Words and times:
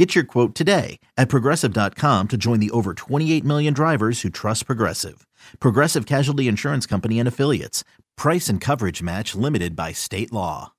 Get 0.00 0.14
your 0.14 0.24
quote 0.24 0.54
today 0.54 0.98
at 1.18 1.28
progressive.com 1.28 2.28
to 2.28 2.36
join 2.38 2.58
the 2.58 2.70
over 2.70 2.94
28 2.94 3.44
million 3.44 3.74
drivers 3.74 4.22
who 4.22 4.30
trust 4.30 4.64
Progressive. 4.64 5.26
Progressive 5.58 6.06
Casualty 6.06 6.48
Insurance 6.48 6.86
Company 6.86 7.18
and 7.18 7.28
Affiliates. 7.28 7.84
Price 8.16 8.48
and 8.48 8.62
coverage 8.62 9.02
match 9.02 9.34
limited 9.34 9.76
by 9.76 9.92
state 9.92 10.32
law. 10.32 10.72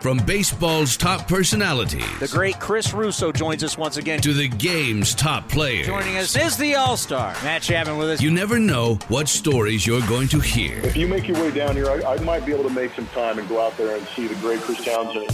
From 0.00 0.18
baseball's 0.26 0.96
top 0.96 1.28
personalities, 1.28 2.18
The 2.18 2.26
great 2.26 2.58
Chris 2.58 2.92
Russo 2.92 3.30
joins 3.30 3.62
us 3.62 3.78
once 3.78 3.96
again. 3.96 4.20
to 4.22 4.32
the 4.32 4.48
game's 4.48 5.14
top 5.14 5.48
players. 5.48 5.86
Joining 5.86 6.16
us 6.16 6.34
is 6.36 6.56
the 6.56 6.74
All 6.74 6.96
Star, 6.96 7.32
Matt 7.44 7.62
Chapman 7.62 7.96
with 7.96 8.10
us. 8.10 8.20
You 8.20 8.32
never 8.32 8.58
know 8.58 8.96
what 9.06 9.28
stories 9.28 9.86
you're 9.86 10.04
going 10.08 10.26
to 10.28 10.40
hear. 10.40 10.78
If 10.78 10.96
you 10.96 11.06
make 11.06 11.28
your 11.28 11.40
way 11.40 11.52
down 11.52 11.76
here, 11.76 11.88
I, 11.88 12.14
I 12.14 12.16
might 12.24 12.44
be 12.44 12.52
able 12.52 12.64
to 12.64 12.74
make 12.74 12.92
some 12.94 13.06
time 13.08 13.38
and 13.38 13.48
go 13.48 13.64
out 13.64 13.76
there 13.76 13.96
and 13.96 14.04
see 14.08 14.26
the 14.26 14.34
great 14.40 14.58
Chris 14.62 14.84
Townsend. 14.84 15.30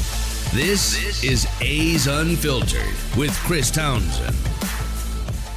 This 0.53 1.23
is 1.23 1.47
A's 1.61 2.09
Unfiltered 2.09 2.83
with 3.17 3.33
Chris 3.45 3.71
Townsend. 3.71 4.35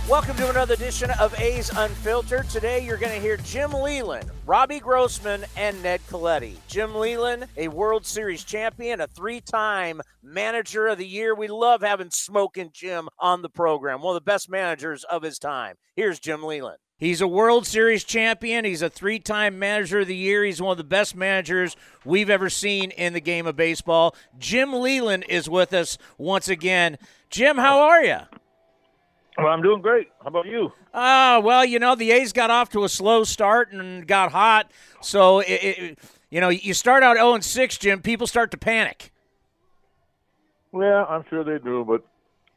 Welcome 0.08 0.38
to 0.38 0.52
another 0.52 0.76
edition 0.76 1.10
of 1.20 1.34
A's 1.40 1.72
Unfiltered. 1.76 2.48
Today 2.48 2.86
you're 2.86 2.98
going 2.98 3.12
to 3.12 3.20
hear 3.20 3.38
Jim 3.38 3.72
Leyland, 3.72 4.30
Robbie 4.46 4.80
Grossman, 4.80 5.46
and 5.58 5.82
Ned 5.82 6.00
Colletti. 6.08 6.58
Jim 6.68 6.94
Leyland, 6.94 7.48
a 7.58 7.70
World 7.70 8.06
Series 8.06 8.44
champion, 8.44 9.02
a 9.02 9.08
three-time 9.08 10.00
Manager 10.22 10.86
of 10.86 11.00
the 11.00 11.08
Year. 11.08 11.34
We 11.34 11.48
love 11.48 11.82
having 11.82 12.12
Smoking 12.12 12.70
Jim 12.72 13.10
on 13.18 13.42
the 13.42 13.50
program, 13.50 14.04
one 14.04 14.16
of 14.16 14.24
the 14.24 14.32
best 14.32 14.48
managers 14.48 15.04
of 15.06 15.24
his 15.24 15.40
time. 15.40 15.74
Here's 15.96 16.20
Jim 16.20 16.44
Leyland. 16.44 16.78
He's 17.04 17.20
a 17.20 17.28
World 17.28 17.68
Series 17.68 18.06
champion. 18.06 18.64
He's 18.64 18.82
a 18.82 18.90
three 18.90 19.20
time 19.20 19.60
manager 19.60 20.00
of 20.00 20.08
the 20.08 20.16
year. 20.16 20.46
He's 20.46 20.62
one 20.62 20.72
of 20.72 20.78
the 20.78 20.86
best 20.86 21.18
managers 21.18 21.76
we've 22.06 22.30
ever 22.30 22.50
seen 22.50 22.92
in 22.92 23.12
the 23.12 23.20
game 23.20 23.46
of 23.46 23.58
baseball. 23.58 24.16
Jim 24.40 24.72
Leyland 24.72 25.26
is 25.28 25.50
with 25.50 25.74
us 25.74 25.98
once 26.18 26.48
again. 26.48 26.98
Jim, 27.30 27.58
how 27.58 27.82
are 27.82 28.02
you? 28.02 28.20
Well, 29.38 29.48
I'm 29.48 29.62
doing 29.62 29.82
great. 29.82 30.12
How 30.22 30.30
about 30.30 30.46
you? 30.46 30.72
Ah, 30.94 31.42
well, 31.44 31.66
you 31.66 31.78
know, 31.78 31.94
the 31.94 32.10
A's 32.12 32.32
got 32.32 32.50
off 32.50 32.70
to 32.70 32.86
a 32.86 32.90
slow 32.90 33.26
start 33.26 33.74
and 33.74 34.08
got 34.08 34.32
hot. 34.32 34.72
So, 35.02 35.42
it, 35.42 35.50
it, 35.52 36.00
you 36.30 36.40
know, 36.40 36.48
you 36.48 36.74
start 36.74 37.04
out 37.04 37.18
0 37.18 37.42
6, 37.42 37.78
Jim, 37.80 38.02
people 38.02 38.28
start 38.28 38.50
to 38.52 38.58
panic. 38.58 39.12
Yeah, 40.74 41.04
I'm 41.04 41.26
sure 41.30 41.44
they 41.44 41.62
do, 41.62 41.84
but 41.86 42.02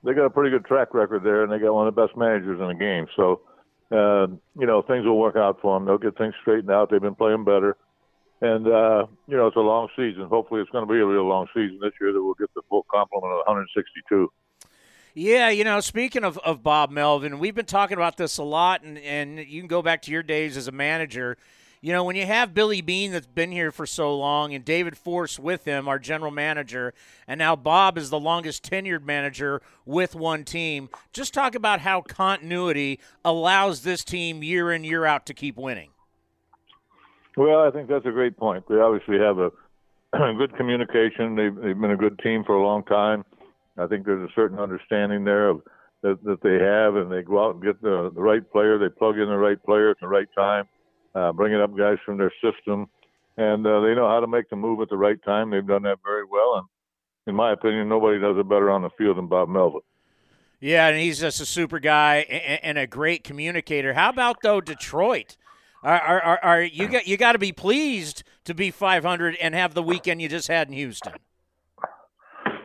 they 0.05 0.14
got 0.14 0.27
a 0.27 0.30
pretty 0.30 0.50
good 0.50 0.67
track 0.67 0.94
record 0.94 1.24
there, 1.24 1.42
and 1.42 1.50
they 1.50 1.58
got 1.58 1.74
one 1.74 1.89
of 1.89 1.92
the 1.92 2.00
best 2.00 2.17
managers 2.17 2.61
in 2.61 2.69
the 2.69 2.74
game. 2.74 3.08
So, 3.17 3.41
uh, 3.91 4.27
you 4.59 4.67
know, 4.67 4.83
things 4.83 5.05
will 5.05 5.19
work 5.19 5.37
out 5.37 5.61
for 5.61 5.79
them. 5.79 5.87
They'll 5.87 5.98
get 5.98 6.19
things 6.19 6.34
straightened 6.41 6.70
out. 6.70 6.91
They've 6.91 7.01
been 7.01 7.15
playing 7.15 7.45
better. 7.45 7.77
And, 8.41 8.67
uh, 8.67 9.06
you 9.27 9.37
know, 9.37 9.47
it's 9.47 9.56
a 9.56 9.61
long 9.61 9.89
season. 9.97 10.27
Hopefully, 10.29 10.61
it's 10.61 10.70
going 10.70 10.87
to 10.87 10.92
be 10.92 11.01
a 11.01 11.06
real 11.06 11.27
long 11.27 11.47
season 11.55 11.79
this 11.81 11.92
year 12.01 12.12
that 12.12 12.23
we'll 12.23 12.34
get 12.34 12.53
the 12.55 12.62
full 12.69 12.84
complement 12.92 13.33
of 13.33 13.39
162. 13.47 14.31
Yeah, 15.14 15.48
you 15.48 15.64
know, 15.64 15.81
speaking 15.81 16.25
of, 16.25 16.37
of 16.39 16.62
Bob 16.62 16.91
Melvin, 16.91 17.39
we've 17.39 17.55
been 17.55 17.64
talking 17.64 17.97
about 17.97 18.19
this 18.19 18.37
a 18.37 18.42
lot, 18.42 18.83
and, 18.83 18.98
and 18.98 19.39
you 19.39 19.62
can 19.62 19.69
go 19.69 19.81
back 19.81 20.03
to 20.03 20.11
your 20.11 20.23
days 20.23 20.59
as 20.59 20.69
a 20.69 20.73
manager. 20.73 21.39
You 21.81 21.93
know, 21.93 22.05
when 22.05 22.17
you 22.17 22.27
have 22.27 22.55
Billy 22.55 22.81
Beane 22.81 23.13
that's 23.13 23.27
been 23.27 23.53
here 23.53 23.71
for 23.71 23.87
so 23.87 24.17
long 24.17 24.55
and 24.55 24.65
David 24.65 24.97
Forst 24.97 25.39
with 25.39 25.65
him, 25.65 25.89
our 25.89 25.99
general 25.99 26.31
manager, 26.31 26.95
and 27.29 27.39
now 27.39 27.55
Bob 27.55 27.99
is 27.99 28.11
the 28.11 28.19
longest 28.19 28.69
tenured 28.69 29.05
manager 29.05 29.61
with 29.85 30.15
one 30.15 30.45
team, 30.45 30.89
just 31.13 31.35
talk 31.35 31.55
about 31.55 31.81
how 31.81 32.01
continuity 32.01 32.98
allows 33.25 33.83
this 33.83 34.03
team 34.05 34.42
year 34.42 34.73
in, 34.73 34.85
year 34.85 35.05
out 35.05 35.27
to 35.27 35.35
keep 35.35 35.57
winning. 35.57 35.91
Well, 37.36 37.61
I 37.61 37.70
think 37.70 37.89
that's 37.89 38.07
a 38.07 38.11
great 38.11 38.36
point. 38.36 38.67
They 38.69 38.77
obviously 38.77 39.19
have 39.19 39.39
a 39.39 39.51
good 40.39 40.57
communication. 40.57 41.36
They've, 41.36 41.55
they've 41.55 41.79
been 41.79 41.91
a 41.91 41.97
good 41.97 42.19
team 42.20 42.45
for 42.45 42.57
a 42.57 42.67
long 42.67 42.83
time. 42.85 43.25
I 43.79 43.86
think 43.86 44.07
there's 44.07 44.29
a 44.29 44.33
certain 44.35 44.59
understanding 44.59 45.25
there 45.25 45.51
of 45.51 45.61
that, 46.03 46.23
that 46.25 46.41
they 46.42 46.55
have, 46.55 46.97
and 46.97 47.13
they 47.13 47.23
go 47.23 47.45
out 47.45 47.57
and 47.57 47.63
get 47.63 47.83
the, 47.83 48.11
the 48.15 48.23
right 48.23 48.48
player. 48.51 48.79
They 48.79 48.89
plug 48.89 49.19
in 49.19 49.29
the 49.29 49.36
right 49.36 49.63
player 49.63 49.91
at 49.91 50.01
the 50.01 50.09
right 50.09 50.29
time, 50.35 50.67
uh, 51.17 51.33
bringing 51.33 51.61
up 51.61 51.77
guys 51.77 51.97
from 52.05 52.19
their 52.19 52.33
system, 52.43 52.89
and 53.37 53.67
uh, 53.67 53.81
they 53.81 53.95
know 53.95 54.09
how 54.09 54.21
to 54.21 54.27
make 54.27 54.51
the 54.51 54.57
move 54.57 54.81
at 54.81 54.91
the 54.91 54.97
right 54.97 55.23
time. 55.25 55.51
They've 55.51 55.67
done 55.67 55.83
that 55.83 55.99
very 56.05 56.25
well, 56.31 56.57
and 56.57 56.67
in 57.27 57.35
my 57.35 57.53
opinion, 57.53 57.89
nobody 57.89 58.21
does 58.21 58.37
it 58.39 58.49
better 58.49 58.71
on 58.71 58.83
the 58.83 58.91
field 58.99 59.17
than 59.17 59.27
Bob 59.27 59.49
Melvin. 59.49 59.81
Yeah, 60.61 60.89
and 60.89 60.99
he's 60.99 61.21
just 61.21 61.41
a 61.41 61.47
super 61.47 61.79
guy 61.79 62.19
and, 62.63 62.79
a 62.79 62.87
great 62.87 63.25
communicator. 63.25 63.95
How 63.95 64.09
about 64.09 64.39
though 64.43 64.61
Detroit? 64.61 65.37
Are, 65.83 66.01
are, 66.01 66.23
are, 66.23 66.39
are 66.43 66.63
you 66.63 66.89
got 66.89 67.07
you 67.07 67.17
got 67.17 67.33
to 67.33 67.39
be 67.39 67.53
pleased 67.53 68.25
to 68.45 68.55
be 68.55 68.71
500 68.71 69.37
and 69.37 69.55
have 69.55 69.75
the 69.75 69.83
weekend 69.83 70.23
you 70.23 70.29
just 70.29 70.48
had 70.48 70.69
in 70.69 70.75
Houston? 70.75 71.13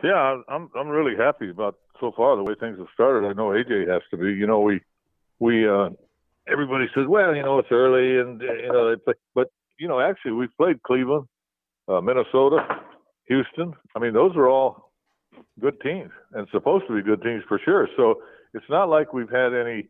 Yeah, 0.02 0.40
I'm 0.48 0.70
I'm 0.74 0.88
really 0.88 1.16
happy 1.16 1.50
about 1.50 1.76
so 2.00 2.12
far 2.16 2.34
the 2.36 2.42
way 2.42 2.54
things 2.58 2.78
have 2.78 2.88
started. 2.94 3.28
I 3.28 3.34
know 3.34 3.48
AJ 3.48 3.88
has 3.88 4.02
to 4.10 4.16
be. 4.16 4.32
You 4.32 4.46
know, 4.46 4.60
we 4.60 4.80
we 5.38 5.68
uh, 5.68 5.90
everybody 6.50 6.86
says, 6.94 7.06
well, 7.08 7.34
you 7.34 7.42
know, 7.42 7.58
it's 7.58 7.68
early 7.70 8.18
and 8.20 8.40
you 8.40 8.68
know 8.68 8.90
they 8.90 8.96
play, 8.96 9.14
but 9.34 9.48
you 9.78 9.88
know, 9.88 10.00
actually 10.00 10.32
we've 10.32 10.56
played 10.56 10.82
Cleveland, 10.82 11.26
uh, 11.88 12.00
Minnesota, 12.00 12.58
Houston. 13.26 13.74
I 13.96 13.98
mean, 13.98 14.12
those 14.12 14.36
are 14.36 14.48
all 14.48 14.92
good 15.60 15.80
teams 15.80 16.10
and 16.32 16.46
supposed 16.52 16.86
to 16.88 16.94
be 16.94 17.02
good 17.02 17.22
teams 17.22 17.42
for 17.48 17.60
sure. 17.64 17.88
So 17.96 18.22
it's 18.54 18.68
not 18.68 18.88
like 18.88 19.12
we've 19.12 19.30
had 19.30 19.54
any 19.54 19.88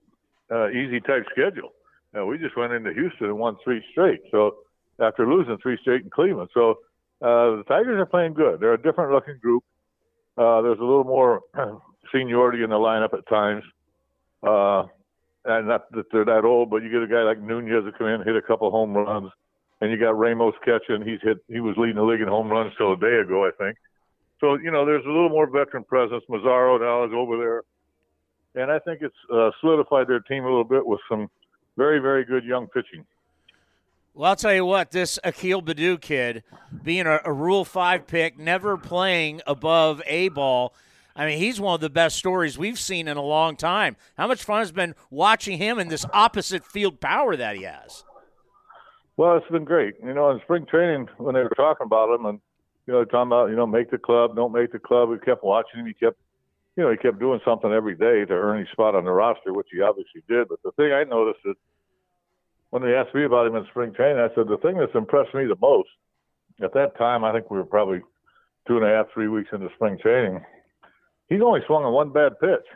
uh, 0.50 0.68
easy 0.70 1.00
type 1.00 1.24
schedule. 1.30 1.70
Uh, 2.16 2.26
we 2.26 2.38
just 2.38 2.56
went 2.56 2.72
into 2.72 2.92
Houston 2.92 3.26
and 3.26 3.38
won 3.38 3.56
three 3.64 3.82
straight. 3.90 4.20
So 4.30 4.56
after 5.00 5.26
losing 5.26 5.58
three 5.62 5.78
straight 5.80 6.02
in 6.02 6.10
Cleveland, 6.10 6.50
so 6.52 6.78
uh, 7.22 7.56
the 7.56 7.64
Tigers 7.68 7.98
are 7.98 8.06
playing 8.06 8.34
good. 8.34 8.60
They're 8.60 8.74
a 8.74 8.82
different 8.82 9.12
looking 9.12 9.38
group. 9.40 9.64
Uh, 10.36 10.60
there's 10.62 10.78
a 10.78 10.84
little 10.84 11.04
more 11.04 11.40
seniority 12.12 12.62
in 12.62 12.70
the 12.70 12.76
lineup 12.76 13.14
at 13.14 13.26
times. 13.28 13.64
Uh, 14.42 14.84
and 15.44 15.68
not 15.68 15.90
that 15.92 16.10
they're 16.12 16.24
that 16.24 16.44
old, 16.44 16.70
but 16.70 16.82
you 16.82 16.90
get 16.90 17.02
a 17.02 17.06
guy 17.06 17.22
like 17.22 17.40
Nunez 17.40 17.84
to 17.84 17.92
come 17.92 18.06
in, 18.06 18.22
hit 18.22 18.36
a 18.36 18.42
couple 18.42 18.70
home 18.70 18.94
runs, 18.94 19.30
and 19.80 19.90
you 19.90 19.98
got 19.98 20.18
Ramos 20.18 20.54
catching. 20.64 21.02
He's 21.02 21.20
hit. 21.22 21.38
He 21.48 21.60
was 21.60 21.76
leading 21.76 21.96
the 21.96 22.02
league 22.02 22.20
in 22.20 22.28
home 22.28 22.48
runs 22.48 22.72
till 22.76 22.92
a 22.92 22.96
day 22.96 23.20
ago, 23.20 23.46
I 23.46 23.50
think. 23.58 23.76
So 24.40 24.54
you 24.54 24.70
know, 24.70 24.84
there's 24.86 25.04
a 25.04 25.08
little 25.08 25.28
more 25.28 25.46
veteran 25.46 25.84
presence. 25.84 26.24
Mazzaro 26.28 26.80
now 26.80 27.04
is 27.04 27.12
over 27.14 27.36
there, 27.36 28.62
and 28.62 28.70
I 28.70 28.78
think 28.78 29.02
it's 29.02 29.16
uh, 29.32 29.50
solidified 29.60 30.08
their 30.08 30.20
team 30.20 30.44
a 30.44 30.48
little 30.48 30.64
bit 30.64 30.86
with 30.86 31.00
some 31.08 31.28
very, 31.76 31.98
very 31.98 32.24
good 32.24 32.44
young 32.44 32.66
pitching. 32.68 33.04
Well, 34.14 34.30
I'll 34.30 34.36
tell 34.36 34.52
you 34.52 34.66
what, 34.66 34.90
this 34.90 35.18
Akil 35.24 35.62
Baddoo 35.62 35.98
kid, 35.98 36.44
being 36.84 37.06
a, 37.06 37.20
a 37.24 37.32
Rule 37.32 37.64
5 37.64 38.06
pick, 38.06 38.38
never 38.38 38.76
playing 38.76 39.40
above 39.46 40.02
A 40.06 40.28
ball, 40.28 40.74
I 41.14 41.26
mean, 41.26 41.38
he's 41.38 41.60
one 41.60 41.74
of 41.74 41.80
the 41.80 41.90
best 41.90 42.16
stories 42.16 42.58
we've 42.58 42.78
seen 42.78 43.08
in 43.08 43.16
a 43.16 43.22
long 43.22 43.56
time. 43.56 43.96
How 44.16 44.26
much 44.26 44.42
fun 44.42 44.60
has 44.60 44.72
been 44.72 44.94
watching 45.10 45.58
him 45.58 45.78
in 45.78 45.88
this 45.88 46.06
opposite 46.12 46.64
field 46.64 47.00
power 47.00 47.36
that 47.36 47.56
he 47.56 47.62
has? 47.62 48.04
Well, 49.16 49.36
it's 49.36 49.50
been 49.50 49.64
great. 49.64 49.94
You 50.02 50.14
know, 50.14 50.30
in 50.30 50.40
spring 50.40 50.66
training, 50.66 51.08
when 51.18 51.34
they 51.34 51.42
were 51.42 51.50
talking 51.50 51.86
about 51.86 52.14
him 52.14 52.26
and, 52.26 52.40
you 52.86 52.94
know, 52.94 53.04
talking 53.04 53.28
about, 53.28 53.50
you 53.50 53.56
know, 53.56 53.66
make 53.66 53.90
the 53.90 53.98
club, 53.98 54.34
don't 54.34 54.52
make 54.52 54.72
the 54.72 54.78
club, 54.78 55.10
we 55.10 55.18
kept 55.18 55.44
watching 55.44 55.80
him. 55.80 55.86
He 55.86 55.94
kept, 55.94 56.18
you 56.76 56.82
know, 56.82 56.90
he 56.90 56.96
kept 56.96 57.18
doing 57.18 57.40
something 57.44 57.70
every 57.70 57.94
day 57.94 58.24
to 58.24 58.32
earn 58.32 58.60
his 58.60 58.68
spot 58.72 58.94
on 58.94 59.04
the 59.04 59.12
roster, 59.12 59.52
which 59.52 59.68
he 59.70 59.82
obviously 59.82 60.22
did. 60.28 60.48
But 60.48 60.62
the 60.64 60.72
thing 60.72 60.92
I 60.92 61.04
noticed 61.04 61.40
is 61.44 61.56
when 62.70 62.82
they 62.82 62.94
asked 62.94 63.14
me 63.14 63.24
about 63.24 63.46
him 63.46 63.56
in 63.56 63.66
spring 63.66 63.92
training, 63.92 64.18
I 64.18 64.34
said 64.34 64.48
the 64.48 64.56
thing 64.56 64.78
that's 64.78 64.94
impressed 64.94 65.34
me 65.34 65.44
the 65.44 65.56
most 65.60 65.90
at 66.62 66.74
that 66.74 66.96
time, 66.96 67.24
I 67.24 67.32
think 67.32 67.50
we 67.50 67.58
were 67.58 67.64
probably 67.64 68.00
two 68.66 68.76
and 68.76 68.84
a 68.84 68.88
half, 68.88 69.06
three 69.12 69.28
weeks 69.28 69.50
into 69.52 69.68
spring 69.74 69.98
training. 69.98 70.40
He's 71.32 71.40
only 71.40 71.60
swung 71.66 71.84
on 71.84 71.94
one 71.94 72.10
bad 72.10 72.38
pitch 72.40 72.66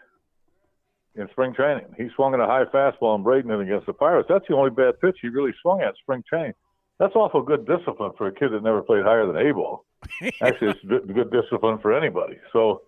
in 1.14 1.28
spring 1.28 1.52
training. 1.52 1.84
He 1.98 2.08
swung 2.16 2.32
at 2.32 2.40
a 2.40 2.46
high 2.46 2.64
fastball 2.64 3.16
in 3.16 3.22
Bradenton 3.22 3.62
against 3.62 3.84
the 3.84 3.92
Pirates. 3.92 4.28
That's 4.30 4.46
the 4.48 4.54
only 4.54 4.70
bad 4.70 4.98
pitch 4.98 5.18
he 5.20 5.28
really 5.28 5.52
swung 5.60 5.82
at 5.82 5.94
spring 5.96 6.24
training. 6.26 6.54
That's 6.98 7.14
awful 7.14 7.42
good 7.42 7.66
discipline 7.66 8.12
for 8.16 8.28
a 8.28 8.32
kid 8.32 8.52
that 8.52 8.62
never 8.62 8.80
played 8.80 9.04
higher 9.04 9.26
than 9.26 9.36
A 9.36 9.52
ball. 9.52 9.84
Actually, 10.40 10.70
it's 10.70 10.80
good, 10.84 11.30
discipline 11.30 11.78
for 11.82 11.92
anybody. 11.92 12.38
So 12.54 12.80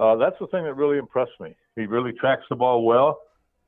uh, 0.00 0.16
that's 0.16 0.34
the 0.40 0.48
thing 0.48 0.64
that 0.64 0.74
really 0.74 0.98
impressed 0.98 1.38
me. 1.38 1.54
He 1.76 1.82
really 1.82 2.12
tracks 2.12 2.42
the 2.50 2.56
ball 2.56 2.84
well. 2.84 3.20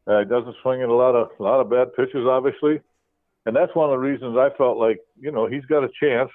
Uh, 0.08 0.18
he 0.18 0.24
doesn't 0.24 0.56
swing 0.60 0.82
at 0.82 0.88
a 0.88 0.94
lot 0.94 1.14
of 1.14 1.28
a 1.38 1.42
lot 1.42 1.60
of 1.60 1.70
bad 1.70 1.94
pitches, 1.94 2.26
obviously, 2.26 2.80
and 3.46 3.54
that's 3.54 3.74
one 3.76 3.90
of 3.90 3.92
the 3.92 4.04
reasons 4.04 4.36
I 4.36 4.50
felt 4.58 4.76
like 4.76 4.98
you 5.20 5.30
know 5.30 5.46
he's 5.46 5.64
got 5.66 5.84
a 5.84 5.88
chance, 6.00 6.30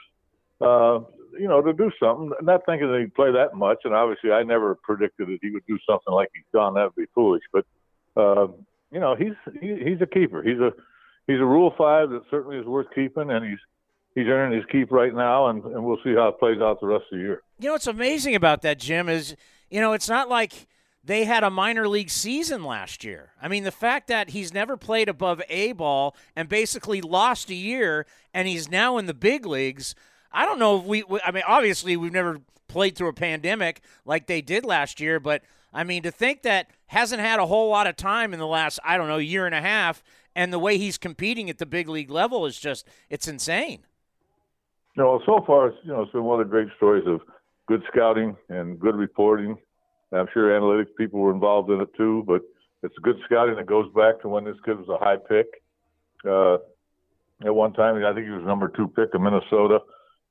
uh, 0.61 0.99
you 1.37 1.47
know, 1.47 1.61
to 1.61 1.73
do 1.73 1.91
something. 1.99 2.31
Not 2.41 2.61
thinking 2.65 2.91
that 2.91 2.99
he'd 2.99 3.13
play 3.13 3.31
that 3.31 3.55
much, 3.55 3.79
and 3.83 3.93
obviously 3.93 4.31
I 4.31 4.43
never 4.43 4.75
predicted 4.75 5.27
that 5.27 5.39
he 5.41 5.51
would 5.51 5.65
do 5.67 5.77
something 5.87 6.13
like 6.13 6.29
he's 6.33 6.43
done. 6.53 6.75
That'd 6.75 6.95
be 6.95 7.05
foolish, 7.13 7.43
but 7.51 7.65
uh, 8.15 8.47
you 8.91 8.99
know 8.99 9.15
he's 9.15 9.33
he, 9.61 9.75
he's 9.83 10.01
a 10.01 10.07
keeper. 10.07 10.41
He's 10.41 10.59
a 10.59 10.71
he's 11.27 11.39
a 11.39 11.45
Rule 11.45 11.73
Five 11.77 12.09
that 12.11 12.23
certainly 12.31 12.57
is 12.57 12.65
worth 12.65 12.87
keeping, 12.95 13.29
and 13.31 13.45
he's 13.45 13.59
he's 14.15 14.27
earning 14.27 14.57
his 14.57 14.65
keep 14.71 14.91
right 14.91 15.13
now, 15.13 15.47
and, 15.47 15.63
and 15.63 15.83
we'll 15.83 15.99
see 16.03 16.13
how 16.13 16.29
it 16.29 16.39
plays 16.39 16.59
out 16.61 16.79
the 16.81 16.87
rest 16.87 17.05
of 17.11 17.17
the 17.17 17.23
year. 17.23 17.41
You 17.59 17.67
know 17.67 17.73
what's 17.73 17.87
amazing 17.87 18.35
about 18.35 18.61
that, 18.63 18.79
Jim, 18.79 19.09
is 19.09 19.35
you 19.69 19.81
know 19.81 19.93
it's 19.93 20.09
not 20.09 20.29
like 20.29 20.67
they 21.03 21.23
had 21.23 21.43
a 21.43 21.49
minor 21.49 21.87
league 21.87 22.09
season 22.09 22.63
last 22.63 23.03
year. 23.03 23.31
I 23.41 23.47
mean, 23.47 23.63
the 23.63 23.71
fact 23.71 24.07
that 24.07 24.29
he's 24.29 24.53
never 24.53 24.77
played 24.77 25.09
above 25.09 25.41
A 25.49 25.71
ball 25.71 26.15
and 26.35 26.49
basically 26.49 27.01
lost 27.01 27.49
a 27.49 27.55
year, 27.55 28.05
and 28.33 28.47
he's 28.47 28.69
now 28.69 28.97
in 28.97 29.05
the 29.05 29.13
big 29.13 29.45
leagues. 29.45 29.95
I 30.31 30.45
don't 30.45 30.59
know 30.59 30.79
if 30.79 30.85
we. 30.85 31.03
I 31.23 31.31
mean, 31.31 31.43
obviously 31.47 31.97
we've 31.97 32.13
never 32.13 32.39
played 32.67 32.95
through 32.95 33.09
a 33.09 33.13
pandemic 33.13 33.81
like 34.05 34.27
they 34.27 34.41
did 34.41 34.63
last 34.63 34.99
year, 34.99 35.19
but 35.19 35.41
I 35.73 35.83
mean, 35.83 36.03
to 36.03 36.11
think 36.11 36.43
that 36.43 36.69
hasn't 36.87 37.21
had 37.21 37.39
a 37.39 37.45
whole 37.45 37.69
lot 37.69 37.87
of 37.87 37.95
time 37.95 38.33
in 38.33 38.39
the 38.39 38.47
last, 38.47 38.79
I 38.83 38.97
don't 38.97 39.07
know, 39.07 39.17
year 39.17 39.45
and 39.45 39.53
a 39.53 39.61
half, 39.61 40.01
and 40.35 40.51
the 40.51 40.59
way 40.59 40.77
he's 40.77 40.97
competing 40.97 41.49
at 41.49 41.57
the 41.57 41.65
big 41.65 41.87
league 41.87 42.09
level 42.09 42.45
is 42.45 42.57
just, 42.57 42.87
it's 43.09 43.27
insane. 43.27 43.83
No, 44.95 45.21
so 45.25 45.43
far, 45.45 45.73
you 45.83 45.91
know, 45.91 46.01
it's 46.01 46.11
been 46.11 46.23
one 46.23 46.39
of 46.39 46.47
the 46.47 46.51
great 46.51 46.69
stories 46.77 47.05
of 47.07 47.21
good 47.67 47.83
scouting 47.91 48.35
and 48.49 48.79
good 48.79 48.95
reporting. 48.95 49.57
I'm 50.11 50.27
sure 50.33 50.59
analytics 50.59 50.95
people 50.97 51.19
were 51.19 51.31
involved 51.31 51.69
in 51.69 51.79
it 51.81 51.89
too, 51.95 52.23
but 52.25 52.41
it's 52.81 52.95
good 53.03 53.17
scouting 53.25 53.55
that 53.55 53.67
goes 53.67 53.91
back 53.93 54.21
to 54.21 54.29
when 54.29 54.43
this 54.43 54.57
kid 54.65 54.77
was 54.79 54.89
a 54.89 54.97
high 54.97 55.17
pick. 55.17 55.61
Uh, 56.27 56.55
at 57.45 57.53
one 57.53 57.73
time, 57.73 58.03
I 58.03 58.13
think 58.13 58.25
he 58.25 58.31
was 58.31 58.43
number 58.43 58.67
two 58.69 58.87
pick 58.87 59.09
in 59.13 59.21
Minnesota. 59.21 59.79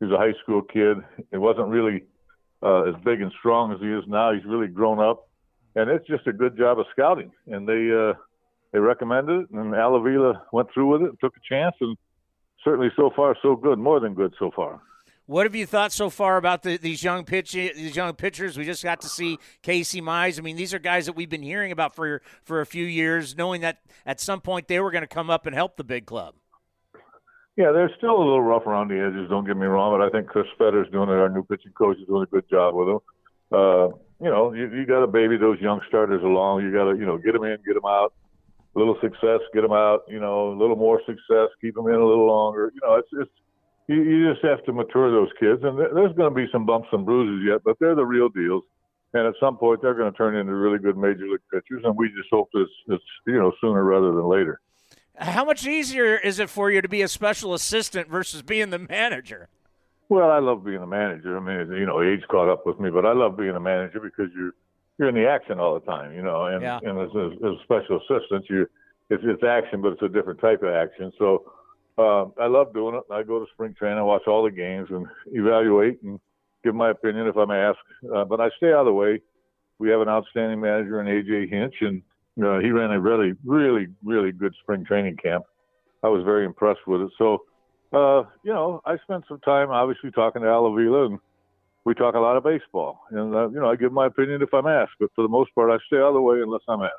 He 0.00 0.06
was 0.06 0.14
a 0.14 0.18
high 0.18 0.34
school 0.42 0.62
kid. 0.62 0.98
It 1.32 1.38
wasn't 1.38 1.68
really 1.68 2.04
uh, 2.62 2.82
as 2.84 2.94
big 3.04 3.20
and 3.20 3.32
strong 3.38 3.72
as 3.72 3.80
he 3.80 3.86
is 3.86 4.04
now. 4.06 4.32
He's 4.32 4.44
really 4.44 4.68
grown 4.68 5.00
up, 5.00 5.28
and 5.74 5.90
it's 5.90 6.06
just 6.06 6.26
a 6.26 6.32
good 6.32 6.56
job 6.56 6.78
of 6.78 6.86
scouting. 6.92 7.32
And 7.46 7.68
they 7.68 7.90
uh, 7.92 8.14
they 8.72 8.78
recommended 8.78 9.42
it, 9.42 9.50
and 9.50 9.74
Al 9.74 9.96
Avila 9.96 10.42
went 10.52 10.68
through 10.72 10.86
with 10.92 11.02
it, 11.02 11.18
took 11.20 11.34
a 11.36 11.40
chance, 11.48 11.74
and 11.80 11.96
certainly 12.64 12.90
so 12.96 13.10
far 13.14 13.36
so 13.42 13.56
good, 13.56 13.78
more 13.78 14.00
than 14.00 14.14
good 14.14 14.34
so 14.38 14.50
far. 14.54 14.80
What 15.26 15.44
have 15.44 15.54
you 15.54 15.66
thought 15.66 15.92
so 15.92 16.08
far 16.08 16.38
about 16.38 16.62
the, 16.62 16.78
these 16.78 17.02
young 17.02 17.24
pitch 17.24 17.52
these 17.52 17.94
young 17.94 18.14
pitchers? 18.14 18.56
We 18.56 18.64
just 18.64 18.82
got 18.82 19.02
to 19.02 19.08
see 19.08 19.38
Casey 19.62 20.00
Mize. 20.00 20.38
I 20.38 20.42
mean, 20.42 20.56
these 20.56 20.72
are 20.72 20.78
guys 20.78 21.04
that 21.04 21.12
we've 21.12 21.28
been 21.28 21.42
hearing 21.42 21.70
about 21.70 21.94
for 21.94 22.22
for 22.44 22.62
a 22.62 22.66
few 22.66 22.86
years, 22.86 23.36
knowing 23.36 23.60
that 23.60 23.78
at 24.06 24.20
some 24.20 24.40
point 24.40 24.68
they 24.68 24.80
were 24.80 24.90
going 24.90 25.02
to 25.02 25.08
come 25.08 25.28
up 25.28 25.44
and 25.44 25.54
help 25.54 25.76
the 25.76 25.84
big 25.84 26.06
club. 26.06 26.34
Yeah, 27.58 27.72
they're 27.72 27.90
still 27.98 28.14
a 28.14 28.22
little 28.22 28.40
rough 28.40 28.68
around 28.68 28.86
the 28.86 29.02
edges. 29.02 29.28
Don't 29.28 29.44
get 29.44 29.56
me 29.56 29.66
wrong, 29.66 29.90
but 29.90 30.06
I 30.06 30.10
think 30.14 30.30
Chris 30.30 30.46
Fetter's 30.56 30.86
doing 30.92 31.08
it. 31.08 31.18
Our 31.18 31.28
new 31.28 31.42
pitching 31.42 31.72
coach 31.72 31.98
is 31.98 32.06
doing 32.06 32.22
a 32.22 32.30
good 32.30 32.48
job 32.48 32.76
with 32.76 32.86
them. 32.86 33.00
Uh, 33.50 33.86
you 34.22 34.30
know, 34.30 34.54
you, 34.54 34.70
you 34.70 34.86
got 34.86 35.00
to 35.00 35.08
baby 35.08 35.36
those 35.36 35.58
young 35.58 35.80
starters 35.88 36.22
along. 36.22 36.62
You 36.62 36.70
got 36.70 36.84
to, 36.84 36.96
you 36.96 37.04
know, 37.04 37.18
get 37.18 37.32
them 37.32 37.42
in, 37.42 37.58
get 37.66 37.74
them 37.74 37.84
out. 37.84 38.14
A 38.76 38.78
little 38.78 38.96
success, 39.02 39.40
get 39.52 39.62
them 39.62 39.72
out. 39.72 40.06
You 40.06 40.20
know, 40.20 40.52
a 40.52 40.56
little 40.56 40.76
more 40.76 41.02
success, 41.04 41.50
keep 41.60 41.74
them 41.74 41.88
in 41.88 41.98
a 41.98 42.06
little 42.06 42.28
longer. 42.28 42.70
You 42.72 42.80
know, 42.86 42.94
it's 42.94 43.08
it's 43.12 43.30
you, 43.88 44.02
you 44.04 44.32
just 44.32 44.44
have 44.44 44.62
to 44.66 44.72
mature 44.72 45.10
those 45.10 45.34
kids, 45.40 45.64
and 45.64 45.76
there's 45.80 46.14
going 46.14 46.30
to 46.30 46.36
be 46.36 46.46
some 46.52 46.64
bumps 46.64 46.88
and 46.92 47.04
bruises 47.04 47.44
yet, 47.44 47.62
but 47.64 47.76
they're 47.80 47.96
the 47.96 48.06
real 48.06 48.28
deals. 48.28 48.62
And 49.14 49.26
at 49.26 49.34
some 49.40 49.56
point, 49.56 49.82
they're 49.82 49.94
going 49.94 50.12
to 50.12 50.16
turn 50.16 50.36
into 50.36 50.54
really 50.54 50.78
good 50.78 50.96
major 50.96 51.26
league 51.26 51.40
pitchers, 51.52 51.82
and 51.82 51.96
we 51.96 52.06
just 52.10 52.28
hope 52.30 52.50
it's, 52.54 52.70
it's 52.86 53.02
you 53.26 53.34
know 53.34 53.50
sooner 53.60 53.82
rather 53.82 54.12
than 54.12 54.28
later. 54.28 54.60
How 55.18 55.44
much 55.44 55.66
easier 55.66 56.16
is 56.16 56.38
it 56.38 56.48
for 56.48 56.70
you 56.70 56.80
to 56.80 56.88
be 56.88 57.02
a 57.02 57.08
special 57.08 57.54
assistant 57.54 58.08
versus 58.08 58.42
being 58.42 58.70
the 58.70 58.78
manager? 58.78 59.48
Well, 60.08 60.30
I 60.30 60.38
love 60.38 60.64
being 60.64 60.82
a 60.82 60.86
manager. 60.86 61.36
I 61.36 61.40
mean, 61.40 61.76
you 61.76 61.86
know, 61.86 62.02
age 62.02 62.22
caught 62.30 62.48
up 62.48 62.64
with 62.64 62.78
me, 62.80 62.90
but 62.90 63.04
I 63.04 63.12
love 63.12 63.36
being 63.36 63.56
a 63.56 63.60
manager 63.60 64.00
because 64.00 64.30
you're 64.34 64.52
you're 64.98 65.08
in 65.08 65.14
the 65.14 65.28
action 65.28 65.60
all 65.60 65.74
the 65.74 65.86
time, 65.86 66.14
you 66.14 66.22
know. 66.22 66.46
And 66.46 66.62
yeah. 66.62 66.78
and 66.82 66.98
as, 66.98 67.10
as, 67.10 67.32
as 67.38 67.58
a 67.58 67.62
special 67.64 68.00
assistant, 68.00 68.46
you 68.48 68.68
it's 69.10 69.22
it's 69.26 69.42
action, 69.42 69.82
but 69.82 69.92
it's 69.92 70.02
a 70.02 70.08
different 70.08 70.40
type 70.40 70.62
of 70.62 70.70
action. 70.70 71.12
So 71.18 71.52
uh, 71.98 72.26
I 72.40 72.46
love 72.46 72.72
doing 72.72 72.94
it. 72.94 73.12
I 73.12 73.22
go 73.22 73.38
to 73.38 73.46
spring 73.52 73.74
training, 73.74 73.98
I 73.98 74.02
watch 74.02 74.26
all 74.26 74.44
the 74.44 74.50
games, 74.50 74.88
and 74.90 75.06
evaluate 75.32 76.02
and 76.02 76.20
give 76.64 76.74
my 76.74 76.90
opinion 76.90 77.26
if 77.26 77.36
I'm 77.36 77.50
asked. 77.50 77.78
Uh, 78.14 78.24
but 78.24 78.40
I 78.40 78.48
stay 78.56 78.68
out 78.68 78.80
of 78.80 78.86
the 78.86 78.92
way. 78.92 79.20
We 79.78 79.90
have 79.90 80.00
an 80.00 80.08
outstanding 80.08 80.60
manager 80.60 81.00
in 81.00 81.06
AJ 81.06 81.50
Hinch, 81.50 81.74
and 81.80 82.02
uh, 82.44 82.58
he 82.60 82.70
ran 82.70 82.90
a 82.90 83.00
really, 83.00 83.32
really, 83.44 83.88
really 84.04 84.32
good 84.32 84.54
spring 84.62 84.84
training 84.84 85.16
camp. 85.16 85.44
I 86.02 86.08
was 86.08 86.24
very 86.24 86.44
impressed 86.44 86.86
with 86.86 87.02
it. 87.02 87.10
So, 87.18 87.42
uh, 87.92 88.22
you 88.44 88.52
know, 88.52 88.80
I 88.86 88.96
spent 88.98 89.24
some 89.28 89.40
time 89.40 89.70
obviously 89.70 90.10
talking 90.10 90.42
to 90.42 90.48
Al 90.48 90.66
Avila, 90.66 91.06
and 91.06 91.18
we 91.84 91.94
talk 91.94 92.14
a 92.14 92.20
lot 92.20 92.36
of 92.36 92.44
baseball. 92.44 93.00
And, 93.10 93.34
uh, 93.34 93.48
you 93.48 93.60
know, 93.60 93.70
I 93.70 93.76
give 93.76 93.92
my 93.92 94.06
opinion 94.06 94.42
if 94.42 94.52
I'm 94.52 94.66
asked, 94.66 94.92
but 95.00 95.10
for 95.14 95.22
the 95.22 95.28
most 95.28 95.54
part, 95.54 95.70
I 95.70 95.78
stay 95.86 95.96
out 95.96 96.08
of 96.08 96.14
the 96.14 96.20
way 96.20 96.40
unless 96.40 96.62
I'm 96.68 96.82
asked. 96.82 96.94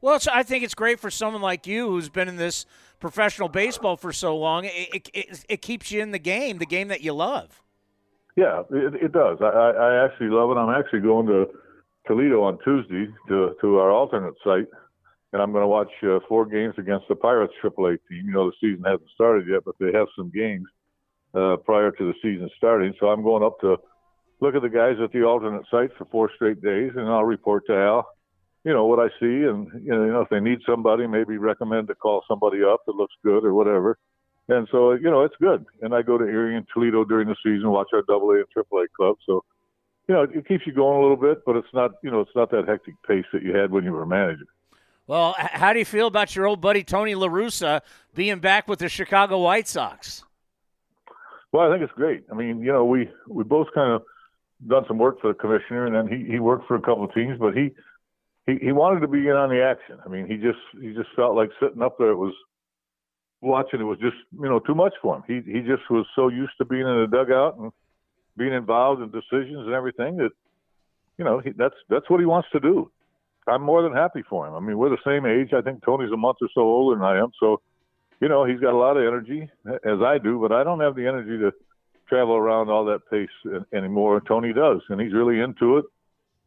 Well, 0.00 0.18
I 0.32 0.44
think 0.44 0.62
it's 0.62 0.74
great 0.74 1.00
for 1.00 1.10
someone 1.10 1.42
like 1.42 1.66
you 1.66 1.88
who's 1.88 2.08
been 2.08 2.28
in 2.28 2.36
this 2.36 2.66
professional 3.00 3.48
baseball 3.48 3.96
for 3.96 4.12
so 4.12 4.36
long. 4.36 4.64
It, 4.66 5.10
it, 5.12 5.44
it 5.48 5.62
keeps 5.62 5.90
you 5.90 6.00
in 6.00 6.12
the 6.12 6.20
game, 6.20 6.58
the 6.58 6.66
game 6.66 6.88
that 6.88 7.00
you 7.00 7.12
love. 7.12 7.60
Yeah, 8.36 8.62
it, 8.70 8.94
it 8.94 9.12
does. 9.12 9.38
I, 9.40 9.46
I 9.46 10.04
actually 10.04 10.28
love 10.28 10.50
it. 10.52 10.54
I'm 10.54 10.70
actually 10.70 11.00
going 11.00 11.26
to 11.26 11.48
Toledo 12.08 12.42
on 12.42 12.58
Tuesday 12.64 13.06
to 13.28 13.54
to 13.60 13.78
our 13.78 13.92
alternate 13.92 14.34
site, 14.42 14.66
and 15.32 15.42
I'm 15.42 15.52
going 15.52 15.62
to 15.62 15.68
watch 15.68 15.92
uh, 16.02 16.18
four 16.26 16.46
games 16.46 16.74
against 16.78 17.06
the 17.08 17.14
Pirates 17.14 17.52
AAA 17.62 17.98
team. 18.08 18.24
You 18.26 18.32
know, 18.32 18.50
the 18.50 18.56
season 18.60 18.82
hasn't 18.84 19.10
started 19.14 19.46
yet, 19.46 19.60
but 19.64 19.74
they 19.78 19.92
have 19.92 20.08
some 20.16 20.32
games 20.34 20.66
uh, 21.34 21.56
prior 21.64 21.90
to 21.92 22.04
the 22.06 22.14
season 22.22 22.48
starting. 22.56 22.94
So 22.98 23.08
I'm 23.08 23.22
going 23.22 23.44
up 23.44 23.60
to 23.60 23.76
look 24.40 24.54
at 24.54 24.62
the 24.62 24.70
guys 24.70 24.96
at 25.04 25.12
the 25.12 25.22
alternate 25.22 25.66
site 25.70 25.90
for 25.98 26.06
four 26.06 26.30
straight 26.34 26.62
days, 26.62 26.92
and 26.96 27.08
I'll 27.08 27.24
report 27.24 27.66
to 27.66 27.74
Al. 27.74 28.08
You 28.64 28.72
know 28.72 28.86
what 28.86 28.98
I 28.98 29.08
see, 29.20 29.44
and 29.46 29.68
you 29.84 29.94
know 29.94 30.22
if 30.22 30.30
they 30.30 30.40
need 30.40 30.58
somebody, 30.66 31.06
maybe 31.06 31.36
recommend 31.36 31.88
to 31.88 31.94
call 31.94 32.24
somebody 32.26 32.64
up 32.64 32.80
that 32.86 32.96
looks 32.96 33.14
good 33.22 33.44
or 33.44 33.52
whatever. 33.52 33.98
And 34.48 34.66
so 34.72 34.92
you 34.92 35.10
know 35.10 35.24
it's 35.24 35.36
good. 35.40 35.66
And 35.82 35.94
I 35.94 36.00
go 36.00 36.16
to 36.16 36.24
Erie 36.24 36.56
and 36.56 36.66
Toledo 36.72 37.04
during 37.04 37.28
the 37.28 37.36
season, 37.44 37.70
watch 37.70 37.88
our 37.92 38.02
Double 38.08 38.30
A 38.30 38.36
and 38.36 38.50
Triple 38.50 38.78
A 38.78 38.86
clubs. 38.96 39.20
So 39.26 39.44
you 40.08 40.14
know, 40.14 40.22
it 40.22 40.48
keeps 40.48 40.66
you 40.66 40.72
going 40.72 40.98
a 40.98 41.00
little 41.00 41.16
bit, 41.16 41.44
but 41.44 41.54
it's 41.56 41.68
not, 41.74 41.92
you 42.02 42.10
know, 42.10 42.20
it's 42.20 42.34
not 42.34 42.50
that 42.50 42.66
hectic 42.66 42.94
pace 43.06 43.26
that 43.32 43.42
you 43.42 43.54
had 43.54 43.70
when 43.70 43.84
you 43.84 43.92
were 43.92 44.02
a 44.02 44.06
manager. 44.06 44.46
Well, 45.06 45.34
how 45.38 45.72
do 45.72 45.78
you 45.78 45.84
feel 45.84 46.06
about 46.06 46.34
your 46.34 46.46
old 46.46 46.60
buddy 46.60 46.82
Tony 46.82 47.14
La 47.14 47.28
Russa 47.28 47.82
being 48.14 48.40
back 48.40 48.68
with 48.68 48.78
the 48.78 48.88
Chicago 48.88 49.38
White 49.38 49.68
Sox? 49.68 50.24
Well, 51.52 51.70
I 51.70 51.72
think 51.72 51.82
it's 51.82 51.92
great. 51.94 52.24
I 52.30 52.34
mean, 52.34 52.60
you 52.60 52.72
know, 52.72 52.84
we 52.84 53.08
we 53.26 53.42
both 53.44 53.68
kind 53.74 53.92
of 53.92 54.02
done 54.66 54.84
some 54.86 54.98
work 54.98 55.20
for 55.20 55.28
the 55.28 55.38
commissioner, 55.38 55.86
and 55.86 55.94
then 55.94 56.08
he 56.08 56.30
he 56.30 56.40
worked 56.40 56.66
for 56.66 56.76
a 56.76 56.80
couple 56.80 57.04
of 57.04 57.14
teams, 57.14 57.38
but 57.38 57.54
he 57.54 57.70
he 58.46 58.58
he 58.60 58.72
wanted 58.72 59.00
to 59.00 59.08
be 59.08 59.28
in 59.28 59.34
on 59.34 59.48
the 59.48 59.62
action. 59.62 59.98
I 60.04 60.10
mean, 60.10 60.26
he 60.26 60.36
just 60.36 60.58
he 60.78 60.92
just 60.92 61.08
felt 61.16 61.34
like 61.34 61.50
sitting 61.58 61.80
up 61.80 61.96
there 61.98 62.10
it 62.10 62.16
was 62.16 62.34
watching 63.40 63.80
it 63.80 63.84
was 63.84 63.98
just 63.98 64.16
you 64.38 64.48
know 64.48 64.58
too 64.58 64.74
much 64.74 64.92
for 65.00 65.16
him. 65.16 65.22
He 65.26 65.50
he 65.50 65.60
just 65.60 65.88
was 65.88 66.06
so 66.14 66.28
used 66.28 66.52
to 66.58 66.66
being 66.66 66.82
in 66.86 67.00
the 67.00 67.06
dugout 67.10 67.56
and 67.56 67.72
being 68.38 68.54
involved 68.54 69.02
in 69.02 69.10
decisions 69.10 69.66
and 69.66 69.74
everything 69.74 70.16
that 70.16 70.30
you 71.18 71.24
know 71.24 71.40
he, 71.40 71.50
that's 71.50 71.74
that's 71.90 72.08
what 72.08 72.20
he 72.20 72.26
wants 72.26 72.48
to 72.52 72.60
do. 72.60 72.90
I'm 73.46 73.62
more 73.62 73.82
than 73.82 73.94
happy 73.94 74.22
for 74.28 74.46
him. 74.46 74.54
I 74.54 74.60
mean, 74.60 74.78
we're 74.78 74.90
the 74.90 74.98
same 75.06 75.26
age. 75.26 75.52
I 75.52 75.62
think 75.62 75.82
Tony's 75.84 76.12
a 76.12 76.16
month 76.16 76.38
or 76.42 76.48
so 76.54 76.60
older 76.60 76.96
than 76.96 77.04
I 77.04 77.18
am, 77.18 77.32
so 77.40 77.60
you 78.20 78.28
know 78.28 78.44
he's 78.44 78.60
got 78.60 78.72
a 78.72 78.76
lot 78.78 78.96
of 78.96 79.06
energy 79.06 79.50
as 79.66 80.00
I 80.04 80.18
do, 80.18 80.38
but 80.40 80.52
I 80.52 80.64
don't 80.64 80.80
have 80.80 80.94
the 80.94 81.06
energy 81.06 81.38
to 81.38 81.52
travel 82.08 82.36
around 82.36 82.70
all 82.70 82.84
that 82.86 83.00
pace 83.10 83.64
anymore. 83.74 84.22
Tony 84.26 84.52
does, 84.52 84.80
and 84.88 85.00
he's 85.00 85.12
really 85.12 85.40
into 85.40 85.78
it. 85.78 85.84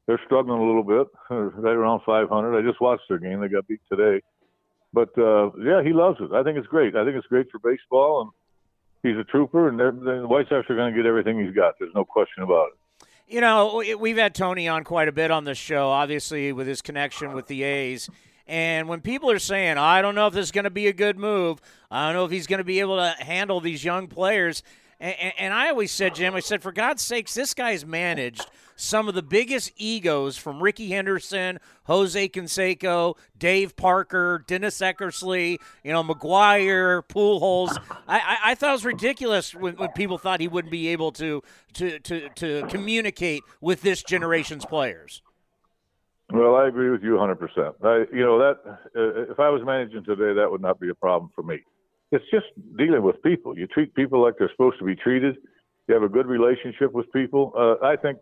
They're 0.08 0.22
struggling 0.26 0.60
a 0.60 0.66
little 0.66 0.84
bit, 0.84 1.08
right 1.30 1.76
around 1.76 2.02
500. 2.06 2.58
I 2.58 2.68
just 2.68 2.82
watched 2.82 3.04
their 3.10 3.20
game; 3.20 3.42
they 3.42 3.48
got 3.48 3.68
beat 3.68 3.82
today. 3.90 4.22
But 4.94 5.10
uh, 5.18 5.52
yeah, 5.58 5.84
he 5.84 5.94
loves 5.94 6.18
it. 6.20 6.32
I 6.34 6.44
think 6.44 6.58
it's 6.58 6.68
great. 6.68 6.96
I 6.96 7.06
think 7.06 7.16
it's 7.16 7.28
great 7.28 7.48
for 7.52 7.60
baseball, 7.60 8.22
and 8.22 8.32
he's 9.04 9.18
a 9.18 9.24
trooper, 9.24 9.68
and 9.68 9.80
the 9.80 10.28
White 10.28 10.48
Sox 10.50 10.70
are 10.70 10.76
going 10.76 10.94
to 10.94 10.98
get 10.98 11.06
everything 11.06 11.44
he's 11.44 11.56
got. 11.56 11.76
There's 11.80 11.94
no 11.96 12.06
question 12.06 12.44
about 12.44 12.68
it. 12.68 13.08
You 13.28 13.40
know, 13.40 13.82
we've 13.98 14.18
had 14.18 14.36
Tony 14.36 14.68
on 14.68 14.84
quite 14.84 15.08
a 15.08 15.12
bit 15.14 15.32
on 15.32 15.46
this 15.46 15.58
show, 15.58 15.90
obviously 15.90 16.52
with 16.52 16.68
his 16.68 16.82
connection 16.82 17.32
with 17.32 17.48
the 17.48 17.64
A's. 17.64 18.10
And 18.46 18.90
when 18.90 19.00
people 19.00 19.32
are 19.32 19.40
saying, 19.40 19.78
I 19.78 20.02
don't 20.02 20.16
know 20.16 20.28
if 20.28 20.34
this 20.34 20.48
is 20.48 20.52
going 20.52 20.66
to 20.66 20.70
be 20.70 20.88
a 20.88 20.94
good 20.94 21.18
move, 21.18 21.62
I 21.90 22.08
don't 22.08 22.16
know 22.16 22.26
if 22.26 22.32
he's 22.32 22.48
going 22.48 22.58
to 22.58 22.66
be 22.66 22.82
able 22.82 22.98
to 22.98 23.16
handle 23.24 23.62
these 23.62 23.86
young 23.86 24.08
players. 24.08 24.64
And, 25.02 25.34
and, 25.40 25.54
I 25.54 25.70
always 25.70 25.92
said, 25.92 26.14
Jim, 26.14 26.36
I 26.36 26.42
said, 26.42 26.62
for 26.62 26.72
God's 26.72 27.02
sakes, 27.02 27.34
this 27.34 27.56
guy's 27.56 27.84
managed 27.84 28.46
some 28.76 29.10
of 29.10 29.16
the 29.16 29.24
biggest 29.24 29.72
egos 29.76 30.38
from 30.38 30.62
Rickey 30.62 30.90
Henderson, 30.90 31.60
Jose 31.86 32.30
Canseco, 32.30 33.16
Dave 33.36 33.76
Parker, 33.76 34.44
Dennis 34.46 34.80
Eckersley, 34.80 35.58
you 35.84 35.92
know, 35.92 36.04
McGwire, 36.04 37.02
Pujols. 37.02 37.76
I, 38.08 38.20
I, 38.20 38.38
I 38.52 38.56
thought 38.56 38.70
it 38.70 38.74
was 38.74 38.86
ridiculous 38.86 39.56
when, 39.56 39.76
when, 39.76 39.90
people 39.90 40.20
thought 40.20 40.40
he 40.40 40.48
wouldn't 40.48 40.72
be 40.72 40.90
able 40.90 41.12
to, 41.14 41.42
to, 41.74 41.98
to, 42.00 42.30
to 42.36 42.68
communicate 42.68 43.42
with 43.60 43.82
this 43.82 44.04
generation's 44.04 44.66
players. 44.66 45.24
Well, 46.32 46.56
I 46.56 46.68
agree 46.68 46.92
with 46.92 47.02
you 47.02 47.14
100%. 47.14 47.74
I, 47.84 48.06
you 48.16 48.24
know, 48.24 48.38
that 48.38 48.58
uh, 48.96 49.32
if 49.32 49.40
I 49.40 49.50
was 49.50 49.64
managing 49.66 50.04
today, 50.04 50.34
that 50.34 50.50
would 50.50 50.62
not 50.62 50.80
be 50.80 50.90
a 50.90 50.96
problem 50.96 51.32
for 51.34 51.42
me. 51.42 51.62
It's 52.12 52.26
just 52.30 52.48
dealing 52.78 53.04
with 53.04 53.22
people. 53.24 53.58
You 53.58 53.68
treat 53.68 53.94
people 53.96 54.22
like 54.22 54.36
they're 54.38 54.52
supposed 54.52 54.80
to 54.80 54.86
be 54.86 54.96
treated. 54.96 55.38
You 55.88 55.94
have 55.94 56.04
a 56.04 56.10
good 56.10 56.28
relationship 56.28 56.92
with 56.92 57.12
people. 57.14 57.54
Uh, 57.58 57.86
I 57.86 57.96
think 57.96 58.20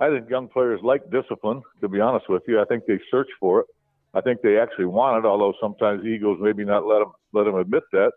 I 0.00 0.08
think 0.08 0.30
young 0.30 0.48
players 0.48 0.80
like 0.82 1.02
discipline. 1.10 1.62
To 1.80 1.88
be 1.88 2.00
honest 2.00 2.28
with 2.28 2.42
you, 2.46 2.60
I 2.60 2.64
think 2.64 2.84
they 2.86 2.98
search 3.10 3.28
for 3.38 3.60
it. 3.60 3.66
I 4.14 4.20
think 4.20 4.40
they 4.40 4.58
actually 4.58 4.86
want 4.86 5.24
it, 5.24 5.28
although 5.28 5.52
sometimes 5.60 6.04
egos 6.04 6.38
maybe 6.40 6.64
not 6.64 6.86
let 6.86 7.00
them 7.00 7.12
let 7.32 7.44
them 7.44 7.56
admit 7.56 7.82
that. 7.92 8.12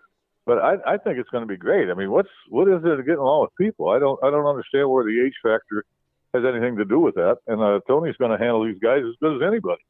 But 0.46 0.58
I, 0.58 0.76
I 0.88 0.98
think 0.98 1.20
it's 1.20 1.30
going 1.30 1.44
to 1.44 1.48
be 1.48 1.58
great. 1.58 1.90
I 1.90 1.94
mean, 1.94 2.12
what's 2.12 2.30
what 2.50 2.68
is 2.68 2.82
there 2.84 2.96
to 2.96 3.04
get 3.04 3.18
along 3.18 3.42
with 3.42 3.56
people? 3.58 3.90
I 3.90 4.00
don't 4.00 4.22
I 4.24 4.30
don't 4.30 4.46
understand 4.46 4.90
where 4.90 5.04
the 5.04 5.24
age 5.26 5.36
factor 5.44 5.84
has 6.34 6.44
anything 6.46 6.78
to 6.78 6.86
do 6.86 7.00
with 7.00 7.16
that. 7.16 7.38
And 7.48 7.62
uh, 7.62 7.82
Tony's 7.88 8.16
going 8.16 8.32
to 8.32 8.38
handle 8.38 8.66
these 8.66 8.80
guys 8.82 9.02
as 9.08 9.16
good 9.20 9.36
as 9.36 9.48
anybody. 9.48 9.82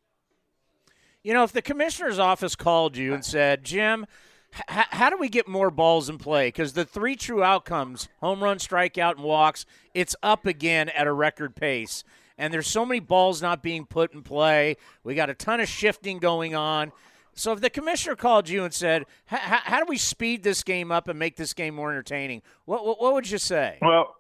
You 1.24 1.34
know, 1.34 1.44
if 1.44 1.52
the 1.52 1.62
commissioner's 1.62 2.18
office 2.18 2.56
called 2.56 2.98
you 2.98 3.14
and 3.14 3.24
said, 3.24 3.64
Jim, 3.64 4.08
h- 4.54 4.88
how 4.92 5.10
do 5.10 5.18
we 5.18 5.30
get 5.30 5.48
more 5.48 5.72
balls 5.72 6.10
in 6.10 6.18
play? 6.18 6.48
Because 6.48 6.74
the 6.74 6.86
three 6.86 7.16
true 7.16 7.44
outcomes 7.44 8.10
home 8.20 8.44
run, 8.44 8.58
strikeout, 8.58 9.16
and 9.16 9.24
walks 9.24 9.66
it's 9.94 10.16
up 10.24 10.46
again 10.46 10.90
at 10.90 11.08
a 11.08 11.14
record 11.14 11.56
pace. 11.56 12.04
And 12.38 12.54
there's 12.54 12.68
so 12.68 12.86
many 12.86 13.00
balls 13.00 13.42
not 13.42 13.62
being 13.62 13.86
put 13.86 14.14
in 14.14 14.24
play. 14.24 14.78
We 15.04 15.16
got 15.16 15.30
a 15.30 15.34
ton 15.34 15.60
of 15.60 15.68
shifting 15.68 16.18
going 16.18 16.56
on. 16.56 16.92
So 17.34 17.54
if 17.54 17.62
the 17.62 17.70
commissioner 17.70 18.16
called 18.16 18.50
you 18.50 18.64
and 18.64 18.74
said, 18.74 19.06
"How 19.26 19.80
do 19.80 19.86
we 19.88 19.98
speed 19.98 20.44
this 20.44 20.64
game 20.64 20.92
up 20.92 21.08
and 21.08 21.18
make 21.18 21.38
this 21.38 21.54
game 21.54 21.76
more 21.76 21.92
entertaining?" 21.92 22.42
What 22.66 22.86
what, 22.86 23.02
what 23.02 23.14
would 23.14 23.30
you 23.30 23.38
say? 23.38 23.78
Well, 23.82 24.16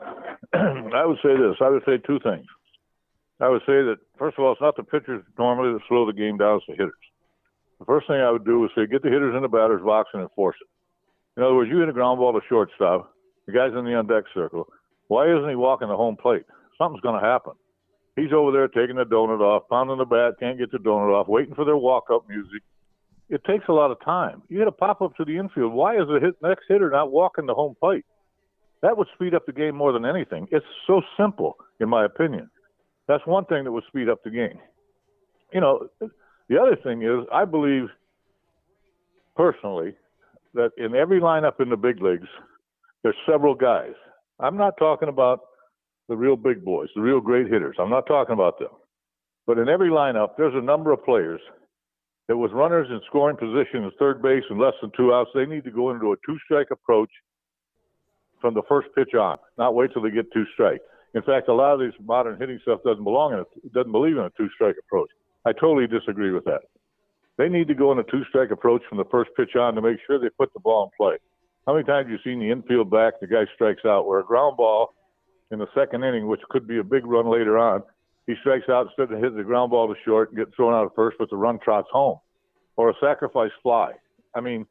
I 0.54 1.04
would 1.04 1.18
say 1.22 1.36
this. 1.36 1.56
I 1.60 1.68
would 1.68 1.82
say 1.84 1.98
two 1.98 2.20
things. 2.20 2.46
I 3.40 3.48
would 3.48 3.62
say 3.62 3.82
that 3.82 3.96
first 4.18 4.38
of 4.38 4.44
all, 4.44 4.52
it's 4.52 4.60
not 4.60 4.76
the 4.76 4.84
pitchers 4.84 5.22
normally 5.38 5.72
that 5.72 5.80
slow 5.88 6.06
the 6.06 6.12
game 6.12 6.38
down; 6.38 6.56
it's 6.58 6.66
the 6.66 6.72
hitters. 6.72 6.94
The 7.82 7.86
first 7.86 8.06
thing 8.06 8.22
I 8.22 8.30
would 8.30 8.44
do 8.44 8.64
is 8.64 8.70
say 8.76 8.86
get 8.86 9.02
the 9.02 9.10
hitters 9.10 9.34
in 9.34 9.42
the 9.42 9.48
batter's 9.48 9.82
box 9.82 10.10
and 10.14 10.22
enforce 10.22 10.54
it. 10.62 10.70
In 11.36 11.42
other 11.42 11.56
words, 11.56 11.68
you 11.68 11.80
hit 11.80 11.88
a 11.88 11.92
ground 11.92 12.20
ball 12.20 12.32
to 12.32 12.38
shortstop, 12.48 13.12
the 13.46 13.52
guy's 13.52 13.74
in 13.76 13.84
the 13.84 13.94
on 13.94 14.06
deck 14.06 14.22
circle. 14.32 14.68
Why 15.08 15.26
isn't 15.26 15.48
he 15.48 15.56
walking 15.56 15.88
the 15.88 15.96
home 15.96 16.14
plate? 16.14 16.44
Something's 16.78 17.00
going 17.00 17.20
to 17.20 17.26
happen. 17.26 17.54
He's 18.14 18.32
over 18.32 18.52
there 18.52 18.68
taking 18.68 18.94
the 18.94 19.04
donut 19.04 19.40
off, 19.40 19.64
pounding 19.68 19.98
the 19.98 20.04
bat, 20.04 20.34
can't 20.38 20.58
get 20.58 20.70
the 20.70 20.78
donut 20.78 21.12
off, 21.12 21.26
waiting 21.26 21.56
for 21.56 21.64
their 21.64 21.76
walk 21.76 22.04
up 22.12 22.28
music. 22.28 22.62
It 23.28 23.42
takes 23.44 23.64
a 23.68 23.72
lot 23.72 23.90
of 23.90 23.98
time. 24.04 24.42
You 24.48 24.60
hit 24.60 24.68
a 24.68 24.72
pop 24.72 25.02
up 25.02 25.16
to 25.16 25.24
the 25.24 25.36
infield. 25.36 25.72
Why 25.72 25.96
is 25.96 26.06
the 26.06 26.20
hit, 26.20 26.36
next 26.40 26.66
hitter 26.68 26.88
not 26.88 27.10
walking 27.10 27.46
the 27.46 27.54
home 27.54 27.74
plate? 27.80 28.04
That 28.82 28.96
would 28.96 29.08
speed 29.14 29.34
up 29.34 29.44
the 29.44 29.52
game 29.52 29.74
more 29.74 29.92
than 29.92 30.06
anything. 30.06 30.46
It's 30.52 30.66
so 30.86 31.02
simple, 31.18 31.56
in 31.80 31.88
my 31.88 32.04
opinion. 32.04 32.48
That's 33.08 33.26
one 33.26 33.44
thing 33.46 33.64
that 33.64 33.72
would 33.72 33.84
speed 33.88 34.08
up 34.08 34.22
the 34.22 34.30
game. 34.30 34.60
You 35.52 35.60
know, 35.60 35.88
the 36.52 36.60
other 36.60 36.76
thing 36.76 37.02
is, 37.02 37.26
I 37.32 37.46
believe 37.46 37.84
personally 39.34 39.94
that 40.52 40.70
in 40.76 40.94
every 40.94 41.18
lineup 41.18 41.60
in 41.60 41.70
the 41.70 41.78
big 41.78 42.02
leagues, 42.02 42.28
there's 43.02 43.16
several 43.26 43.54
guys. 43.54 43.94
I'm 44.38 44.58
not 44.58 44.74
talking 44.78 45.08
about 45.08 45.40
the 46.08 46.16
real 46.16 46.36
big 46.36 46.62
boys, 46.62 46.88
the 46.94 47.00
real 47.00 47.20
great 47.20 47.46
hitters. 47.46 47.76
I'm 47.78 47.88
not 47.88 48.06
talking 48.06 48.34
about 48.34 48.58
them. 48.58 48.68
But 49.46 49.56
in 49.58 49.68
every 49.70 49.88
lineup, 49.88 50.36
there's 50.36 50.54
a 50.54 50.60
number 50.60 50.92
of 50.92 51.02
players 51.04 51.40
that 52.28 52.36
with 52.36 52.52
runners 52.52 52.88
in 52.90 53.00
scoring 53.06 53.36
position 53.36 53.84
at 53.84 53.92
third 53.98 54.20
base 54.20 54.44
and 54.50 54.60
less 54.60 54.74
than 54.82 54.92
two 54.94 55.12
outs, 55.14 55.30
they 55.34 55.46
need 55.46 55.64
to 55.64 55.70
go 55.70 55.90
into 55.90 56.12
a 56.12 56.16
two 56.26 56.36
strike 56.44 56.68
approach 56.70 57.10
from 58.42 58.52
the 58.52 58.62
first 58.68 58.88
pitch 58.94 59.14
on, 59.14 59.38
not 59.56 59.74
wait 59.74 59.90
till 59.94 60.02
they 60.02 60.10
get 60.10 60.30
two 60.34 60.44
strike. 60.52 60.82
In 61.14 61.22
fact, 61.22 61.48
a 61.48 61.54
lot 61.54 61.72
of 61.72 61.80
these 61.80 61.98
modern 62.04 62.38
hitting 62.38 62.58
stuff 62.60 62.80
doesn't 62.84 63.04
belong 63.04 63.32
in 63.32 63.38
it, 63.40 63.72
doesn't 63.72 63.92
believe 63.92 64.18
in 64.18 64.24
a 64.24 64.30
two 64.36 64.48
strike 64.54 64.76
approach. 64.78 65.08
I 65.44 65.52
totally 65.52 65.86
disagree 65.86 66.30
with 66.30 66.44
that. 66.44 66.62
They 67.38 67.48
need 67.48 67.68
to 67.68 67.74
go 67.74 67.92
in 67.92 67.98
a 67.98 68.04
two 68.04 68.24
strike 68.28 68.50
approach 68.50 68.82
from 68.88 68.98
the 68.98 69.04
first 69.10 69.30
pitch 69.36 69.56
on 69.56 69.74
to 69.74 69.82
make 69.82 69.98
sure 70.06 70.18
they 70.18 70.28
put 70.30 70.52
the 70.52 70.60
ball 70.60 70.84
in 70.84 70.90
play. 70.96 71.16
How 71.66 71.74
many 71.74 71.84
times 71.84 72.06
have 72.06 72.10
you 72.10 72.18
seen 72.24 72.40
the 72.40 72.50
infield 72.50 72.90
back, 72.90 73.20
the 73.20 73.26
guy 73.26 73.44
strikes 73.54 73.84
out, 73.84 74.06
where 74.06 74.20
a 74.20 74.24
ground 74.24 74.56
ball 74.56 74.94
in 75.50 75.58
the 75.58 75.68
second 75.74 76.04
inning, 76.04 76.26
which 76.26 76.40
could 76.50 76.66
be 76.66 76.78
a 76.78 76.84
big 76.84 77.06
run 77.06 77.30
later 77.30 77.58
on, 77.58 77.82
he 78.26 78.34
strikes 78.40 78.68
out 78.68 78.86
instead 78.86 79.12
of 79.12 79.22
hitting 79.22 79.36
the 79.36 79.44
ground 79.44 79.70
ball 79.70 79.88
to 79.88 79.94
short 80.04 80.30
and 80.30 80.38
get 80.38 80.54
thrown 80.54 80.74
out 80.74 80.86
at 80.86 80.94
first, 80.94 81.16
but 81.18 81.30
the 81.30 81.36
run 81.36 81.58
trots 81.58 81.88
home, 81.92 82.18
or 82.76 82.90
a 82.90 82.94
sacrifice 83.00 83.50
fly. 83.62 83.92
I 84.34 84.40
mean, 84.40 84.66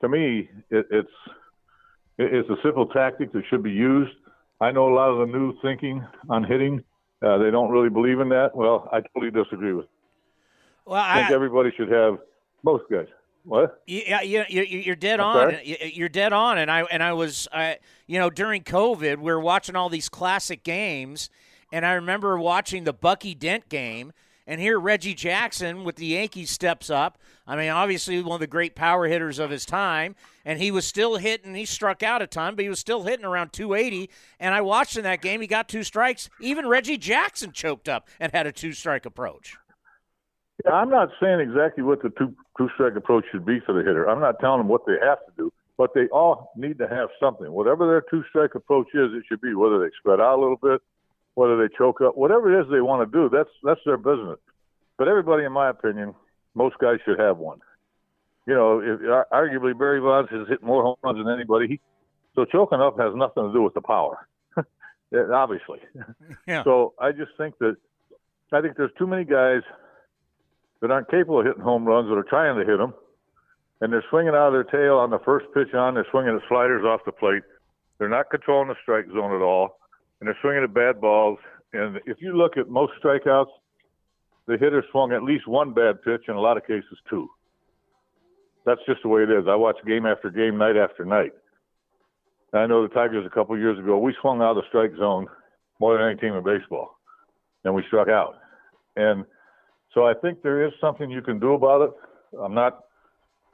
to 0.00 0.08
me, 0.08 0.48
it, 0.70 0.86
it's 0.90 1.08
it's 2.18 2.48
a 2.50 2.56
simple 2.62 2.86
tactic 2.86 3.32
that 3.32 3.42
should 3.48 3.62
be 3.62 3.70
used. 3.70 4.12
I 4.60 4.70
know 4.70 4.92
a 4.92 4.94
lot 4.94 5.08
of 5.08 5.26
the 5.26 5.32
new 5.32 5.54
thinking 5.62 6.06
on 6.28 6.44
hitting, 6.44 6.84
uh, 7.24 7.38
they 7.38 7.50
don't 7.50 7.70
really 7.70 7.88
believe 7.88 8.20
in 8.20 8.28
that. 8.28 8.54
Well, 8.54 8.88
I 8.92 9.00
totally 9.00 9.30
disagree 9.30 9.72
with. 9.72 9.86
Well, 10.84 11.02
I 11.02 11.20
think 11.22 11.32
everybody 11.32 11.72
should 11.76 11.90
have 11.90 12.18
most 12.62 12.84
guys. 12.90 13.06
What? 13.44 13.82
Yeah, 13.86 14.22
you, 14.22 14.44
you, 14.48 14.62
you're 14.62 14.96
dead 14.96 15.18
on. 15.18 15.56
You're 15.64 16.08
dead 16.08 16.32
on. 16.32 16.58
And 16.58 16.70
I 16.70 16.82
and 16.82 17.02
I 17.02 17.12
was, 17.12 17.48
I, 17.52 17.78
you 18.06 18.18
know, 18.18 18.30
during 18.30 18.62
COVID, 18.62 19.16
we 19.16 19.24
were 19.24 19.40
watching 19.40 19.74
all 19.74 19.88
these 19.88 20.08
classic 20.08 20.62
games, 20.62 21.28
and 21.72 21.84
I 21.84 21.94
remember 21.94 22.38
watching 22.38 22.84
the 22.84 22.92
Bucky 22.92 23.34
Dent 23.34 23.68
game, 23.68 24.12
and 24.46 24.60
here 24.60 24.78
Reggie 24.78 25.14
Jackson 25.14 25.82
with 25.82 25.96
the 25.96 26.06
Yankees 26.06 26.50
steps 26.50 26.88
up. 26.88 27.18
I 27.44 27.56
mean, 27.56 27.70
obviously 27.70 28.22
one 28.22 28.34
of 28.34 28.40
the 28.40 28.46
great 28.46 28.76
power 28.76 29.08
hitters 29.08 29.40
of 29.40 29.50
his 29.50 29.64
time, 29.64 30.14
and 30.44 30.60
he 30.60 30.70
was 30.70 30.86
still 30.86 31.16
hitting. 31.16 31.56
He 31.56 31.64
struck 31.64 32.04
out 32.04 32.22
a 32.22 32.28
ton, 32.28 32.54
but 32.54 32.62
he 32.62 32.68
was 32.68 32.78
still 32.78 33.02
hitting 33.02 33.24
around 33.24 33.52
280. 33.52 34.08
And 34.38 34.54
I 34.54 34.60
watched 34.60 34.96
in 34.96 35.02
that 35.02 35.20
game, 35.20 35.40
he 35.40 35.48
got 35.48 35.68
two 35.68 35.82
strikes. 35.82 36.30
Even 36.40 36.68
Reggie 36.68 36.98
Jackson 36.98 37.50
choked 37.50 37.88
up 37.88 38.08
and 38.20 38.30
had 38.32 38.46
a 38.46 38.52
two 38.52 38.72
strike 38.72 39.06
approach. 39.06 39.56
Yeah, 40.64 40.72
I'm 40.72 40.90
not 40.90 41.10
saying 41.20 41.40
exactly 41.40 41.82
what 41.82 42.02
the 42.02 42.10
two 42.10 42.34
two 42.58 42.68
strike 42.74 42.96
approach 42.96 43.24
should 43.32 43.44
be 43.44 43.60
for 43.60 43.72
the 43.72 43.80
hitter. 43.80 44.08
I'm 44.08 44.20
not 44.20 44.38
telling 44.40 44.60
them 44.60 44.68
what 44.68 44.86
they 44.86 44.94
have 45.02 45.18
to 45.26 45.32
do, 45.36 45.52
but 45.76 45.90
they 45.94 46.06
all 46.08 46.52
need 46.56 46.78
to 46.78 46.88
have 46.88 47.08
something. 47.18 47.50
Whatever 47.52 47.86
their 47.86 48.02
two 48.10 48.24
strike 48.28 48.54
approach 48.54 48.88
is, 48.94 49.12
it 49.12 49.24
should 49.28 49.40
be 49.40 49.54
whether 49.54 49.78
they 49.78 49.90
spread 49.98 50.20
out 50.20 50.38
a 50.38 50.40
little 50.40 50.58
bit, 50.62 50.80
whether 51.34 51.56
they 51.56 51.74
choke 51.76 52.00
up, 52.00 52.16
whatever 52.16 52.52
it 52.52 52.60
is 52.62 52.70
they 52.70 52.80
want 52.80 53.10
to 53.10 53.18
do. 53.18 53.28
That's 53.28 53.50
that's 53.62 53.80
their 53.84 53.96
business. 53.96 54.38
But 54.98 55.08
everybody, 55.08 55.44
in 55.44 55.52
my 55.52 55.70
opinion, 55.70 56.14
most 56.54 56.76
guys 56.78 56.98
should 57.04 57.18
have 57.18 57.38
one. 57.38 57.60
You 58.46 58.54
know, 58.54 58.80
if, 58.80 59.00
arguably 59.32 59.76
Barry 59.78 60.00
Bonds 60.00 60.30
has 60.30 60.48
hit 60.48 60.62
more 60.62 60.82
home 60.82 60.96
runs 61.02 61.18
than 61.18 61.32
anybody. 61.32 61.66
He, 61.68 61.80
so 62.34 62.44
choking 62.44 62.80
up 62.80 62.98
has 62.98 63.14
nothing 63.14 63.44
to 63.44 63.52
do 63.52 63.62
with 63.62 63.74
the 63.74 63.80
power, 63.80 64.26
obviously. 65.32 65.78
Yeah. 66.46 66.64
So 66.64 66.94
I 66.98 67.12
just 67.12 67.32
think 67.36 67.58
that 67.58 67.76
I 68.52 68.60
think 68.60 68.76
there's 68.76 68.92
too 68.98 69.06
many 69.06 69.24
guys 69.24 69.62
that 70.82 70.90
aren't 70.90 71.08
capable 71.08 71.40
of 71.40 71.46
hitting 71.46 71.62
home 71.62 71.86
runs 71.86 72.08
that 72.10 72.18
are 72.18 72.26
trying 72.28 72.58
to 72.58 72.66
hit 72.66 72.76
them, 72.76 72.92
and 73.80 73.92
they're 73.92 74.04
swinging 74.10 74.34
out 74.34 74.48
of 74.48 74.52
their 74.52 74.64
tail 74.64 74.98
on 74.98 75.10
the 75.10 75.20
first 75.24 75.46
pitch 75.54 75.72
on. 75.74 75.94
They're 75.94 76.06
swinging 76.10 76.34
at 76.34 76.42
sliders 76.48 76.84
off 76.84 77.00
the 77.06 77.12
plate. 77.12 77.42
They're 77.98 78.08
not 78.08 78.30
controlling 78.30 78.68
the 78.68 78.74
strike 78.82 79.06
zone 79.06 79.34
at 79.34 79.42
all, 79.42 79.78
and 80.20 80.26
they're 80.26 80.36
swinging 80.42 80.64
at 80.64 80.74
bad 80.74 81.00
balls. 81.00 81.38
And 81.72 82.00
if 82.04 82.18
you 82.20 82.36
look 82.36 82.58
at 82.58 82.68
most 82.68 82.92
strikeouts, 83.02 83.50
the 84.46 84.58
hitter 84.58 84.84
swung 84.90 85.12
at 85.12 85.22
least 85.22 85.46
one 85.46 85.72
bad 85.72 86.02
pitch, 86.02 86.22
in 86.28 86.34
a 86.34 86.40
lot 86.40 86.56
of 86.56 86.66
cases 86.66 86.98
two. 87.08 87.28
That's 88.66 88.80
just 88.86 89.02
the 89.02 89.08
way 89.08 89.22
it 89.22 89.30
is. 89.30 89.44
I 89.48 89.54
watch 89.54 89.76
game 89.86 90.04
after 90.04 90.30
game, 90.30 90.58
night 90.58 90.76
after 90.76 91.04
night. 91.04 91.32
I 92.52 92.66
know 92.66 92.82
the 92.82 92.92
Tigers 92.92 93.24
a 93.24 93.30
couple 93.30 93.56
years 93.56 93.78
ago, 93.78 93.98
we 93.98 94.14
swung 94.20 94.42
out 94.42 94.56
of 94.56 94.56
the 94.56 94.68
strike 94.68 94.92
zone 94.98 95.26
more 95.80 95.96
than 95.96 96.06
any 96.06 96.16
team 96.16 96.34
in 96.34 96.44
baseball, 96.44 96.98
and 97.64 97.74
we 97.74 97.82
struck 97.86 98.08
out. 98.08 98.34
And 98.96 99.24
so 99.94 100.06
I 100.06 100.14
think 100.14 100.42
there 100.42 100.66
is 100.66 100.72
something 100.80 101.10
you 101.10 101.22
can 101.22 101.38
do 101.38 101.54
about 101.54 101.82
it. 101.82 102.38
I'm 102.40 102.54
not 102.54 102.80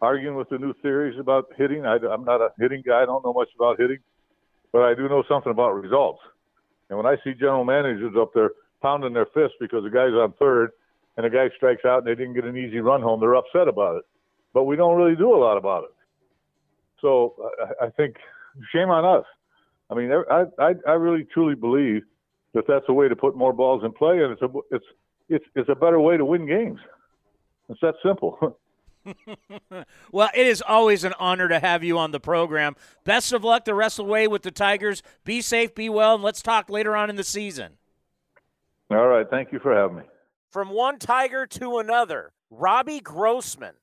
arguing 0.01 0.37
with 0.37 0.49
the 0.49 0.59
new 0.59 0.73
theories 0.83 1.19
about 1.19 1.47
hitting. 1.57 1.85
I, 1.85 1.97
am 1.97 2.25
not 2.25 2.41
a 2.41 2.51
hitting 2.59 2.83
guy. 2.87 3.03
I 3.03 3.07
don't 3.07 3.25
know 3.25 3.33
much 3.33 3.49
about 3.57 3.81
hitting, 3.81 3.99
but 4.73 4.83
I 4.83 4.95
do 4.95 5.09
know 5.09 5.25
something 5.29 5.51
about 5.51 5.71
results. 5.71 6.21
And 6.89 6.97
when 6.97 7.07
I 7.07 7.17
see 7.25 7.35
general 7.35 7.65
managers 7.65 8.15
up 8.19 8.31
there 8.35 8.51
pounding 8.81 9.13
their 9.13 9.27
fists 9.27 9.57
because 9.61 9.83
the 9.83 9.91
guy's 9.91 10.13
on 10.13 10.33
third 10.39 10.71
and 11.17 11.27
the 11.27 11.31
guy 11.31 11.49
strikes 11.57 11.85
out 11.85 11.99
and 11.99 12.07
they 12.07 12.15
didn't 12.15 12.35
get 12.35 12.45
an 12.45 12.57
easy 12.57 12.79
run 12.79 13.03
home, 13.03 13.21
they're 13.21 13.35
upset 13.35 13.67
about 13.67 13.97
it. 13.97 14.05
But 14.55 14.65
we 14.65 14.77
don't 14.77 14.97
really 14.97 15.17
do 15.17 15.35
a 15.35 15.37
lot 15.37 15.59
about 15.59 15.85
it. 15.85 15.91
So 17.01 17.35
I, 17.81 17.87
I 17.87 17.91
think 17.91 18.17
shame 18.73 18.91
on 18.91 19.05
us. 19.05 19.27
I 19.91 19.95
mean, 19.95 20.11
I, 20.13 20.45
I, 20.59 20.75
I 20.87 20.93
really 20.93 21.27
truly 21.33 21.55
believe 21.55 22.03
that 22.55 22.65
that's 22.69 22.85
a 22.89 22.93
way 22.93 23.09
to 23.09 23.17
put 23.17 23.37
more 23.37 23.53
balls 23.53 23.83
in 23.85 23.93
play, 23.93 24.23
and 24.23 24.33
it's 24.33 24.43
a, 24.43 24.49
it's 24.71 24.85
it's 25.29 25.45
it's 25.55 25.69
a 25.69 25.75
better 25.75 26.01
way 26.01 26.17
to 26.17 26.25
win 26.25 26.47
games. 26.47 26.81
It's 27.69 27.81
that 27.81 27.95
simple. 28.05 28.59
well, 30.13 30.31
it 30.35 30.47
is 30.47 30.63
always 30.67 31.05
an 31.05 31.15
honor 31.19 31.49
to 31.49 31.59
have 31.59 31.85
you 31.85 31.99
on 31.99 32.11
the 32.11 32.21
program. 32.21 32.77
Best 33.05 33.33
of 33.33 33.45
luck 33.45 33.65
the 33.65 33.75
rest 33.75 33.99
of 33.99 34.07
the 34.07 34.13
way 34.13 34.27
with 34.27 34.43
the 34.43 34.51
Tigers. 34.51 35.03
Be 35.25 35.41
safe, 35.41 35.75
be 35.75 35.89
well, 35.89 36.15
and 36.15 36.25
let's 36.25 36.43
talk 36.43 36.69
later 36.69 36.97
on 36.97 37.11
in 37.11 37.17
the 37.17 37.25
season. 37.25 37.75
All 38.91 39.07
right. 39.07 39.29
Thank 39.29 39.53
you 39.53 39.59
for 39.59 39.75
having 39.75 39.99
me. 39.99 40.03
From 40.51 40.71
one 40.71 40.99
Tiger 40.99 41.47
to 41.47 41.79
another, 41.79 42.33
Robbie 42.51 43.01
Grossman 43.01 43.75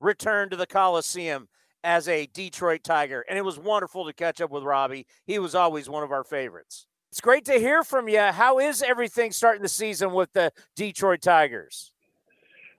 returned 0.00 0.52
to 0.52 0.56
the 0.56 0.66
Coliseum 0.66 1.48
as 1.84 2.06
a 2.06 2.26
Detroit 2.26 2.84
Tiger, 2.84 3.24
and 3.28 3.36
it 3.36 3.44
was 3.44 3.58
wonderful 3.58 4.06
to 4.06 4.12
catch 4.12 4.40
up 4.40 4.50
with 4.50 4.62
Robbie. 4.62 5.06
He 5.26 5.40
was 5.40 5.54
always 5.54 5.88
one 5.88 6.04
of 6.04 6.12
our 6.12 6.22
favorites. 6.22 6.86
It's 7.12 7.20
great 7.20 7.44
to 7.44 7.58
hear 7.58 7.84
from 7.84 8.08
you. 8.08 8.20
How 8.20 8.58
is 8.58 8.82
everything 8.82 9.32
starting 9.32 9.60
the 9.60 9.68
season 9.68 10.14
with 10.14 10.32
the 10.32 10.50
Detroit 10.76 11.20
Tigers? 11.20 11.92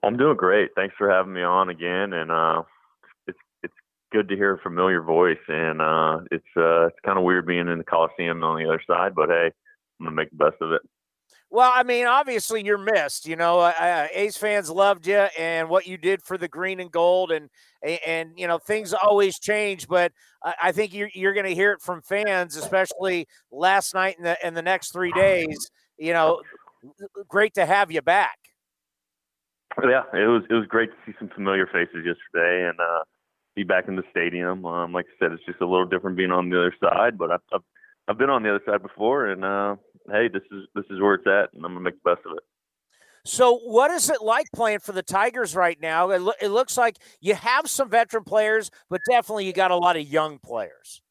I'm 0.01 0.17
doing 0.17 0.37
great. 0.37 0.71
Thanks 0.75 0.95
for 0.97 1.07
having 1.07 1.33
me 1.33 1.43
on 1.43 1.69
again, 1.69 2.13
and 2.13 2.31
uh, 2.31 2.63
it's 3.27 3.37
it's 3.61 3.75
good 4.11 4.27
to 4.29 4.35
hear 4.35 4.55
a 4.55 4.57
familiar 4.57 5.03
voice. 5.03 5.37
And 5.47 5.79
uh, 5.79 6.21
it's 6.31 6.47
uh, 6.57 6.87
it's 6.87 6.97
kind 7.05 7.19
of 7.19 7.25
weird 7.25 7.45
being 7.45 7.67
in 7.67 7.77
the 7.77 7.83
Coliseum 7.83 8.43
on 8.43 8.57
the 8.57 8.67
other 8.67 8.81
side, 8.87 9.13
but 9.13 9.29
hey, 9.29 9.51
I'm 9.99 10.05
gonna 10.07 10.15
make 10.15 10.31
the 10.31 10.37
best 10.37 10.55
of 10.61 10.71
it. 10.71 10.81
Well, 11.53 11.71
I 11.71 11.83
mean, 11.83 12.07
obviously 12.07 12.65
you're 12.65 12.79
missed. 12.79 13.27
You 13.27 13.35
know, 13.35 13.59
uh, 13.59 14.07
A's 14.11 14.35
fans 14.35 14.71
loved 14.71 15.05
you 15.05 15.27
and 15.37 15.69
what 15.69 15.85
you 15.85 15.99
did 15.99 16.23
for 16.23 16.35
the 16.35 16.47
green 16.47 16.79
and 16.79 16.91
gold, 16.91 17.31
and 17.31 17.47
and 18.07 18.31
you 18.35 18.47
know 18.47 18.57
things 18.57 18.91
always 18.91 19.37
change. 19.37 19.87
But 19.87 20.13
I 20.43 20.71
think 20.71 20.95
you're 20.95 21.11
you're 21.13 21.35
going 21.35 21.45
to 21.45 21.53
hear 21.53 21.71
it 21.73 21.81
from 21.83 22.01
fans, 22.01 22.55
especially 22.55 23.27
last 23.51 23.93
night 23.93 24.15
and 24.17 24.25
the 24.25 24.43
and 24.43 24.57
the 24.57 24.63
next 24.63 24.93
three 24.93 25.11
days. 25.11 25.69
You 25.99 26.13
know, 26.13 26.41
great 27.27 27.53
to 27.53 27.67
have 27.67 27.91
you 27.91 28.01
back. 28.01 28.39
Yeah, 29.83 30.01
it 30.11 30.25
was 30.25 30.41
it 30.49 30.55
was 30.55 30.65
great 30.65 30.89
to 30.89 30.95
see 31.05 31.15
some 31.19 31.29
familiar 31.35 31.67
faces 31.67 32.03
yesterday 32.03 32.67
and 32.67 32.79
uh, 32.79 33.03
be 33.55 33.61
back 33.61 33.87
in 33.87 33.95
the 33.95 34.03
stadium. 34.09 34.65
Um, 34.65 34.91
like 34.91 35.05
I 35.05 35.23
said, 35.23 35.31
it's 35.31 35.45
just 35.45 35.61
a 35.61 35.67
little 35.67 35.85
different 35.85 36.17
being 36.17 36.31
on 36.31 36.49
the 36.49 36.57
other 36.57 36.75
side, 36.81 37.15
but 37.15 37.29
I've, 37.29 37.41
I've 37.53 37.61
I've 38.07 38.17
been 38.17 38.31
on 38.31 38.41
the 38.41 38.49
other 38.49 38.63
side 38.65 38.81
before, 38.81 39.27
and 39.27 39.45
uh, 39.45 39.75
hey, 40.11 40.27
this 40.27 40.43
is 40.51 40.67
this 40.75 40.85
is 40.89 40.99
where 41.01 41.15
it's 41.15 41.27
at, 41.27 41.53
and 41.53 41.65
I'm 41.65 41.73
gonna 41.73 41.81
make 41.81 42.01
the 42.03 42.15
best 42.15 42.25
of 42.25 42.37
it. 42.37 42.43
So, 43.25 43.57
what 43.59 43.89
is 43.91 44.09
it 44.09 44.21
like 44.21 44.47
playing 44.53 44.79
for 44.79 44.91
the 44.91 45.01
Tigers 45.01 45.55
right 45.55 45.79
now? 45.81 46.09
It, 46.09 46.19
lo- 46.21 46.33
it 46.41 46.49
looks 46.49 46.77
like 46.77 46.97
you 47.21 47.35
have 47.35 47.69
some 47.69 47.89
veteran 47.89 48.25
players, 48.25 48.69
but 48.89 48.99
definitely 49.09 49.45
you 49.45 49.53
got 49.53 49.71
a 49.71 49.77
lot 49.77 49.95
of 49.95 50.05
young 50.05 50.39
players. 50.39 51.01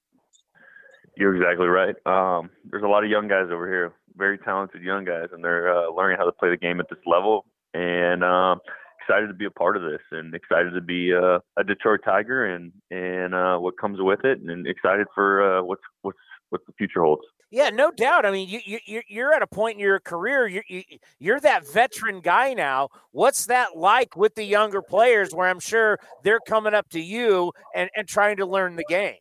You're 1.17 1.35
exactly 1.35 1.69
right. 1.69 1.95
Um, 2.07 2.51
there's 2.71 2.83
a 2.83 2.89
lot 2.89 3.05
of 3.05 3.11
young 3.11 3.29
guys 3.29 3.47
over 3.51 3.67
here, 3.67 3.93
very 4.17 4.37
talented 4.39 4.83
young 4.83 5.05
guys, 5.05 5.29
and 5.33 5.43
they're 5.43 5.75
uh, 5.75 5.91
learning 5.91 6.19
how 6.19 6.25
to 6.25 6.33
play 6.33 6.51
the 6.51 6.57
game 6.57 6.81
at 6.81 6.87
this 6.91 6.99
level. 7.07 7.47
And 7.73 8.23
um, 8.23 8.61
excited 9.01 9.29
to 9.29 9.35
be 9.35 9.47
a 9.47 9.51
part 9.51 9.79
of 9.79 9.83
this, 9.83 10.01
and 10.11 10.35
excited 10.35 10.73
to 10.75 10.83
be 10.83 11.15
uh, 11.15 11.39
a 11.57 11.65
Detroit 11.65 12.01
Tiger, 12.05 12.45
and 12.45 12.73
and 12.91 13.35
uh, 13.35 13.57
what 13.59 13.79
comes 13.79 13.99
with 14.01 14.25
it, 14.25 14.41
and 14.41 14.67
excited 14.67 15.07
for 15.15 15.61
uh, 15.61 15.63
what's 15.63 15.83
what's 16.03 16.19
what 16.51 16.61
the 16.67 16.73
future 16.75 17.03
holds. 17.03 17.23
Yeah, 17.53 17.69
no 17.69 17.91
doubt. 17.91 18.25
I 18.25 18.31
mean, 18.31 18.49
you 18.49 18.79
you 18.87 19.03
you're 19.07 19.35
at 19.35 19.43
a 19.43 19.47
point 19.47 19.75
in 19.75 19.81
your 19.81 20.01
career. 20.01 20.49
You 20.49 20.63
you 20.69 20.83
you're 21.19 21.39
that 21.41 21.71
veteran 21.71 22.21
guy 22.21 22.55
now. 22.55 22.89
What's 23.11 23.45
that 23.45 23.77
like 23.77 24.17
with 24.17 24.35
the 24.37 24.43
younger 24.43 24.81
players? 24.81 25.35
Where 25.35 25.47
I'm 25.47 25.61
sure 25.61 25.99
they're 26.25 26.41
coming 26.49 26.73
up 26.73 26.89
to 26.91 27.01
you 27.01 27.53
and 27.75 27.91
and 27.95 28.09
trying 28.09 28.39
to 28.39 28.47
learn 28.47 28.77
the 28.77 28.87
game. 28.89 29.17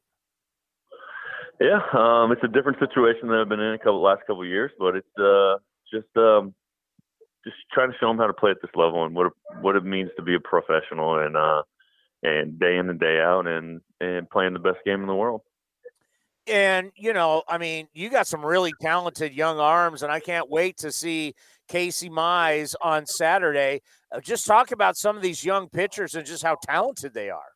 Yeah, 1.60 1.82
um, 1.94 2.32
it's 2.32 2.42
a 2.46 2.48
different 2.48 2.80
situation 2.80 3.28
than 3.28 3.38
I've 3.38 3.50
been 3.50 3.60
in 3.60 3.74
a 3.74 3.78
couple 3.78 4.02
last 4.02 4.22
couple 4.26 4.46
years, 4.46 4.72
but 4.80 4.96
it's 4.96 5.20
uh, 5.20 5.58
just 5.94 6.08
um, 6.16 6.54
just 7.44 7.58
trying 7.74 7.92
to 7.92 7.98
show 8.00 8.08
them 8.08 8.18
how 8.18 8.28
to 8.28 8.34
play 8.34 8.52
at 8.52 8.62
this 8.62 8.72
level 8.76 9.04
and 9.04 9.14
what 9.14 9.28
it, 9.28 9.34
what 9.60 9.76
it 9.76 9.84
means 9.84 10.10
to 10.16 10.24
be 10.24 10.36
a 10.36 10.40
professional 10.40 11.20
and 11.20 11.36
uh, 11.36 11.64
and 12.24 12.58
day 12.58 12.78
in 12.78 12.90
and 12.90 12.98
day 12.98 13.20
out 13.20 13.46
and 13.46 13.82
and 14.00 14.30
playing 14.30 14.54
the 14.54 14.60
best 14.60 14.78
game 14.86 15.02
in 15.02 15.08
the 15.08 15.16
world 15.16 15.42
and 16.48 16.92
you 16.96 17.14
know, 17.14 17.44
I 17.48 17.58
mean, 17.58 17.88
you 17.94 18.10
got 18.10 18.28
some 18.28 18.46
really 18.46 18.74
talented 18.82 19.34
young 19.34 19.60
arms, 19.60 20.04
and 20.04 20.12
I 20.12 20.20
can't 20.20 20.50
wait 20.50 20.78
to 20.78 20.92
see 20.92 21.34
Casey 21.68 22.10
Mize 22.10 22.76
on 22.82 23.06
Saturday. 23.06 23.82
Uh, 24.12 24.20
just 24.20 24.46
talk 24.46 24.72
about 24.72 24.98
some 24.98 25.16
of 25.16 25.22
these 25.22 25.46
young 25.46 25.70
pitchers 25.70 26.16
and 26.16 26.26
just 26.26 26.44
how 26.44 26.58
talented 26.68 27.14
they 27.14 27.30
are. 27.30 27.52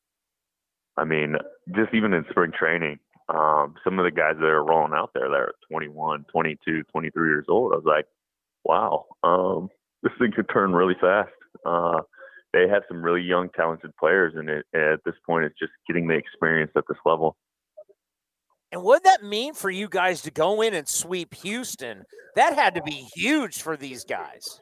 I 0.98 1.04
mean, 1.04 1.36
just 1.75 1.94
even 1.94 2.13
in 2.13 2.25
spring 2.30 2.51
training, 2.58 3.00
um, 3.30 3.75
some 3.84 4.00
of 4.00 4.06
the 4.06 4.12
guys 4.12 4.36
that 4.39 4.46
are 4.46 4.63
rolling 4.63 4.94
out 4.94 5.12
there 5.13 5.27
that 5.27 5.36
are 5.36 5.54
21, 5.70 6.25
22, 6.32 6.84
23 6.84 7.27
years 7.27 7.46
old, 7.50 7.74
I 7.74 7.75
was 7.75 7.86
like, 7.86 8.06
wow, 8.63 9.06
um, 9.24 9.70
this 10.04 10.13
thing 10.20 10.32
could 10.36 10.50
turn 10.51 10.74
really 10.74 10.96
fast. 11.01 11.32
Uh, 11.65 12.01
they 12.54 12.70
have 12.70 12.84
some 12.88 13.01
really 13.01 13.22
young, 13.22 13.50
talented 13.50 13.92
players, 13.98 14.34
and 14.36 14.50
it, 14.50 14.65
at 14.74 15.04
this 15.04 15.15
point, 15.25 15.46
it's 15.46 15.60
just 15.60 15.74
getting 15.88 16.08
the 16.08 16.13
experience 16.13 16.72
at 16.77 16.86
this 16.88 16.98
level. 17.06 17.36
And 18.75 18.84
what 18.84 19.03
did 19.03 19.10
that 19.10 19.24
mean 19.24 19.53
for 19.53 19.70
you 19.70 19.88
guys 19.88 20.22
to 20.24 20.32
go 20.32 20.62
in 20.62 20.74
and 20.74 20.86
sweep 20.86 21.34
Houston? 21.36 22.03
That 22.36 22.55
had 22.55 22.75
to 22.75 22.82
be 22.82 23.08
huge 23.15 23.62
for 23.62 23.77
these 23.77 24.03
guys. 24.03 24.60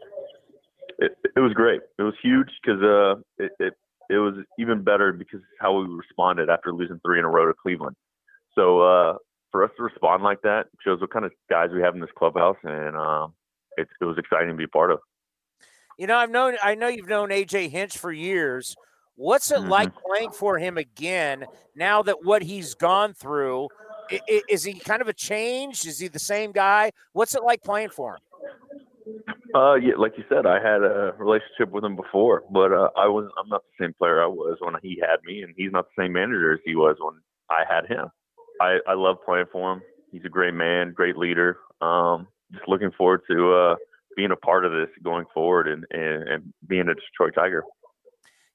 It, 0.99 1.17
it 1.35 1.39
was 1.39 1.51
great. 1.53 1.81
It 1.97 2.03
was 2.03 2.13
huge 2.21 2.49
because 2.63 2.79
uh, 2.83 3.15
it, 3.39 3.53
it 3.59 3.73
it 4.11 4.17
was 4.17 4.35
even 4.59 4.83
better 4.83 5.13
because 5.13 5.39
how 5.59 5.79
we 5.79 5.87
responded 5.87 6.47
after 6.47 6.71
losing 6.71 6.99
three 7.03 7.17
in 7.17 7.25
a 7.25 7.27
row 7.27 7.47
to 7.47 7.55
Cleveland. 7.59 7.95
So 8.53 8.81
uh, 8.81 9.17
for 9.51 9.63
us 9.63 9.71
to 9.77 9.83
respond 9.83 10.21
like 10.21 10.43
that 10.43 10.67
shows 10.85 11.01
what 11.01 11.09
kind 11.09 11.25
of 11.25 11.31
guys 11.49 11.71
we 11.73 11.81
have 11.81 11.95
in 11.95 11.99
this 11.99 12.11
clubhouse, 12.15 12.57
and 12.61 12.95
uh, 12.95 13.29
it, 13.77 13.87
it 13.99 14.05
was 14.05 14.19
exciting 14.19 14.49
to 14.49 14.55
be 14.55 14.67
part 14.67 14.91
of. 14.91 14.99
You 15.97 16.05
know, 16.05 16.17
I've 16.17 16.29
known 16.29 16.53
I 16.61 16.75
know 16.75 16.87
you've 16.87 17.09
known 17.09 17.29
AJ 17.29 17.71
Hinch 17.71 17.97
for 17.97 18.11
years. 18.11 18.75
What's 19.15 19.51
it 19.51 19.57
mm-hmm. 19.57 19.69
like 19.69 19.91
playing 20.07 20.31
for 20.31 20.59
him 20.59 20.77
again 20.77 21.45
now 21.75 22.03
that 22.03 22.23
what 22.23 22.43
he's 22.43 22.75
gone 22.75 23.15
through 23.15 23.69
is 24.49 24.63
he 24.63 24.73
kind 24.73 25.01
of 25.01 25.07
a 25.07 25.13
change? 25.13 25.85
Is 25.85 25.99
he 25.99 26.07
the 26.07 26.19
same 26.19 26.51
guy? 26.51 26.91
What's 27.13 27.35
it 27.35 27.43
like 27.43 27.63
playing 27.63 27.89
for 27.89 28.15
him? 28.15 28.19
Uh, 29.53 29.75
yeah, 29.75 29.93
like 29.97 30.13
you 30.17 30.23
said, 30.29 30.45
I 30.45 30.55
had 30.55 30.81
a 30.81 31.13
relationship 31.17 31.71
with 31.71 31.83
him 31.83 31.95
before, 31.95 32.43
but 32.49 32.71
uh, 32.71 32.89
I 32.97 33.07
was 33.07 33.29
I'm 33.37 33.49
not 33.49 33.61
the 33.63 33.85
same 33.85 33.93
player 33.93 34.23
I 34.23 34.27
was 34.27 34.57
when 34.61 34.75
he 34.81 34.99
had 35.01 35.17
me, 35.25 35.43
and 35.43 35.53
he's 35.55 35.71
not 35.71 35.85
the 35.85 36.03
same 36.03 36.13
manager 36.13 36.53
as 36.53 36.59
he 36.65 36.75
was 36.75 36.95
when 36.99 37.15
I 37.49 37.63
had 37.69 37.85
him. 37.85 38.07
I 38.61 38.79
I 38.87 38.93
love 38.93 39.17
playing 39.25 39.45
for 39.51 39.73
him. 39.73 39.81
He's 40.11 40.25
a 40.25 40.29
great 40.29 40.53
man, 40.53 40.93
great 40.93 41.17
leader. 41.17 41.57
Um, 41.81 42.27
just 42.51 42.67
looking 42.67 42.91
forward 42.97 43.21
to 43.29 43.53
uh, 43.53 43.75
being 44.15 44.31
a 44.31 44.35
part 44.35 44.65
of 44.65 44.71
this 44.71 44.89
going 45.03 45.25
forward 45.33 45.67
and, 45.67 45.85
and, 45.91 46.27
and 46.29 46.53
being 46.67 46.87
a 46.87 46.93
Detroit 46.93 47.33
Tiger. 47.35 47.63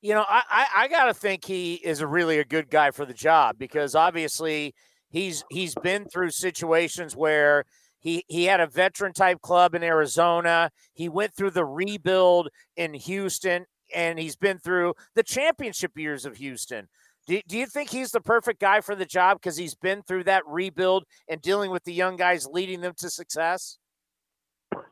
You 0.00 0.14
know, 0.14 0.24
I, 0.28 0.42
I, 0.48 0.66
I 0.76 0.88
got 0.88 1.06
to 1.06 1.14
think 1.14 1.44
he 1.44 1.74
is 1.74 2.00
a 2.00 2.06
really 2.06 2.38
a 2.38 2.44
good 2.44 2.70
guy 2.70 2.92
for 2.92 3.04
the 3.04 3.14
job 3.14 3.58
because 3.58 3.96
obviously 3.96 4.74
He's 5.10 5.44
he's 5.50 5.74
been 5.74 6.04
through 6.06 6.30
situations 6.30 7.16
where 7.16 7.64
he 7.98 8.24
he 8.28 8.44
had 8.44 8.60
a 8.60 8.66
veteran 8.66 9.12
type 9.12 9.40
club 9.40 9.74
in 9.74 9.82
Arizona. 9.82 10.70
He 10.94 11.08
went 11.08 11.34
through 11.34 11.52
the 11.52 11.64
rebuild 11.64 12.48
in 12.76 12.94
Houston, 12.94 13.64
and 13.94 14.18
he's 14.18 14.36
been 14.36 14.58
through 14.58 14.94
the 15.14 15.22
championship 15.22 15.96
years 15.96 16.24
of 16.24 16.36
Houston. 16.36 16.88
Do, 17.26 17.40
do 17.46 17.58
you 17.58 17.66
think 17.66 17.90
he's 17.90 18.10
the 18.10 18.20
perfect 18.20 18.60
guy 18.60 18.80
for 18.80 18.94
the 18.94 19.04
job 19.04 19.38
because 19.38 19.56
he's 19.56 19.74
been 19.74 20.02
through 20.02 20.24
that 20.24 20.46
rebuild 20.46 21.04
and 21.28 21.42
dealing 21.42 21.70
with 21.70 21.84
the 21.84 21.92
young 21.92 22.16
guys, 22.16 22.46
leading 22.46 22.80
them 22.80 22.94
to 22.98 23.10
success? 23.10 23.78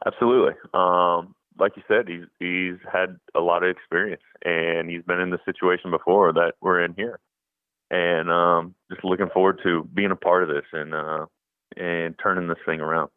Absolutely. 0.07 0.53
Um, 0.75 1.35
like 1.59 1.73
you 1.77 1.83
said, 1.89 2.09
he's 2.09 2.25
he's 2.39 2.77
had 2.91 3.17
a 3.35 3.41
lot 3.41 3.63
of 3.63 3.71
experience, 3.71 4.23
and 4.45 4.91
he's 4.91 5.03
been 5.03 5.21
in 5.21 5.31
the 5.31 5.41
situation 5.45 5.91
before 5.91 6.33
that 6.33 6.55
we're 6.61 6.83
in 6.83 6.95
here 6.95 7.21
and 7.91 8.31
um, 8.31 8.75
just 8.91 9.05
looking 9.05 9.29
forward 9.33 9.61
to 9.65 9.89
being 9.95 10.11
a 10.11 10.17
part 10.17 10.43
of 10.43 10.49
this 10.49 10.65
and 10.73 10.95
uh, 10.95 11.27
and 11.77 12.15
turning 12.23 12.49
this 12.49 12.59
thing 12.67 12.81
around. 12.81 13.11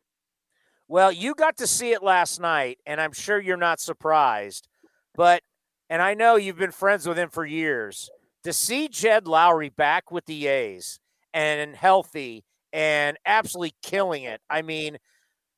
Well, 0.87 1.11
you 1.11 1.35
got 1.35 1.57
to 1.57 1.67
see 1.67 1.91
it 1.91 2.01
last 2.01 2.39
night, 2.39 2.79
and 2.85 2.99
I'm 2.99 3.13
sure 3.13 3.39
you're 3.39 3.57
not 3.57 3.79
surprised. 3.79 4.67
But 5.15 5.43
and 5.89 6.01
I 6.01 6.13
know 6.13 6.35
you've 6.35 6.57
been 6.57 6.71
friends 6.71 7.07
with 7.07 7.17
him 7.17 7.29
for 7.29 7.45
years. 7.45 8.09
To 8.43 8.53
see 8.53 8.87
Jed 8.87 9.25
Lowrie 9.25 9.75
back 9.75 10.11
with 10.11 10.25
the 10.25 10.47
A's 10.47 10.99
and 11.33 11.75
healthy 11.75 12.45
and 12.71 13.17
absolutely 13.25 13.73
killing 13.81 14.23
it. 14.23 14.39
I 14.49 14.61
mean, 14.61 14.97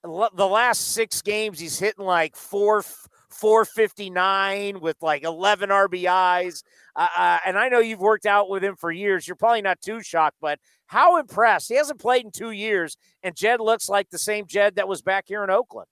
the 0.04 0.48
last 0.48 0.94
six 0.94 1.22
games 1.22 1.60
he's 1.60 1.78
hitting 1.78 2.06
like 2.06 2.36
four 2.36 2.84
459 3.32 4.80
with 4.80 4.98
like 5.02 5.24
11 5.24 5.70
RBIs. 5.70 6.64
Uh, 6.96 7.08
uh, 7.18 7.38
and 7.46 7.58
I 7.58 7.70
know 7.70 7.80
you've 7.80 8.00
worked 8.00 8.26
out 8.26 8.50
with 8.50 8.64
him 8.64 8.76
for 8.76 8.92
years. 8.92 9.28
You're 9.28 9.36
probably 9.36 9.62
not 9.62 9.82
too 9.82 10.02
shocked, 10.02 10.38
but 10.42 10.60
how 10.88 11.18
impressed? 11.18 11.70
He 11.70 11.76
hasn't 11.76 12.00
played 12.00 12.26
in 12.26 12.32
two 12.32 12.52
years, 12.52 12.98
and 13.24 13.36
Jed 13.36 13.62
looks 13.62 13.88
like 13.88 14.10
the 14.10 14.20
same 14.20 14.46
Jed 14.46 14.76
that 14.76 14.88
was 14.88 15.02
back 15.02 15.26
here 15.28 15.44
in 15.44 15.50
Oakland. 15.50 15.88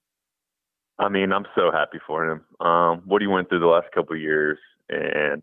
I 1.00 1.08
mean, 1.08 1.32
I'm 1.32 1.46
so 1.56 1.72
happy 1.72 2.00
for 2.06 2.30
him. 2.30 2.42
Um, 2.60 3.04
what 3.06 3.22
he 3.22 3.28
went 3.28 3.48
through 3.48 3.62
the 3.62 3.68
last 3.68 3.88
couple 3.94 4.16
of 4.16 4.22
years, 4.22 4.58
and 4.90 5.42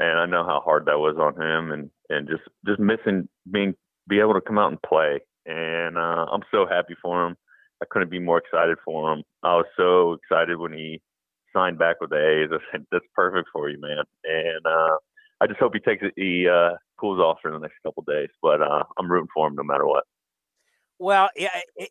and 0.00 0.18
I 0.18 0.26
know 0.26 0.44
how 0.44 0.60
hard 0.60 0.86
that 0.86 0.98
was 0.98 1.16
on 1.18 1.40
him, 1.40 1.70
and 1.70 1.90
and 2.10 2.28
just 2.28 2.42
just 2.66 2.80
missing 2.80 3.28
being 3.50 3.74
be 4.08 4.18
able 4.18 4.34
to 4.34 4.40
come 4.40 4.58
out 4.58 4.72
and 4.72 4.82
play. 4.82 5.20
And 5.46 5.96
uh, 5.96 6.26
I'm 6.32 6.42
so 6.50 6.66
happy 6.68 6.96
for 7.00 7.26
him. 7.26 7.36
I 7.80 7.86
couldn't 7.88 8.10
be 8.10 8.18
more 8.18 8.38
excited 8.38 8.78
for 8.84 9.12
him. 9.12 9.22
I 9.42 9.54
was 9.54 9.66
so 9.76 10.14
excited 10.14 10.58
when 10.58 10.72
he 10.72 11.00
signed 11.56 11.78
back 11.78 12.00
with 12.00 12.10
the 12.10 12.16
A's. 12.16 12.50
I 12.52 12.58
said, 12.70 12.86
"That's 12.92 13.04
perfect 13.14 13.48
for 13.52 13.68
you, 13.68 13.80
man." 13.80 14.04
And 14.24 14.66
uh, 14.66 14.96
I 15.40 15.46
just 15.46 15.58
hope 15.58 15.72
he 15.74 15.80
takes 15.80 16.02
it, 16.02 16.12
he 16.16 16.46
uh, 16.48 16.76
cools 16.98 17.18
off 17.18 17.38
for 17.42 17.50
the 17.50 17.58
next 17.58 17.76
couple 17.82 18.04
days. 18.06 18.28
But 18.42 18.60
uh, 18.60 18.84
I'm 18.98 19.10
rooting 19.10 19.28
for 19.34 19.48
him 19.48 19.56
no 19.56 19.62
matter 19.62 19.86
what. 19.86 20.04
Well, 20.98 21.28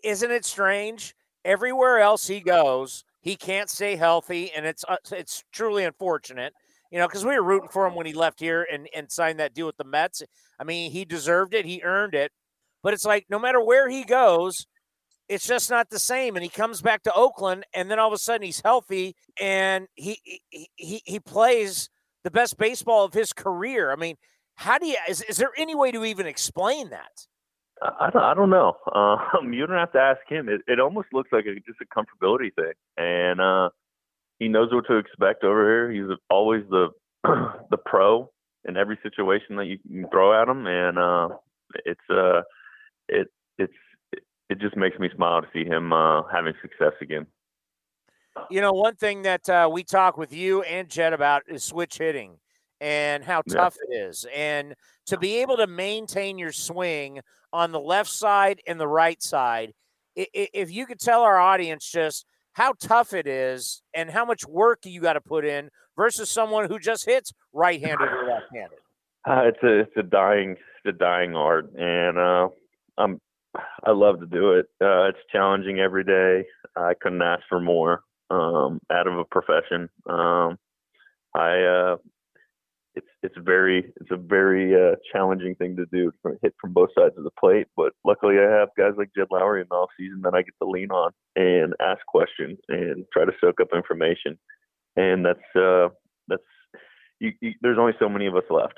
isn't 0.03 0.31
it 0.31 0.45
strange? 0.45 1.15
Everywhere 1.43 1.99
else 1.99 2.25
he 2.25 2.39
goes, 2.39 3.03
he 3.21 3.35
can't 3.35 3.69
stay 3.69 3.95
healthy, 3.95 4.51
and 4.55 4.65
it's 4.65 4.83
uh, 4.87 4.97
it's 5.11 5.43
truly 5.51 5.83
unfortunate. 5.83 6.53
You 6.91 6.99
know, 6.99 7.07
because 7.07 7.25
we 7.25 7.35
were 7.35 7.43
rooting 7.43 7.69
for 7.69 7.85
him 7.87 7.95
when 7.95 8.05
he 8.05 8.13
left 8.13 8.39
here 8.39 8.65
and, 8.71 8.87
and 8.95 9.11
signed 9.11 9.39
that 9.39 9.53
deal 9.53 9.65
with 9.65 9.75
the 9.75 9.83
Mets. 9.83 10.23
I 10.59 10.63
mean, 10.63 10.91
he 10.91 11.03
deserved 11.03 11.53
it. 11.53 11.65
He 11.65 11.81
earned 11.83 12.13
it. 12.13 12.31
But 12.83 12.93
it's 12.93 13.05
like 13.05 13.25
no 13.29 13.39
matter 13.39 13.61
where 13.61 13.89
he 13.89 14.03
goes, 14.03 14.67
it's 15.27 15.47
just 15.47 15.69
not 15.69 15.89
the 15.89 15.99
same. 15.99 16.35
And 16.35 16.43
he 16.43 16.49
comes 16.49 16.81
back 16.81 17.03
to 17.03 17.13
Oakland, 17.13 17.65
and 17.73 17.89
then 17.89 17.99
all 17.99 18.07
of 18.07 18.13
a 18.13 18.17
sudden 18.17 18.43
he's 18.43 18.61
healthy 18.61 19.15
and 19.39 19.87
he 19.95 20.19
he 20.75 21.01
he, 21.05 21.19
plays 21.19 21.89
the 22.23 22.31
best 22.31 22.57
baseball 22.57 23.05
of 23.05 23.13
his 23.13 23.33
career. 23.33 23.91
I 23.91 23.95
mean, 23.95 24.15
how 24.55 24.77
do 24.77 24.87
you 24.87 24.97
is, 25.09 25.21
is 25.21 25.37
there 25.37 25.51
any 25.57 25.75
way 25.75 25.91
to 25.91 26.05
even 26.05 26.25
explain 26.25 26.89
that? 26.89 27.27
I, 27.81 28.09
I 28.13 28.33
don't 28.33 28.49
know. 28.49 28.77
Um, 28.95 29.51
you 29.51 29.67
don't 29.67 29.77
have 29.77 29.91
to 29.91 29.99
ask 29.99 30.21
him. 30.29 30.47
It, 30.47 30.61
it 30.67 30.79
almost 30.79 31.09
looks 31.11 31.29
like 31.33 31.45
a, 31.45 31.55
just 31.55 31.79
a 31.81 31.85
comfortability 31.85 32.53
thing, 32.55 32.71
and 32.95 33.41
uh, 33.41 33.69
he 34.39 34.47
knows 34.47 34.69
what 34.71 34.87
to 34.87 34.97
expect 34.97 35.43
over 35.43 35.63
here. 35.63 35.91
He's 35.91 36.17
always 36.29 36.63
the 36.69 36.89
the 37.23 37.77
pro 37.85 38.31
in 38.63 38.77
every 38.77 38.97
situation 39.03 39.57
that 39.57 39.65
you 39.65 40.07
throw 40.11 40.41
at 40.41 40.47
him, 40.47 40.65
and 40.65 40.97
uh, 40.97 41.29
it's 41.85 41.99
uh, 42.09 42.41
it 43.09 43.27
it's 43.57 43.73
it 44.49 44.59
just 44.59 44.77
makes 44.77 44.99
me 44.99 45.09
smile 45.15 45.41
to 45.41 45.47
see 45.53 45.65
him 45.65 45.91
uh, 45.93 46.23
having 46.31 46.53
success 46.61 46.93
again. 47.01 47.25
You 48.49 48.61
know, 48.61 48.73
one 48.73 48.95
thing 48.95 49.21
that 49.23 49.49
uh, 49.49 49.69
we 49.71 49.83
talk 49.83 50.17
with 50.17 50.33
you 50.33 50.61
and 50.63 50.89
Jed 50.89 51.13
about 51.13 51.43
is 51.47 51.63
switch 51.63 51.97
hitting 51.97 52.37
and 52.81 53.23
how 53.23 53.41
tough 53.49 53.77
yeah. 53.89 53.97
it 53.97 54.01
is. 54.09 54.25
And 54.35 54.75
to 55.07 55.17
be 55.17 55.37
able 55.37 55.57
to 55.57 55.67
maintain 55.67 56.37
your 56.37 56.51
swing 56.51 57.21
on 57.53 57.71
the 57.71 57.79
left 57.79 58.09
side 58.09 58.61
and 58.67 58.79
the 58.79 58.87
right 58.87 59.21
side, 59.23 59.73
if 60.15 60.71
you 60.71 60.85
could 60.85 60.99
tell 60.99 61.21
our 61.21 61.39
audience 61.39 61.89
just 61.89 62.25
how 62.53 62.73
tough 62.79 63.13
it 63.13 63.27
is 63.27 63.81
and 63.93 64.09
how 64.09 64.25
much 64.25 64.45
work 64.47 64.79
you 64.85 65.01
got 65.01 65.13
to 65.13 65.21
put 65.21 65.45
in 65.45 65.69
versus 65.95 66.29
someone 66.29 66.69
who 66.69 66.79
just 66.79 67.05
hits 67.05 67.33
right-handed 67.53 68.07
or 68.07 68.27
left-handed. 68.27 68.79
Uh, 69.27 69.41
it's 69.45 69.63
a 69.63 69.79
it's 69.79 69.97
a 69.97 70.03
dying 70.03 70.51
it's 70.51 70.85
a 70.85 70.91
dying 70.91 71.35
art, 71.35 71.73
and 71.75 72.17
uh, 72.17 72.47
I'm 72.97 73.19
I 73.83 73.91
love 73.91 74.19
to 74.19 74.25
do 74.25 74.53
it. 74.53 74.65
Uh, 74.81 75.09
it's 75.09 75.19
challenging 75.31 75.79
every 75.79 76.03
day. 76.03 76.45
I 76.75 76.93
couldn't 76.99 77.21
ask 77.21 77.43
for 77.49 77.59
more 77.59 78.01
um, 78.29 78.79
out 78.91 79.07
of 79.07 79.17
a 79.17 79.25
profession. 79.25 79.89
Um, 80.09 80.57
I 81.33 81.61
uh, 81.61 81.95
it's 82.95 83.07
it's 83.23 83.35
very 83.37 83.93
it's 83.99 84.11
a 84.11 84.17
very 84.17 84.73
uh, 84.73 84.95
challenging 85.11 85.55
thing 85.55 85.75
to 85.75 85.85
do 85.91 86.11
hit 86.41 86.55
from 86.59 86.73
both 86.73 86.89
sides 86.97 87.15
of 87.17 87.23
the 87.23 87.31
plate. 87.39 87.67
But 87.75 87.93
luckily, 88.05 88.35
I 88.39 88.49
have 88.49 88.69
guys 88.77 88.93
like 88.97 89.09
Jed 89.15 89.27
Lowrie 89.31 89.61
in 89.61 89.67
the 89.69 89.75
off 89.75 89.89
season 89.97 90.21
that 90.23 90.33
I 90.33 90.41
get 90.41 90.53
to 90.61 90.69
lean 90.69 90.91
on 90.91 91.11
and 91.35 91.73
ask 91.81 92.05
questions 92.07 92.57
and 92.69 93.05
try 93.11 93.25
to 93.25 93.33
soak 93.41 93.59
up 93.61 93.69
information. 93.73 94.37
And 94.95 95.25
that's 95.25 95.55
uh, 95.55 95.89
that's 96.27 96.43
you, 97.19 97.33
you, 97.41 97.53
there's 97.61 97.79
only 97.79 97.93
so 97.99 98.09
many 98.09 98.27
of 98.27 98.35
us 98.35 98.43
left. 98.49 98.75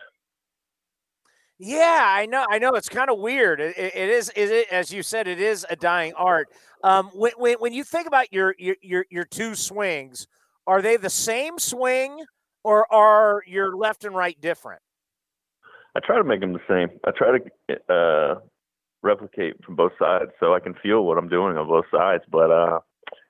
Yeah, 1.59 2.03
I 2.05 2.27
know. 2.27 2.45
I 2.49 2.59
know 2.59 2.71
it's 2.73 2.89
kind 2.89 3.09
of 3.09 3.17
weird. 3.19 3.59
It, 3.59 3.77
it 3.77 4.09
is. 4.09 4.29
Is 4.31 4.51
it 4.51 4.67
as 4.71 4.93
you 4.93 5.01
said? 5.01 5.27
It 5.27 5.39
is 5.39 5.65
a 5.69 5.75
dying 5.75 6.13
art. 6.15 6.49
Um, 6.83 7.07
when, 7.13 7.31
when 7.37 7.55
when 7.55 7.73
you 7.73 7.83
think 7.83 8.07
about 8.07 8.31
your 8.31 8.53
your 8.59 8.75
your, 8.81 9.05
your 9.09 9.23
two 9.25 9.55
swings, 9.55 10.27
are 10.67 10.81
they 10.83 10.97
the 10.97 11.09
same 11.09 11.57
swing, 11.57 12.23
or 12.63 12.91
are 12.93 13.41
your 13.47 13.75
left 13.75 14.05
and 14.05 14.15
right 14.15 14.39
different? 14.39 14.81
I 15.95 15.99
try 15.99 16.17
to 16.17 16.23
make 16.23 16.41
them 16.41 16.53
the 16.53 16.59
same. 16.69 16.99
I 17.05 17.11
try 17.11 17.39
to 17.39 17.93
uh, 17.93 18.39
replicate 19.01 19.63
from 19.65 19.75
both 19.75 19.93
sides 19.97 20.29
so 20.39 20.53
I 20.53 20.59
can 20.59 20.75
feel 20.75 21.05
what 21.05 21.17
I'm 21.17 21.29
doing 21.29 21.57
on 21.57 21.67
both 21.67 21.85
sides. 21.91 22.23
But 22.31 22.51
uh, 22.51 22.79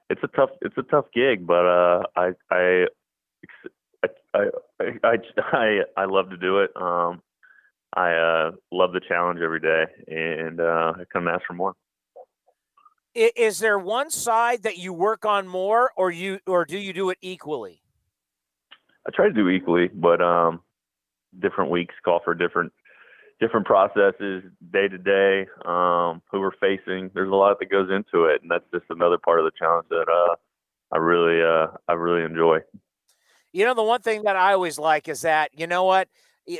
it's 0.09 0.21
a 0.21 0.27
tough 0.27 0.49
it's 0.61 0.77
a 0.77 0.83
tough 0.83 1.05
gig. 1.13 1.47
But 1.47 1.65
uh, 1.65 2.03
I 2.17 2.31
I 2.51 2.85
I 4.03 4.09
I 4.33 5.17
I 5.37 5.79
I 5.95 6.05
love 6.05 6.29
to 6.31 6.37
do 6.37 6.59
it. 6.59 6.71
Um, 6.75 7.21
I 7.95 8.11
uh, 8.13 8.51
love 8.71 8.91
the 8.93 9.01
challenge 9.07 9.39
every 9.41 9.59
day, 9.59 9.85
and 10.07 10.59
uh, 10.59 10.93
I 10.99 11.03
come 11.11 11.27
ask 11.27 11.45
for 11.45 11.53
more. 11.53 11.73
Is 13.15 13.59
there 13.59 13.79
one 13.79 14.11
side 14.11 14.63
that 14.63 14.77
you 14.77 14.93
work 14.93 15.25
on 15.25 15.47
more, 15.47 15.91
or 15.97 16.11
you, 16.11 16.39
or 16.45 16.65
do 16.65 16.77
you 16.77 16.93
do 16.93 17.09
it 17.09 17.17
equally? 17.21 17.81
I 19.07 19.11
try 19.15 19.27
to 19.27 19.33
do 19.33 19.49
equally, 19.49 19.87
but 19.87 20.21
um, 20.21 20.61
different 21.39 21.71
weeks 21.71 21.95
call 22.03 22.19
for 22.23 22.35
different 22.35 22.73
different 23.39 23.65
processes 23.65 24.43
day 24.71 24.87
to 24.87 24.97
day. 24.97 25.47
Um, 25.65 26.21
who 26.31 26.39
we're 26.39 26.51
facing, 26.59 27.09
there's 27.13 27.31
a 27.31 27.35
lot 27.35 27.57
that 27.59 27.71
goes 27.71 27.89
into 27.89 28.25
it, 28.25 28.41
and 28.41 28.51
that's 28.51 28.65
just 28.73 28.85
another 28.89 29.17
part 29.17 29.39
of 29.39 29.45
the 29.45 29.51
challenge 29.57 29.87
that 29.89 30.07
uh, 30.09 30.35
I 30.91 30.97
really 30.97 31.41
uh, 31.41 31.67
I 31.87 31.93
really 31.93 32.23
enjoy. 32.23 32.59
You 33.51 33.65
know, 33.65 33.73
the 33.73 33.83
one 33.83 34.01
thing 34.01 34.23
that 34.23 34.35
I 34.35 34.53
always 34.53 34.77
like 34.77 35.07
is 35.07 35.21
that 35.21 35.51
you 35.57 35.65
know 35.67 35.85
what 35.85 36.09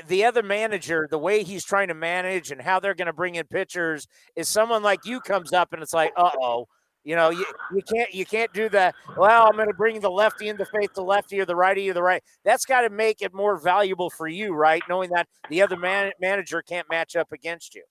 the 0.07 0.25
other 0.25 0.43
manager, 0.43 1.07
the 1.09 1.17
way 1.17 1.43
he's 1.43 1.63
trying 1.63 1.87
to 1.87 1.93
manage 1.93 2.51
and 2.51 2.61
how 2.61 2.79
they're 2.79 2.93
going 2.93 3.07
to 3.07 3.13
bring 3.13 3.35
in 3.35 3.45
pitchers 3.45 4.07
is 4.35 4.47
someone 4.47 4.83
like 4.83 5.05
you 5.05 5.21
comes 5.21 5.53
up 5.53 5.73
and 5.73 5.81
it's 5.81 5.93
like, 5.93 6.11
uh 6.17 6.31
oh, 6.41 6.67
you 7.03 7.15
know, 7.15 7.29
you, 7.29 7.45
you 7.73 7.81
can't 7.81 8.13
you 8.13 8.25
can't 8.25 8.51
do 8.51 8.67
that. 8.69 8.93
Well, 9.15 9.47
I'm 9.47 9.55
going 9.55 9.69
to 9.69 9.73
bring 9.73 10.01
the 10.01 10.11
lefty 10.11 10.49
in 10.49 10.57
to 10.57 10.65
face 10.65 10.89
the 10.93 11.03
lefty 11.03 11.39
or 11.39 11.45
the 11.45 11.55
righty 11.55 11.89
or 11.89 11.93
the 11.93 12.03
right. 12.03 12.21
That's 12.43 12.65
got 12.65 12.81
to 12.81 12.89
make 12.89 13.21
it 13.21 13.33
more 13.33 13.57
valuable 13.57 14.09
for 14.09 14.27
you, 14.27 14.53
right? 14.53 14.83
Knowing 14.89 15.11
that 15.11 15.27
the 15.49 15.61
other 15.61 15.77
man, 15.77 16.11
manager 16.19 16.61
can't 16.61 16.89
match 16.89 17.15
up 17.15 17.31
against 17.31 17.75
you. 17.75 17.83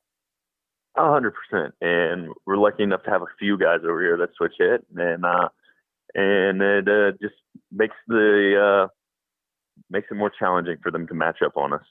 A 0.96 1.10
hundred 1.10 1.32
percent, 1.32 1.74
and 1.80 2.28
we're 2.44 2.58
lucky 2.58 2.82
enough 2.82 3.04
to 3.04 3.10
have 3.10 3.22
a 3.22 3.26
few 3.38 3.56
guys 3.56 3.80
over 3.84 4.02
here 4.02 4.18
that 4.18 4.34
switch 4.36 4.54
hit, 4.58 4.84
and 4.96 5.24
uh, 5.24 5.48
and 6.14 6.60
it 6.60 6.88
uh, 6.88 7.12
just 7.20 7.34
makes 7.72 7.96
the 8.08 8.84
uh, 8.84 8.88
makes 9.90 10.08
it 10.10 10.14
more 10.14 10.30
challenging 10.30 10.76
for 10.82 10.90
them 10.90 11.06
to 11.06 11.14
match 11.14 11.38
up 11.44 11.56
on 11.56 11.72
us. 11.72 11.84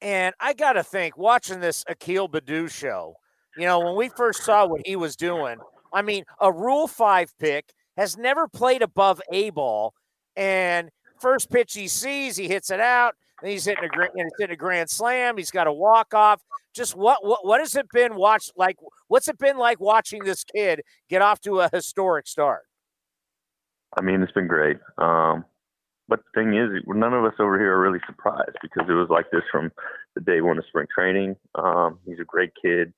And 0.00 0.34
I 0.40 0.54
got 0.54 0.74
to 0.74 0.82
think, 0.82 1.16
watching 1.16 1.60
this 1.60 1.84
Akil 1.88 2.28
Baddoo 2.28 2.70
show, 2.70 3.16
you 3.56 3.64
know, 3.64 3.80
when 3.80 3.96
we 3.96 4.08
first 4.10 4.44
saw 4.44 4.66
what 4.66 4.86
he 4.86 4.94
was 4.94 5.16
doing, 5.16 5.58
I 5.92 6.02
mean, 6.02 6.24
a 6.40 6.52
Rule 6.52 6.86
5 6.86 7.36
pick 7.38 7.72
has 7.96 8.16
never 8.16 8.46
played 8.46 8.82
above 8.82 9.20
A 9.32 9.50
ball. 9.50 9.94
And 10.36 10.90
first 11.20 11.50
pitch 11.50 11.74
he 11.74 11.88
sees, 11.88 12.36
he 12.36 12.46
hits 12.46 12.70
it 12.70 12.80
out. 12.80 13.14
Then 13.42 13.50
he's 13.50 13.64
hitting 13.64 13.84
a 13.84 13.88
grand, 13.88 14.10
he's 14.14 14.32
hitting 14.38 14.54
a 14.54 14.56
grand 14.56 14.90
slam. 14.90 15.36
He's 15.36 15.50
got 15.50 15.66
a 15.66 15.72
walk 15.72 16.14
off. 16.14 16.40
Just 16.74 16.94
what, 16.94 17.24
what 17.24 17.44
what 17.44 17.60
has 17.60 17.74
it 17.74 17.86
been 17.92 18.14
watch 18.14 18.50
like? 18.56 18.76
What's 19.08 19.26
it 19.28 19.38
been 19.38 19.56
like 19.58 19.80
watching 19.80 20.22
this 20.22 20.44
kid 20.44 20.82
get 21.08 21.22
off 21.22 21.40
to 21.40 21.60
a 21.60 21.70
historic 21.72 22.28
start? 22.28 22.62
I 23.96 24.02
mean, 24.02 24.22
it's 24.22 24.32
been 24.32 24.46
great. 24.46 24.78
Um, 24.98 25.44
but 26.08 26.20
the 26.20 26.40
thing 26.40 26.56
is, 26.56 26.82
none 26.86 27.12
of 27.12 27.24
us 27.24 27.34
over 27.38 27.58
here 27.58 27.74
are 27.74 27.80
really 27.80 28.00
surprised 28.06 28.56
because 28.62 28.88
it 28.88 28.94
was 28.94 29.08
like 29.10 29.30
this 29.30 29.42
from 29.52 29.70
the 30.14 30.22
day 30.22 30.40
one 30.40 30.58
of 30.58 30.64
spring 30.66 30.86
training. 30.92 31.36
Um, 31.54 31.98
he's 32.06 32.18
a 32.20 32.24
great 32.24 32.52
kid. 32.60 32.92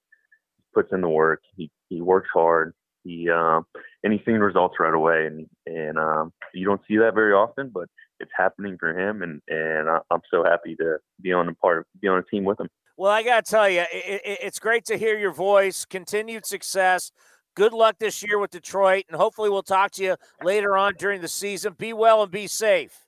He 0.57 0.63
puts 0.75 0.93
in 0.93 1.01
the 1.01 1.09
work. 1.09 1.43
He 1.57 1.71
he 1.89 2.01
works 2.01 2.29
hard. 2.33 2.73
He 3.05 3.29
um, 3.29 3.67
and 4.05 4.13
he's 4.13 4.23
seeing 4.25 4.39
results 4.39 4.77
right 4.79 4.95
away. 4.95 5.27
And 5.27 5.47
and 5.67 5.99
um, 5.99 6.33
you 6.55 6.65
don't 6.65 6.81
see 6.87 6.99
that 6.99 7.15
very 7.15 7.33
often, 7.33 7.71
but 7.75 7.89
it's 8.21 8.31
happening 8.37 8.77
for 8.79 8.97
him. 8.97 9.23
And 9.23 9.43
and 9.49 9.89
I'm 9.89 10.23
so 10.31 10.45
happy 10.45 10.77
to 10.77 10.99
be 11.21 11.33
on 11.33 11.49
a 11.49 11.55
part 11.55 11.87
be 12.01 12.09
on 12.09 12.19
a 12.19 12.23
team 12.23 12.45
with 12.45 12.61
him. 12.61 12.69
Well, 12.97 13.11
I 13.11 13.23
got 13.23 13.47
to 13.47 13.51
tell 13.51 13.69
you, 13.69 13.81
it, 13.81 14.21
it, 14.25 14.39
it's 14.43 14.59
great 14.59 14.85
to 14.85 14.99
hear 14.99 15.19
your 15.19 15.33
voice. 15.33 15.87
Continued 15.87 16.45
success. 16.45 17.11
Good 17.55 17.73
luck 17.73 17.97
this 17.99 18.23
year 18.23 18.39
with 18.39 18.51
Detroit, 18.51 19.05
and 19.09 19.17
hopefully 19.17 19.51
we'll 19.51 19.63
talk 19.63 19.91
to 19.93 20.03
you 20.03 20.17
later 20.43 20.77
on 20.77 20.95
during 20.99 21.21
the 21.21 21.29
season. 21.29 21.75
Be 21.77 21.93
well 21.93 22.23
and 22.23 22.31
be 22.31 22.47
safe. 22.47 23.07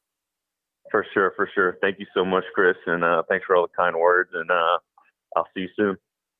For 0.90 1.06
sure, 1.14 1.32
for 1.36 1.48
sure. 1.54 1.78
Thank 1.80 1.98
you 2.00 2.06
so 2.12 2.24
much, 2.24 2.44
Chris, 2.54 2.76
and 2.86 3.04
uh, 3.04 3.22
thanks 3.28 3.46
for 3.46 3.56
all 3.56 3.66
the 3.66 3.72
kind 3.76 3.96
words. 3.96 4.30
And 4.34 4.50
uh, 4.50 4.78
I'll 5.36 5.48
see 5.54 5.62
you 5.62 5.68
soon. 5.76 5.96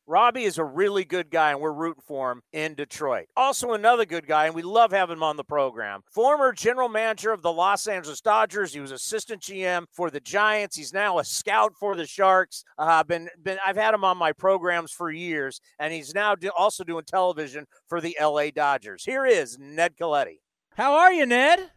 Robbie 0.07 0.45
is 0.45 0.59
a 0.59 0.65
really 0.65 1.05
good 1.05 1.31
guy, 1.31 1.53
and 1.53 1.61
we're 1.61 1.73
rooting 1.73 2.03
for 2.07 2.33
him 2.33 2.43
in 2.53 2.75
Detroit. 2.75 3.27
Also, 3.37 3.73
another 3.73 4.05
good 4.05 4.27
guy, 4.27 4.47
and 4.47 4.55
we 4.55 4.63
love 4.63 4.91
having 4.91 5.17
him 5.17 5.23
on 5.23 5.37
the 5.37 5.45
program. 5.45 6.01
Former 6.13 6.53
general 6.53 6.89
manager 6.89 7.33
of 7.33 7.43
the 7.43 7.53
Los 7.53 7.87
Angeles 7.87 8.21
Dodgers. 8.21 8.75
He 8.75 8.81
was 8.81 8.91
assistant 8.91 9.43
GM 9.43 9.85
for 9.93 10.11
the 10.11 10.21
Giants. 10.21 10.77
He's 10.77 10.93
now 10.93 11.19
a 11.19 11.25
scout 11.25 11.73
for 11.79 11.95
the 11.95 12.07
Sharks. 12.07 12.65
Uh, 12.77 13.05
been, 13.05 13.29
been, 13.43 13.59
I've 13.65 13.77
had 13.77 13.95
him 13.95 14.05
on 14.05 14.17
my 14.17 14.33
programs 14.33 14.91
for 14.91 15.11
years, 15.11 15.61
and 15.79 15.93
he's 15.93 16.15
now 16.15 16.35
do, 16.35 16.51
also 16.57 16.83
doing 16.83 17.05
television 17.05 17.67
for 17.89 18.01
the 18.01 18.17
LA 18.21 18.51
Dodgers. 18.51 19.05
Here 19.05 19.25
is 19.25 19.57
Ned 19.59 19.97
Colletti. 19.97 20.41
How 20.77 20.95
are 20.95 21.13
you, 21.13 21.27
Ned? 21.27 21.71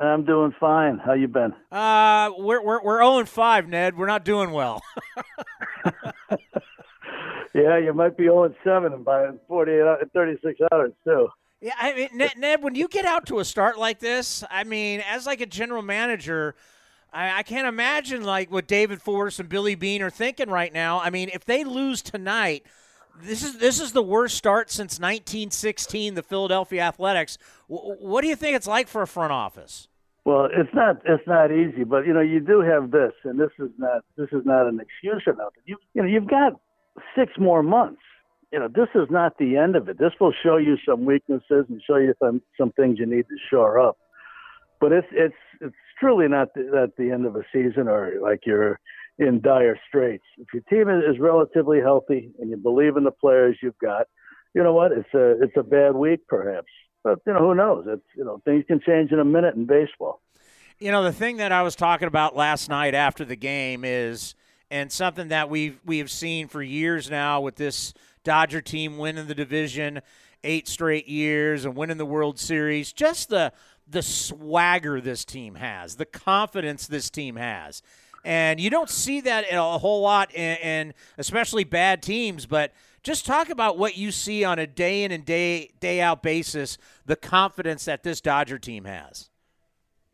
I'm 0.00 0.24
doing 0.24 0.54
fine. 0.58 0.98
How 0.98 1.12
you 1.12 1.28
been? 1.28 1.52
Uh, 1.70 2.30
we're 2.38 2.62
we're 2.62 2.82
we're 2.82 2.98
0 2.98 3.18
and 3.18 3.28
5, 3.28 3.68
Ned. 3.68 3.96
We're 3.96 4.06
not 4.06 4.24
doing 4.24 4.52
well. 4.52 4.80
yeah, 7.54 7.78
you 7.78 7.92
might 7.92 8.16
be 8.16 8.24
0 8.24 8.54
7 8.64 8.92
and 8.92 9.04
by 9.04 9.30
48, 9.48 9.80
uh, 9.82 9.96
36 10.12 10.60
hours 10.72 10.92
too. 11.04 11.28
Yeah, 11.60 11.74
I 11.80 11.94
mean, 11.94 12.08
Ned, 12.14 12.32
Ned, 12.38 12.62
when 12.62 12.74
you 12.74 12.88
get 12.88 13.04
out 13.04 13.26
to 13.26 13.38
a 13.38 13.44
start 13.44 13.78
like 13.78 14.00
this, 14.00 14.42
I 14.50 14.64
mean, 14.64 15.00
as 15.08 15.26
like 15.26 15.40
a 15.40 15.46
general 15.46 15.82
manager, 15.82 16.56
I, 17.12 17.38
I 17.38 17.42
can't 17.44 17.68
imagine 17.68 18.24
like 18.24 18.50
what 18.50 18.66
David 18.66 19.00
Forst 19.00 19.38
and 19.38 19.48
Billy 19.48 19.74
Beane 19.74 20.02
are 20.02 20.10
thinking 20.10 20.50
right 20.50 20.72
now. 20.72 21.00
I 21.00 21.10
mean, 21.10 21.30
if 21.32 21.44
they 21.44 21.62
lose 21.62 22.02
tonight, 22.02 22.66
this 23.20 23.44
is 23.44 23.58
this 23.58 23.80
is 23.80 23.92
the 23.92 24.02
worst 24.02 24.36
start 24.36 24.70
since 24.70 24.98
1916. 24.98 26.14
The 26.14 26.22
Philadelphia 26.22 26.82
Athletics. 26.82 27.38
W- 27.70 27.96
what 28.00 28.22
do 28.22 28.28
you 28.28 28.36
think 28.36 28.56
it's 28.56 28.66
like 28.66 28.88
for 28.88 29.02
a 29.02 29.06
front 29.06 29.32
office? 29.32 29.88
Well, 30.24 30.46
it's 30.46 30.72
not 30.72 31.02
it's 31.04 31.26
not 31.26 31.52
easy, 31.52 31.84
but 31.84 32.06
you 32.06 32.12
know 32.12 32.20
you 32.20 32.40
do 32.40 32.60
have 32.60 32.90
this, 32.90 33.12
and 33.24 33.38
this 33.38 33.50
is 33.58 33.70
not 33.76 34.02
this 34.16 34.28
is 34.32 34.44
not 34.44 34.66
an 34.66 34.80
excuse 34.80 35.22
or 35.26 35.34
nothing. 35.34 35.62
You 35.66 35.76
you 35.94 36.02
know 36.02 36.08
you've 36.08 36.28
got 36.28 36.54
six 37.16 37.32
more 37.38 37.62
months. 37.62 38.02
You 38.52 38.58
know 38.58 38.68
this 38.68 38.88
is 38.94 39.08
not 39.10 39.38
the 39.38 39.56
end 39.56 39.76
of 39.76 39.88
it. 39.88 39.98
This 39.98 40.12
will 40.20 40.34
show 40.42 40.58
you 40.58 40.76
some 40.86 41.04
weaknesses 41.04 41.64
and 41.68 41.80
show 41.86 41.96
you 41.96 42.14
some 42.22 42.42
some 42.60 42.72
things 42.72 42.98
you 42.98 43.06
need 43.06 43.22
to 43.28 43.36
shore 43.50 43.80
up. 43.80 43.96
But 44.80 44.92
it's 44.92 45.06
it's 45.12 45.34
it's 45.60 45.74
truly 45.98 46.28
not 46.28 46.48
the, 46.54 46.82
at 46.82 46.96
the 46.96 47.10
end 47.10 47.24
of 47.24 47.36
a 47.36 47.44
season 47.52 47.88
or 47.88 48.14
like 48.20 48.40
you're 48.44 48.78
in 49.18 49.40
dire 49.40 49.78
straits. 49.88 50.24
If 50.38 50.48
your 50.52 50.62
team 50.68 50.90
is 50.90 51.18
relatively 51.18 51.80
healthy 51.80 52.32
and 52.40 52.50
you 52.50 52.56
believe 52.56 52.96
in 52.96 53.04
the 53.04 53.10
players 53.10 53.56
you've 53.62 53.78
got, 53.78 54.06
you 54.54 54.62
know 54.62 54.74
what? 54.74 54.92
It's 54.92 55.14
a 55.14 55.42
it's 55.42 55.56
a 55.56 55.62
bad 55.62 55.94
week 55.94 56.20
perhaps, 56.28 56.68
but 57.02 57.20
you 57.26 57.32
know 57.32 57.38
who 57.38 57.54
knows? 57.54 57.86
It's 57.88 58.02
you 58.16 58.24
know 58.24 58.42
things 58.44 58.64
can 58.68 58.80
change 58.84 59.12
in 59.12 59.18
a 59.18 59.24
minute 59.24 59.54
in 59.54 59.64
baseball. 59.64 60.20
You 60.78 60.90
know 60.90 61.04
the 61.04 61.12
thing 61.12 61.36
that 61.38 61.52
I 61.52 61.62
was 61.62 61.76
talking 61.76 62.08
about 62.08 62.36
last 62.36 62.68
night 62.68 62.94
after 62.94 63.24
the 63.24 63.36
game 63.36 63.84
is, 63.84 64.34
and 64.72 64.90
something 64.90 65.28
that 65.28 65.50
we've 65.50 65.78
we 65.84 65.98
have 65.98 66.10
seen 66.10 66.48
for 66.48 66.62
years 66.62 67.10
now 67.10 67.40
with 67.40 67.56
this 67.56 67.92
Dodger 68.24 68.62
team 68.62 68.96
winning 68.96 69.26
the 69.26 69.34
division 69.34 70.00
eight 70.42 70.66
straight 70.66 71.06
years 71.06 71.64
and 71.64 71.76
winning 71.76 71.98
the 71.98 72.06
World 72.06 72.38
Series. 72.38 72.92
Just 72.92 73.28
the 73.28 73.52
the 73.86 74.02
swagger 74.02 75.00
this 75.00 75.24
team 75.24 75.56
has, 75.56 75.96
the 75.96 76.06
confidence 76.06 76.86
this 76.86 77.10
team 77.10 77.36
has. 77.36 77.82
And 78.24 78.58
you 78.58 78.70
don't 78.70 78.88
see 78.88 79.20
that 79.22 79.44
a 79.50 79.78
whole 79.78 80.00
lot 80.00 80.32
in, 80.32 80.56
in, 80.58 80.94
especially 81.18 81.64
bad 81.64 82.00
teams, 82.02 82.46
but 82.46 82.72
just 83.02 83.26
talk 83.26 83.50
about 83.50 83.76
what 83.76 83.96
you 83.96 84.12
see 84.12 84.44
on 84.44 84.60
a 84.60 84.66
day 84.66 85.02
in 85.02 85.12
and 85.12 85.24
day 85.24 85.72
day 85.80 86.00
out 86.00 86.22
basis, 86.22 86.78
the 87.04 87.16
confidence 87.16 87.84
that 87.84 88.04
this 88.04 88.22
Dodger 88.22 88.58
team 88.58 88.84
has. 88.84 89.28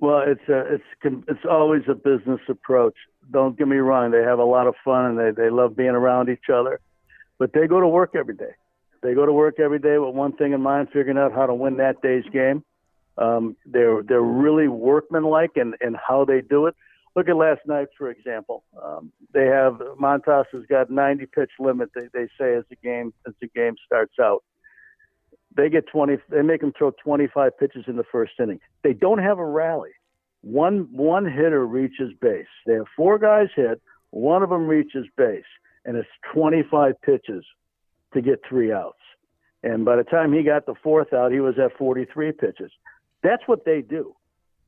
Well, 0.00 0.22
it's 0.26 0.48
a, 0.48 0.74
it's 0.74 1.24
it's 1.28 1.44
always 1.48 1.82
a 1.88 1.94
business 1.94 2.40
approach. 2.48 2.94
Don't 3.30 3.58
get 3.58 3.68
me 3.68 3.76
wrong; 3.76 4.10
they 4.10 4.22
have 4.22 4.38
a 4.38 4.44
lot 4.44 4.66
of 4.66 4.74
fun 4.84 5.06
and 5.06 5.18
they 5.18 5.30
they 5.42 5.50
love 5.50 5.76
being 5.76 5.90
around 5.90 6.28
each 6.28 6.50
other, 6.52 6.80
but 7.38 7.52
they 7.52 7.66
go 7.66 7.80
to 7.80 7.88
work 7.88 8.14
every 8.14 8.34
day. 8.34 8.54
They 9.02 9.14
go 9.14 9.26
to 9.26 9.32
work 9.32 9.60
every 9.60 9.78
day 9.78 9.98
with 9.98 10.14
one 10.14 10.32
thing 10.32 10.52
in 10.52 10.60
mind, 10.60 10.88
figuring 10.88 11.18
out 11.18 11.32
how 11.32 11.46
to 11.46 11.54
win 11.54 11.76
that 11.76 12.02
day's 12.02 12.24
game. 12.32 12.64
Um, 13.16 13.56
they're 13.66 14.02
they're 14.02 14.20
really 14.22 14.68
workmanlike 14.68 15.52
in, 15.56 15.74
in 15.80 15.94
how 15.94 16.24
they 16.24 16.40
do 16.40 16.66
it. 16.66 16.74
Look 17.16 17.28
at 17.28 17.36
last 17.36 17.60
night, 17.66 17.88
for 17.96 18.10
example. 18.10 18.64
Um, 18.80 19.12
they 19.34 19.46
have 19.46 19.74
Montas 20.00 20.44
has 20.52 20.64
got 20.68 20.90
90 20.90 21.26
pitch 21.26 21.50
limit. 21.58 21.90
They, 21.94 22.08
they 22.12 22.28
say 22.38 22.54
as 22.54 22.64
the 22.70 22.76
game 22.76 23.12
as 23.26 23.34
the 23.40 23.48
game 23.48 23.74
starts 23.84 24.14
out, 24.20 24.44
they 25.56 25.68
get 25.68 25.86
20. 25.88 26.18
They 26.30 26.42
make 26.42 26.60
them 26.60 26.72
throw 26.76 26.92
25 27.02 27.58
pitches 27.58 27.84
in 27.88 27.96
the 27.96 28.04
first 28.10 28.32
inning. 28.40 28.60
They 28.84 28.92
don't 28.92 29.18
have 29.18 29.38
a 29.38 29.44
rally. 29.44 29.90
One 30.42 30.88
one 30.92 31.24
hitter 31.24 31.66
reaches 31.66 32.12
base. 32.20 32.46
They 32.66 32.74
have 32.74 32.86
four 32.96 33.18
guys 33.18 33.48
hit. 33.54 33.80
One 34.10 34.42
of 34.42 34.50
them 34.50 34.66
reaches 34.66 35.06
base, 35.16 35.44
and 35.84 35.96
it's 35.96 36.08
25 36.32 36.94
pitches 37.02 37.44
to 38.14 38.22
get 38.22 38.40
three 38.48 38.72
outs. 38.72 38.96
And 39.62 39.84
by 39.84 39.96
the 39.96 40.04
time 40.04 40.32
he 40.32 40.42
got 40.42 40.66
the 40.66 40.74
fourth 40.82 41.12
out, 41.12 41.32
he 41.32 41.40
was 41.40 41.58
at 41.58 41.76
43 41.76 42.32
pitches. 42.32 42.70
That's 43.22 43.42
what 43.46 43.64
they 43.64 43.82
do. 43.82 44.14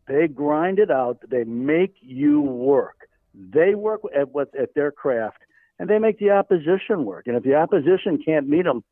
They 0.09 0.27
grind 0.27 0.79
it 0.79 0.91
out. 0.91 1.19
They 1.31 1.45
make 1.45 1.95
you 2.01 2.41
work. 2.41 3.09
They 3.33 3.77
work 3.77 4.01
at 4.15 4.31
what 4.31 4.49
at 4.61 4.75
their 4.75 4.91
craft, 4.91 5.39
and 5.79 5.89
they 5.89 5.99
make 5.99 6.19
the 6.19 6.31
opposition 6.31 7.05
work. 7.05 7.29
And 7.29 7.37
if 7.37 7.45
the 7.45 7.55
opposition 7.55 8.21
can't 8.25 8.49
meet 8.49 8.65
them 8.65 8.83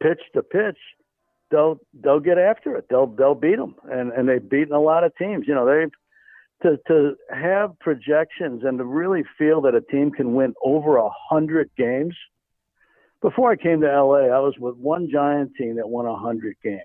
pitch 0.00 0.20
to 0.34 0.42
pitch, 0.42 0.78
they'll 1.50 1.80
they'll 1.92 2.20
get 2.20 2.38
after 2.38 2.76
it. 2.76 2.86
They'll 2.88 3.06
they'll 3.06 3.34
beat 3.34 3.56
them, 3.56 3.74
and 3.90 4.12
and 4.12 4.28
they've 4.28 4.48
beaten 4.48 4.74
a 4.74 4.80
lot 4.80 5.02
of 5.02 5.16
teams. 5.16 5.46
You 5.48 5.54
know 5.54 5.66
they 5.66 5.86
to 6.62 6.78
to 6.88 7.14
have 7.30 7.78
projections 7.80 8.62
and 8.64 8.78
to 8.78 8.84
really 8.84 9.24
feel 9.38 9.60
that 9.62 9.74
a 9.74 9.80
team 9.80 10.10
can 10.10 10.34
win 10.34 10.54
over 10.62 10.96
a 10.96 11.10
hundred 11.30 11.70
games. 11.76 12.14
Before 13.20 13.50
I 13.50 13.56
came 13.56 13.80
to 13.80 13.86
LA, 13.86 14.28
I 14.34 14.38
was 14.40 14.54
with 14.58 14.76
one 14.76 15.08
Giant 15.10 15.52
team 15.56 15.76
that 15.76 15.88
won 15.88 16.06
a 16.06 16.16
hundred 16.16 16.56
games 16.62 16.84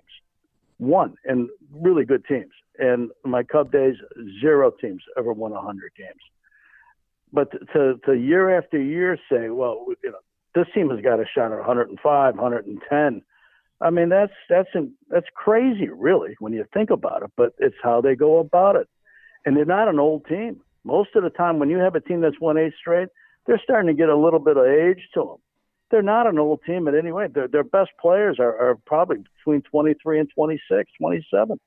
one 0.80 1.14
and 1.24 1.48
really 1.72 2.04
good 2.04 2.24
teams. 2.24 2.50
And 2.78 3.10
my 3.24 3.42
Cub 3.42 3.70
days, 3.70 3.94
zero 4.40 4.72
teams 4.80 5.02
ever 5.16 5.32
won 5.32 5.52
a 5.52 5.56
100 5.56 5.92
games. 5.96 6.20
But 7.32 7.52
to, 7.74 8.00
to 8.06 8.14
year 8.14 8.58
after 8.58 8.80
year 8.80 9.16
say, 9.30 9.50
well, 9.50 9.84
you 10.02 10.10
know, 10.10 10.18
this 10.54 10.66
team 10.74 10.90
has 10.90 11.00
got 11.00 11.20
a 11.20 11.24
shot 11.32 11.52
at 11.52 11.58
105, 11.58 12.34
110. 12.34 13.22
I 13.82 13.90
mean, 13.90 14.08
that's 14.08 14.32
that's 14.48 14.68
that's 15.08 15.26
crazy, 15.34 15.88
really, 15.88 16.34
when 16.38 16.52
you 16.52 16.66
think 16.74 16.90
about 16.90 17.22
it. 17.22 17.30
But 17.36 17.54
it's 17.58 17.76
how 17.82 18.00
they 18.00 18.14
go 18.14 18.38
about 18.38 18.76
it, 18.76 18.88
and 19.44 19.56
they're 19.56 19.64
not 19.64 19.88
an 19.88 19.98
old 19.98 20.26
team. 20.26 20.60
Most 20.84 21.10
of 21.14 21.22
the 21.22 21.30
time, 21.30 21.58
when 21.58 21.70
you 21.70 21.78
have 21.78 21.94
a 21.94 22.00
team 22.00 22.20
that's 22.20 22.40
won 22.40 22.56
eight 22.56 22.72
straight, 22.78 23.08
they're 23.46 23.60
starting 23.62 23.88
to 23.88 23.94
get 23.94 24.08
a 24.08 24.16
little 24.16 24.38
bit 24.38 24.56
of 24.56 24.66
age 24.66 25.08
to 25.14 25.20
them 25.20 25.36
they're 25.90 26.02
not 26.02 26.26
an 26.26 26.38
old 26.38 26.60
team 26.64 26.88
in 26.88 26.96
any 26.96 27.12
way. 27.12 27.26
Their, 27.26 27.48
their 27.48 27.64
best 27.64 27.90
players 28.00 28.38
are, 28.38 28.56
are 28.56 28.76
probably 28.86 29.18
between 29.36 29.62
23 29.62 30.20
and 30.20 30.30
26, 30.30 30.90
27. 30.98 31.60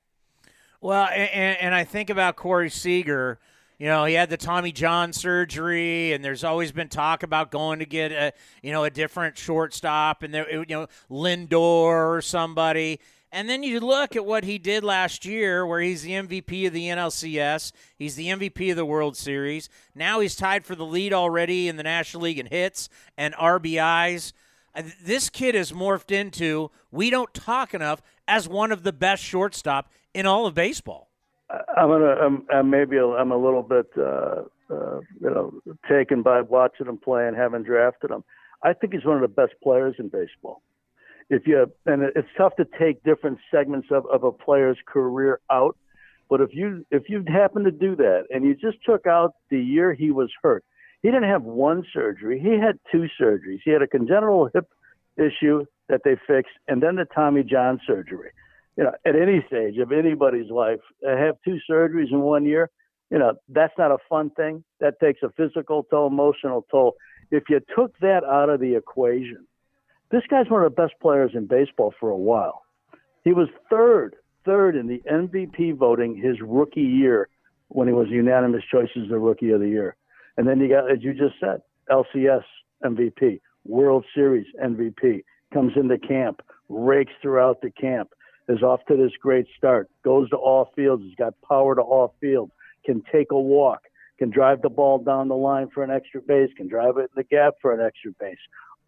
Well, 0.80 1.08
and, 1.14 1.58
and 1.58 1.74
I 1.74 1.84
think 1.84 2.10
about 2.10 2.36
Corey 2.36 2.70
Seager. 2.70 3.38
You 3.78 3.86
know, 3.86 4.04
he 4.04 4.14
had 4.14 4.30
the 4.30 4.36
Tommy 4.36 4.72
John 4.72 5.12
surgery, 5.12 6.12
and 6.12 6.24
there's 6.24 6.44
always 6.44 6.72
been 6.72 6.88
talk 6.88 7.22
about 7.22 7.50
going 7.50 7.80
to 7.80 7.86
get 7.86 8.12
a, 8.12 8.32
you 8.62 8.72
know, 8.72 8.84
a 8.84 8.90
different 8.90 9.36
shortstop, 9.36 10.22
and 10.22 10.32
there, 10.32 10.50
you 10.50 10.64
know, 10.68 10.86
Lindor 11.10 12.16
or 12.16 12.20
somebody. 12.22 13.00
And 13.34 13.48
then 13.48 13.64
you 13.64 13.80
look 13.80 14.14
at 14.14 14.24
what 14.24 14.44
he 14.44 14.58
did 14.58 14.84
last 14.84 15.24
year, 15.24 15.66
where 15.66 15.80
he's 15.80 16.02
the 16.02 16.12
MVP 16.12 16.68
of 16.68 16.72
the 16.72 16.86
NLCS, 16.86 17.72
he's 17.98 18.14
the 18.14 18.28
MVP 18.28 18.70
of 18.70 18.76
the 18.76 18.84
World 18.84 19.16
Series. 19.16 19.68
Now 19.92 20.20
he's 20.20 20.36
tied 20.36 20.64
for 20.64 20.76
the 20.76 20.86
lead 20.86 21.12
already 21.12 21.66
in 21.66 21.76
the 21.76 21.82
National 21.82 22.22
League 22.22 22.38
in 22.38 22.46
hits 22.46 22.88
and 23.18 23.34
RBIs. 23.34 24.32
This 25.02 25.30
kid 25.30 25.56
has 25.56 25.72
morphed 25.72 26.12
into 26.12 26.70
we 26.92 27.10
don't 27.10 27.34
talk 27.34 27.74
enough 27.74 28.00
as 28.28 28.48
one 28.48 28.70
of 28.70 28.84
the 28.84 28.92
best 28.92 29.24
shortstop 29.24 29.90
in 30.14 30.26
all 30.26 30.46
of 30.46 30.54
baseball. 30.54 31.10
I'm 31.50 31.88
gonna, 31.88 32.14
I'm, 32.14 32.46
I'm 32.52 32.70
maybe 32.70 32.98
I'm 32.98 33.32
a 33.32 33.36
little 33.36 33.64
bit, 33.64 33.86
uh, 33.98 34.42
uh, 34.70 35.00
you 35.20 35.30
know, 35.30 35.60
taken 35.88 36.22
by 36.22 36.40
watching 36.40 36.86
him 36.86 36.98
play 36.98 37.26
and 37.26 37.36
having 37.36 37.64
drafted 37.64 38.12
him. 38.12 38.22
I 38.62 38.74
think 38.74 38.92
he's 38.92 39.04
one 39.04 39.16
of 39.16 39.22
the 39.22 39.28
best 39.28 39.54
players 39.60 39.96
in 39.98 40.06
baseball 40.06 40.62
if 41.30 41.46
you 41.46 41.70
and 41.86 42.02
it's 42.14 42.28
tough 42.36 42.54
to 42.56 42.66
take 42.78 43.02
different 43.02 43.38
segments 43.50 43.88
of, 43.90 44.04
of 44.12 44.24
a 44.24 44.32
player's 44.32 44.78
career 44.86 45.40
out 45.50 45.76
but 46.28 46.40
if 46.40 46.50
you 46.52 46.84
if 46.90 47.08
you 47.08 47.24
happen 47.26 47.64
to 47.64 47.70
do 47.70 47.96
that 47.96 48.24
and 48.30 48.44
you 48.44 48.54
just 48.54 48.78
took 48.84 49.06
out 49.06 49.34
the 49.50 49.58
year 49.58 49.94
he 49.94 50.10
was 50.10 50.30
hurt 50.42 50.64
he 51.04 51.10
didn't 51.10 51.28
have 51.28 51.42
one 51.42 51.84
surgery. 51.92 52.40
He 52.40 52.58
had 52.58 52.78
two 52.90 53.08
surgeries. 53.20 53.58
He 53.62 53.70
had 53.70 53.82
a 53.82 53.86
congenital 53.86 54.48
hip 54.54 54.66
issue 55.18 55.66
that 55.90 56.00
they 56.02 56.16
fixed 56.26 56.54
and 56.66 56.82
then 56.82 56.96
the 56.96 57.04
tommy 57.14 57.42
john 57.42 57.78
surgery. 57.86 58.30
You 58.76 58.84
know 58.84 58.92
at 59.04 59.14
any 59.14 59.44
stage 59.46 59.76
of 59.78 59.92
anybody's 59.92 60.50
life 60.50 60.80
have 61.06 61.36
two 61.44 61.58
surgeries 61.70 62.10
in 62.10 62.20
one 62.20 62.46
year 62.46 62.70
you 63.10 63.18
know 63.18 63.34
that's 63.48 63.74
not 63.78 63.92
a 63.92 63.98
fun 64.08 64.30
thing. 64.30 64.64
That 64.80 64.98
takes 64.98 65.22
a 65.22 65.28
physical 65.36 65.84
toll 65.84 66.06
emotional 66.06 66.66
toll. 66.70 66.94
If 67.30 67.44
you 67.50 67.60
took 67.76 67.96
that 67.98 68.24
out 68.24 68.48
of 68.48 68.60
the 68.60 68.74
equation 68.74 69.46
this 70.10 70.22
guy's 70.28 70.48
one 70.48 70.62
of 70.62 70.74
the 70.74 70.82
best 70.82 70.94
players 71.00 71.32
in 71.34 71.46
baseball 71.46 71.94
for 71.98 72.10
a 72.10 72.16
while. 72.16 72.62
He 73.24 73.32
was 73.32 73.48
third, 73.70 74.16
third 74.44 74.76
in 74.76 74.86
the 74.86 75.02
MVP 75.10 75.76
voting 75.76 76.16
his 76.16 76.36
rookie 76.42 76.80
year 76.80 77.28
when 77.68 77.88
he 77.88 77.94
was 77.94 78.08
unanimous 78.08 78.62
choice 78.70 78.90
as 78.96 79.08
the 79.08 79.18
rookie 79.18 79.50
of 79.50 79.60
the 79.60 79.68
year. 79.68 79.96
And 80.36 80.46
then 80.46 80.60
you 80.60 80.68
got, 80.68 80.90
as 80.90 80.98
you 81.02 81.14
just 81.14 81.34
said, 81.40 81.62
LCS 81.90 82.42
MVP, 82.84 83.40
World 83.64 84.04
Series 84.14 84.46
MVP, 84.62 85.24
comes 85.52 85.72
into 85.76 85.98
camp, 85.98 86.42
rakes 86.68 87.12
throughout 87.22 87.60
the 87.62 87.70
camp, 87.70 88.10
is 88.48 88.62
off 88.62 88.80
to 88.88 88.96
this 88.96 89.12
great 89.20 89.46
start, 89.56 89.88
goes 90.04 90.28
to 90.30 90.36
all 90.36 90.70
fields, 90.76 91.02
he's 91.04 91.14
got 91.14 91.34
power 91.48 91.74
to 91.74 91.80
all 91.80 92.14
fields, 92.20 92.52
can 92.84 93.02
take 93.10 93.30
a 93.30 93.40
walk, 93.40 93.80
can 94.18 94.28
drive 94.28 94.60
the 94.60 94.68
ball 94.68 94.98
down 94.98 95.28
the 95.28 95.36
line 95.36 95.68
for 95.72 95.82
an 95.82 95.90
extra 95.90 96.20
base, 96.20 96.50
can 96.56 96.68
drive 96.68 96.98
it 96.98 97.02
in 97.02 97.16
the 97.16 97.24
gap 97.24 97.54
for 97.62 97.72
an 97.72 97.80
extra 97.84 98.12
base 98.20 98.36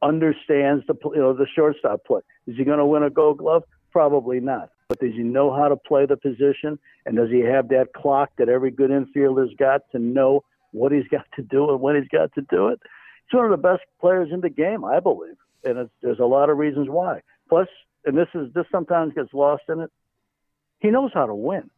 understands 0.02 0.84
the 0.86 0.94
you 1.04 1.20
know 1.20 1.32
the 1.32 1.46
shortstop 1.54 2.04
play. 2.04 2.20
Is 2.46 2.56
he 2.56 2.64
going 2.64 2.78
to 2.78 2.86
win 2.86 3.02
a 3.02 3.10
Gold 3.10 3.38
Glove? 3.38 3.64
Probably 3.90 4.40
not. 4.40 4.70
But 4.88 5.00
does 5.00 5.14
he 5.14 5.22
know 5.22 5.54
how 5.54 5.68
to 5.68 5.76
play 5.76 6.06
the 6.06 6.16
position? 6.16 6.78
And 7.06 7.16
does 7.16 7.30
he 7.30 7.40
have 7.40 7.68
that 7.68 7.92
clock 7.94 8.30
that 8.38 8.48
every 8.48 8.70
good 8.70 8.90
infielder's 8.90 9.54
got 9.58 9.82
to 9.92 9.98
know 9.98 10.44
what 10.72 10.92
he's 10.92 11.08
got 11.08 11.26
to 11.36 11.42
do 11.42 11.70
and 11.70 11.80
when 11.80 11.96
he's 11.96 12.08
got 12.08 12.32
to 12.34 12.42
do 12.42 12.68
it? 12.68 12.80
He's 13.26 13.36
one 13.36 13.46
of 13.46 13.50
the 13.50 13.56
best 13.56 13.82
players 14.00 14.28
in 14.32 14.40
the 14.40 14.50
game, 14.50 14.84
I 14.84 15.00
believe, 15.00 15.36
and 15.64 15.88
there's 16.02 16.20
a 16.20 16.26
lot 16.26 16.50
of 16.50 16.58
reasons 16.58 16.88
why. 16.88 17.22
Plus, 17.48 17.68
and 18.04 18.16
this 18.16 18.28
is 18.34 18.52
this 18.54 18.66
sometimes 18.70 19.14
gets 19.14 19.32
lost 19.32 19.64
in 19.68 19.80
it. 19.80 19.90
He 20.80 20.90
knows 20.90 21.10
how 21.12 21.26
to 21.26 21.34
win. 21.34 21.70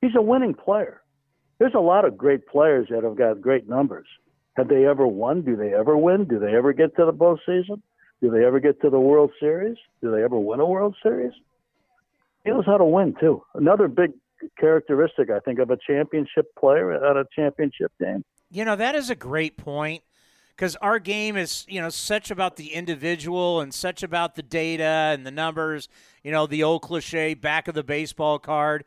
He's 0.00 0.14
a 0.16 0.22
winning 0.22 0.54
player. 0.54 1.02
There's 1.58 1.74
a 1.74 1.80
lot 1.80 2.04
of 2.04 2.16
great 2.16 2.46
players 2.46 2.88
that 2.90 3.04
have 3.04 3.16
got 3.16 3.40
great 3.40 3.68
numbers 3.68 4.06
have 4.56 4.68
they 4.68 4.86
ever 4.86 5.06
won? 5.06 5.42
Do 5.42 5.56
they 5.56 5.74
ever 5.74 5.96
win? 5.96 6.24
Do 6.24 6.38
they 6.38 6.54
ever 6.54 6.72
get 6.72 6.96
to 6.96 7.04
the 7.04 7.12
postseason? 7.12 7.82
Do 8.20 8.30
they 8.30 8.44
ever 8.44 8.60
get 8.60 8.80
to 8.82 8.90
the 8.90 9.00
World 9.00 9.32
Series? 9.40 9.76
Do 10.00 10.10
they 10.10 10.22
ever 10.22 10.38
win 10.38 10.60
a 10.60 10.66
World 10.66 10.96
Series? 11.02 11.32
He 12.44 12.50
knows 12.50 12.64
how 12.66 12.78
to 12.78 12.84
win 12.84 13.14
too. 13.18 13.42
Another 13.54 13.88
big 13.88 14.12
characteristic, 14.58 15.30
I 15.30 15.40
think, 15.40 15.58
of 15.58 15.70
a 15.70 15.78
championship 15.86 16.54
player 16.58 16.92
at 16.92 17.16
a 17.16 17.24
championship 17.34 17.92
game. 18.00 18.24
You 18.50 18.64
know, 18.64 18.76
that 18.76 18.94
is 18.94 19.10
a 19.10 19.14
great 19.14 19.56
point 19.56 20.02
because 20.54 20.76
our 20.76 20.98
game 20.98 21.36
is, 21.36 21.64
you 21.68 21.80
know, 21.80 21.88
such 21.88 22.30
about 22.30 22.56
the 22.56 22.72
individual 22.74 23.60
and 23.60 23.74
such 23.74 24.02
about 24.02 24.36
the 24.36 24.42
data 24.42 25.12
and 25.12 25.26
the 25.26 25.30
numbers, 25.30 25.88
you 26.22 26.30
know, 26.30 26.46
the 26.46 26.62
old 26.62 26.82
cliche 26.82 27.34
back 27.34 27.66
of 27.66 27.74
the 27.74 27.82
baseball 27.82 28.38
card. 28.38 28.84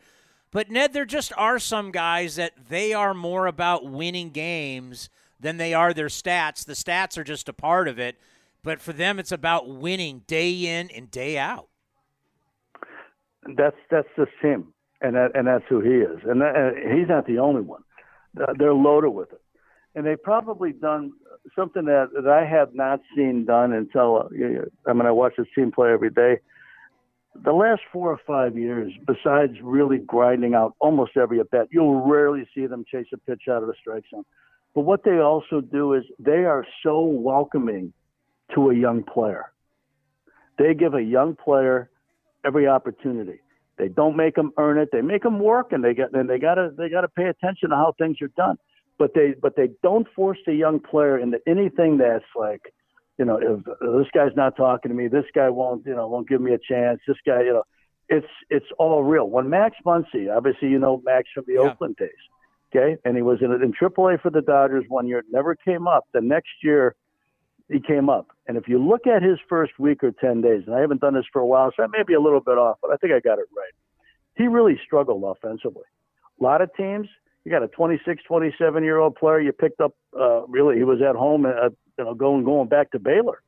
But 0.52 0.72
Ned, 0.72 0.94
there 0.94 1.06
just 1.06 1.34
are 1.36 1.60
some 1.60 1.92
guys 1.92 2.38
that 2.38 2.54
they 2.70 2.94
are 2.94 3.14
more 3.14 3.48
about 3.48 3.86
winning 3.86 4.30
games 4.30 5.10
than 5.40 5.58
they 5.58 5.74
are 5.74 5.94
their 5.94 6.08
stats. 6.08 6.66
The 6.66 6.74
stats 6.74 7.18
are 7.18 7.24
just 7.24 7.50
a 7.50 7.54
part 7.54 7.88
of 7.88 8.00
it, 8.00 8.18
but 8.64 8.82
for 8.82 8.94
them, 8.94 9.20
it's 9.20 9.32
about 9.32 9.70
winning 9.70 10.24
day 10.28 10.52
in 10.52 10.90
and 10.92 11.10
day 11.10 11.38
out. 11.38 11.68
That's 13.56 13.78
that's 13.90 14.08
just 14.18 14.32
him, 14.42 14.74
and 15.02 15.16
that, 15.16 15.32
and 15.34 15.48
that's 15.48 15.64
who 15.70 15.80
he 15.80 15.96
is, 15.96 16.20
and, 16.26 16.42
that, 16.42 16.56
and 16.56 17.00
he's 17.00 17.08
not 17.08 17.26
the 17.28 17.40
only 17.40 17.62
one. 17.62 17.82
Uh, 18.40 18.54
they're 18.58 18.74
loaded 18.74 19.12
with 19.12 19.32
it, 19.32 19.42
and 19.96 20.06
they've 20.06 20.22
probably 20.22 20.74
done 20.74 21.14
something 21.56 21.86
that, 21.86 22.10
that 22.14 22.28
I 22.28 22.46
have 22.46 22.74
not 22.74 23.00
seen 23.16 23.46
done 23.46 23.74
until 23.74 24.18
uh, 24.18 24.90
I 24.90 24.94
mean 24.94 25.06
I 25.06 25.12
watch 25.12 25.34
this 25.38 25.48
team 25.56 25.72
play 25.72 25.92
every 25.92 26.10
day. 26.10 26.40
The 27.36 27.54
last 27.54 27.82
four 27.94 28.12
or 28.12 28.20
five 28.26 28.58
years, 28.58 28.92
besides 29.06 29.54
really 29.62 30.00
grinding 30.00 30.56
out 30.56 30.74
almost 30.80 31.16
every 31.16 31.40
at 31.40 31.52
bat, 31.52 31.68
you'll 31.72 32.02
rarely 32.02 32.48
see 32.54 32.66
them 32.66 32.84
chase 32.90 33.08
a 33.14 33.18
pitch 33.18 33.44
out 33.50 33.62
of 33.62 33.68
the 33.68 33.76
strike 33.80 34.06
zone. 34.10 34.26
But 34.78 34.86
what 34.86 35.04
they 35.04 35.18
also 35.18 35.60
do 35.60 35.96
is 35.96 36.04
they 36.20 36.46
are 36.46 36.64
so 36.84 37.02
welcoming 37.02 37.94
to 38.54 38.70
a 38.70 38.76
young 38.76 39.02
player. 39.02 39.52
They 40.60 40.76
give 40.76 40.94
a 40.94 41.02
young 41.02 41.36
player 41.36 41.90
every 42.46 42.68
opportunity. 42.68 43.40
They 43.80 43.88
don't 43.88 44.16
make 44.16 44.36
them 44.36 44.52
earn 44.56 44.78
it. 44.78 44.90
They 44.92 45.02
make 45.02 45.24
them 45.24 45.40
work, 45.40 45.72
and 45.72 45.84
they 45.84 45.96
get 45.96 46.14
and 46.14 46.30
they 46.30 46.38
gotta 46.38 46.70
they 46.78 46.90
gotta 46.90 47.08
pay 47.08 47.26
attention 47.26 47.72
to 47.72 47.76
how 47.76 47.96
things 47.98 48.22
are 48.22 48.28
done. 48.38 48.58
But 49.00 49.16
they 49.16 49.34
but 49.42 49.56
they 49.56 49.70
don't 49.82 50.08
force 50.16 50.38
the 50.46 50.54
young 50.54 50.80
player 50.80 51.18
into 51.18 51.40
anything 51.48 51.98
that's 51.98 52.24
like, 52.36 52.62
you 53.18 53.26
know, 53.26 53.40
if 53.42 53.66
this 53.82 54.12
guy's 54.14 54.36
not 54.36 54.56
talking 54.58 54.90
to 54.90 54.96
me, 54.96 55.08
this 55.08 55.26
guy 55.34 55.50
won't 55.50 55.88
you 55.88 55.96
know 55.96 56.08
won't 56.08 56.30
give 56.30 56.40
me 56.40 56.54
a 56.54 56.60
chance. 56.60 57.00
This 57.08 57.18
guy, 57.26 57.42
you 57.42 57.54
know, 57.54 57.64
it's 58.10 58.28
it's 58.52 58.68
all 58.78 59.04
real. 59.04 59.28
When 59.28 59.50
Max 59.50 59.76
Muncy, 59.84 60.32
obviously 60.32 60.68
you 60.68 60.78
know 60.78 61.02
Max 61.04 61.30
from 61.34 61.46
the 61.48 61.54
yeah. 61.54 61.62
Oakland 61.62 61.96
days, 61.96 62.12
okay, 62.78 62.98
and 63.06 63.16
he 63.16 63.22
was 63.22 63.40
in 63.42 63.52
in 63.52 63.74
AAA 63.74 64.22
for 64.22 64.30
the 64.30 64.42
Dodgers 64.42 64.86
one 64.88 65.08
year, 65.08 65.24
never 65.32 65.56
came 65.56 65.88
up. 65.88 66.06
The 66.14 66.22
next 66.22 66.64
year 66.64 66.96
he 67.70 67.80
came 67.80 68.10
up. 68.10 68.28
And 68.48 68.58
if 68.58 68.68
you 68.68 68.84
look 68.84 69.08
at 69.08 69.22
his 69.22 69.38
first 69.50 69.74
week 69.78 70.04
or 70.04 70.12
10 70.12 70.42
days, 70.42 70.64
and 70.68 70.76
I 70.76 70.80
haven't 70.80 71.02
done 71.02 71.14
this 71.14 71.26
for 71.32 71.42
a 71.42 71.46
while, 71.46 71.72
so 71.76 71.84
I 71.84 71.88
may 71.88 72.04
be 72.04 72.14
a 72.14 72.22
little 72.22 72.40
bit 72.40 72.58
off, 72.58 72.78
but 72.82 72.92
I 72.92 72.96
think 72.96 73.14
I 73.14 73.20
got 73.20 73.40
it 73.40 73.46
right. 73.56 73.74
He 74.38 74.48
really 74.48 74.80
struggled 74.86 75.24
offensively. 75.24 75.84
A 76.40 76.44
lot 76.44 76.62
of 76.62 76.74
teams, 76.76 77.08
you 77.44 77.52
got 77.52 77.64
a 77.64 77.68
26, 77.68 78.24
27 78.24 78.84
year 78.84 79.00
old 79.00 79.16
player 79.16 79.42
you 79.42 79.52
picked 79.52 79.82
up, 79.82 79.94
uh, 80.18 80.46
really, 80.48 80.78
he 80.78 80.84
was 80.84 81.02
at 81.02 81.16
home, 81.16 81.46
uh, 81.46 81.70
you 81.98 82.06
know, 82.06 82.14
going, 82.14 82.44
going 82.44 82.70
back 82.70 82.92
to 82.92 83.00
Baylor, 83.00 83.42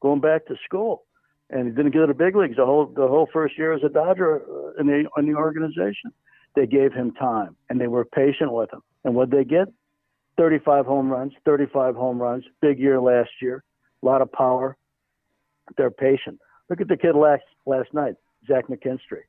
going 0.00 0.20
back 0.20 0.46
to 0.46 0.54
school. 0.64 1.04
And 1.50 1.66
he 1.66 1.74
didn't 1.74 1.90
get 1.90 2.00
to 2.00 2.06
the 2.06 2.14
big 2.14 2.36
leagues 2.36 2.56
the 2.56 2.64
whole, 2.64 2.86
the 2.86 3.08
whole 3.08 3.28
first 3.32 3.58
year 3.58 3.72
as 3.72 3.82
a 3.84 3.88
Dodger 3.88 4.42
uh, 4.42 4.80
in 4.80 4.86
the, 4.86 5.04
in 5.18 5.26
the 5.26 5.34
organization. 5.34 6.12
They 6.56 6.66
gave 6.66 6.92
him 6.92 7.12
time 7.12 7.56
and 7.68 7.80
they 7.80 7.86
were 7.86 8.04
patient 8.04 8.52
with 8.52 8.72
him. 8.72 8.82
And 9.04 9.14
what 9.14 9.30
they 9.30 9.44
get? 9.44 9.68
35 10.36 10.86
home 10.86 11.10
runs, 11.10 11.32
35 11.44 11.94
home 11.94 12.20
runs, 12.20 12.44
big 12.60 12.78
year 12.78 13.00
last 13.00 13.30
year, 13.42 13.62
a 14.02 14.06
lot 14.06 14.22
of 14.22 14.32
power. 14.32 14.76
They're 15.76 15.90
patient. 15.90 16.40
Look 16.68 16.80
at 16.80 16.88
the 16.88 16.96
kid 16.96 17.14
last 17.14 17.42
last 17.66 17.92
night, 17.92 18.14
Zach 18.46 18.68
McKinstry, 18.68 19.24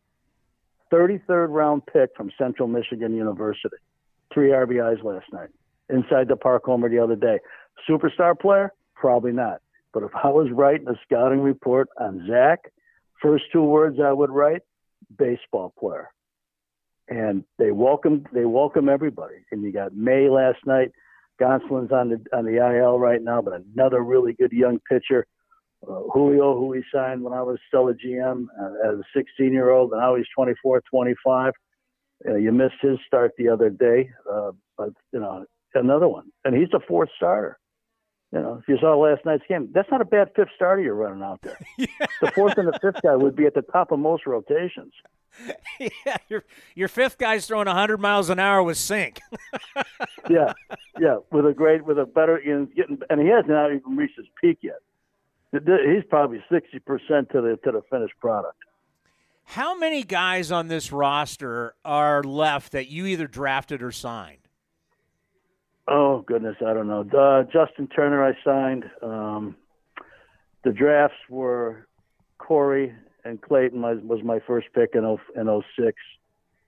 33rd 0.92 1.50
round 1.50 1.86
pick 1.86 2.12
from 2.16 2.32
Central 2.38 2.68
Michigan 2.68 3.16
University, 3.16 3.76
three 4.34 4.50
RBIs 4.50 5.04
last 5.04 5.26
night, 5.34 5.50
inside 5.90 6.28
the 6.28 6.36
park 6.36 6.64
homer 6.66 6.90
the 6.90 7.00
other 7.00 7.16
day. 7.16 7.40
Superstar 7.90 8.40
player? 8.40 8.72
Probably 8.96 9.32
not. 9.32 9.62
But 9.94 10.04
if 10.04 10.12
I 10.24 10.30
was 10.30 10.50
writing 10.52 10.88
a 10.88 10.96
scouting 11.04 11.42
report 11.42 11.90
on 12.00 12.26
Zach, 12.30 12.72
first 13.22 13.46
two 13.52 13.64
words 13.64 13.98
I 14.04 14.14
would 14.14 14.30
write: 14.30 14.62
baseball 15.18 15.74
player 15.78 16.10
and 17.08 17.44
they 17.58 17.72
welcome 17.72 18.26
they 18.34 18.46
welcome 18.46 18.90
everybody. 18.90 19.36
And 19.52 19.64
you 19.64 19.72
got 19.72 19.96
May 19.96 20.30
last 20.30 20.60
night. 20.66 20.92
Gonsolin's 21.42 21.92
on 21.92 22.10
the 22.10 22.38
on 22.38 22.46
the 22.46 22.58
IL 22.58 23.00
right 23.00 23.22
now, 23.22 23.42
but 23.42 23.62
another 23.76 24.02
really 24.02 24.34
good 24.34 24.52
young 24.52 24.80
pitcher. 24.90 25.26
Uh, 25.88 26.02
Julio, 26.14 26.56
who 26.56 26.68
we 26.68 26.84
signed 26.94 27.24
when 27.24 27.34
I 27.34 27.42
was 27.42 27.58
still 27.68 27.88
a 27.88 27.94
GM 27.94 28.46
uh, 28.62 28.92
as 28.92 29.00
a 29.00 29.04
16 29.16 29.52
year 29.52 29.72
old, 29.72 29.92
and 29.92 30.00
now 30.00 30.16
he's 30.16 30.28
24, 30.36 30.84
25. 30.92 31.54
Uh, 32.28 32.36
you 32.36 32.52
missed 32.52 32.76
his 32.82 33.00
start 33.08 33.32
the 33.38 33.50
other 33.50 33.72
day, 33.72 34.12
uh, 34.32 34.52
but 34.78 34.90
you 35.12 35.20
know 35.20 35.44
another 35.74 36.08
one, 36.08 36.26
and 36.46 36.56
he's 36.56 36.70
the 36.72 36.80
fourth 36.88 37.10
starter. 37.16 37.58
You 38.34 38.40
know, 38.40 38.60
if 38.62 38.68
you 38.68 38.78
saw 38.80 38.96
last 38.96 39.26
night's 39.26 39.44
game, 39.50 39.70
that's 39.74 39.92
not 39.92 40.00
a 40.00 40.06
bad 40.06 40.32
fifth 40.36 40.50
starter 40.56 40.82
you're 40.82 40.96
running 40.96 41.22
out 41.22 41.42
there. 41.42 41.58
yeah. 41.78 41.88
The 42.22 42.32
fourth 42.32 42.58
and 42.58 42.68
the 42.68 42.80
fifth 42.82 43.02
guy 43.02 43.16
would 43.16 43.36
be 43.36 43.46
at 43.46 43.54
the 43.54 43.62
top 43.62 43.92
of 43.92 44.00
most 44.00 44.26
rotations. 44.26 44.94
yeah, 45.80 46.18
your 46.28 46.44
your 46.76 46.88
fifth 46.88 47.18
guy's 47.18 47.46
throwing 47.46 47.68
100 47.68 47.98
miles 48.00 48.30
an 48.30 48.40
hour 48.40 48.62
with 48.64 48.78
sink. 48.78 49.22
yeah, 50.30 50.52
yeah, 51.00 51.18
with 51.32 51.46
a 51.46 51.54
great, 51.54 51.86
with 51.86 51.98
a 51.98 52.06
better, 52.06 52.38
in 52.38 52.66
getting, 52.76 53.00
and 53.10 53.22
he 53.22 53.28
hasn't 53.28 53.50
even 53.50 53.96
reached 53.96 54.18
his 54.18 54.28
peak 54.42 54.60
yet. 54.62 54.80
He's 55.54 56.04
probably 56.10 56.44
60 56.52 56.80
percent 56.80 57.30
to 57.32 57.42
the 57.42 57.58
to 57.64 57.72
the 57.72 57.82
finished 57.90 58.18
product. 58.20 58.58
How 59.44 59.78
many 59.78 60.04
guys 60.04 60.52
on 60.52 60.68
this 60.68 60.92
roster 60.92 61.76
are 61.84 62.24
left 62.24 62.74
that 62.74 62.88
you 62.88 63.06
either 63.06 63.28
drafted 63.28 63.82
or 63.82 63.92
signed? 63.92 64.41
Oh 65.88 66.24
goodness, 66.28 66.56
I 66.66 66.74
don't 66.74 66.88
know. 66.88 67.02
Uh, 67.02 67.44
Justin 67.44 67.88
Turner, 67.88 68.24
I 68.24 68.34
signed. 68.46 68.86
Um, 69.02 69.56
the 70.64 70.72
drafts 70.72 71.18
were 71.30 71.88
Corey 72.38 72.94
and 73.24 73.42
Clayton 73.42 73.82
was, 73.82 74.00
was 74.04 74.24
my 74.24 74.40
first 74.46 74.68
pick 74.74 74.92
in 74.94 75.02
0, 75.02 75.20
in 75.36 75.64
06. 75.78 75.98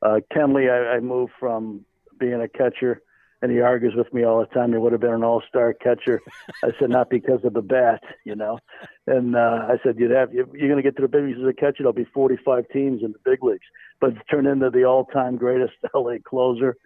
Uh, 0.01 0.19
Kenley, 0.33 0.69
I, 0.69 0.97
I 0.97 0.99
moved 0.99 1.33
from 1.39 1.85
being 2.19 2.41
a 2.41 2.47
catcher, 2.47 3.01
and 3.41 3.51
he 3.51 3.59
argues 3.59 3.93
with 3.95 4.13
me 4.13 4.23
all 4.23 4.39
the 4.39 4.45
time. 4.47 4.71
He 4.71 4.77
would 4.77 4.91
have 4.91 5.01
been 5.01 5.13
an 5.13 5.23
all-star 5.23 5.73
catcher. 5.73 6.21
I 6.63 6.69
said 6.79 6.89
not 6.89 7.09
because 7.09 7.43
of 7.43 7.53
the 7.53 7.61
bat, 7.61 8.01
you 8.25 8.35
know. 8.35 8.59
And 9.07 9.35
uh, 9.35 9.67
I 9.67 9.77
said 9.83 9.95
you'd 9.97 10.11
have 10.11 10.33
you're 10.33 10.45
going 10.45 10.75
to 10.75 10.81
get 10.81 10.95
to 10.97 11.01
the 11.01 11.07
big 11.07 11.23
leagues 11.23 11.39
as 11.39 11.47
a 11.47 11.53
catcher. 11.53 11.79
There'll 11.79 11.93
be 11.93 12.07
45 12.13 12.65
teams 12.69 13.03
in 13.03 13.13
the 13.13 13.19
big 13.23 13.43
leagues, 13.43 13.65
but 13.99 14.13
turned 14.29 14.47
into 14.47 14.69
the 14.69 14.83
all-time 14.85 15.37
greatest 15.37 15.73
LA 15.93 16.15
closer. 16.23 16.77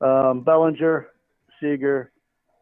Um, 0.00 0.40
Bellinger, 0.40 1.08
Seager, 1.60 2.10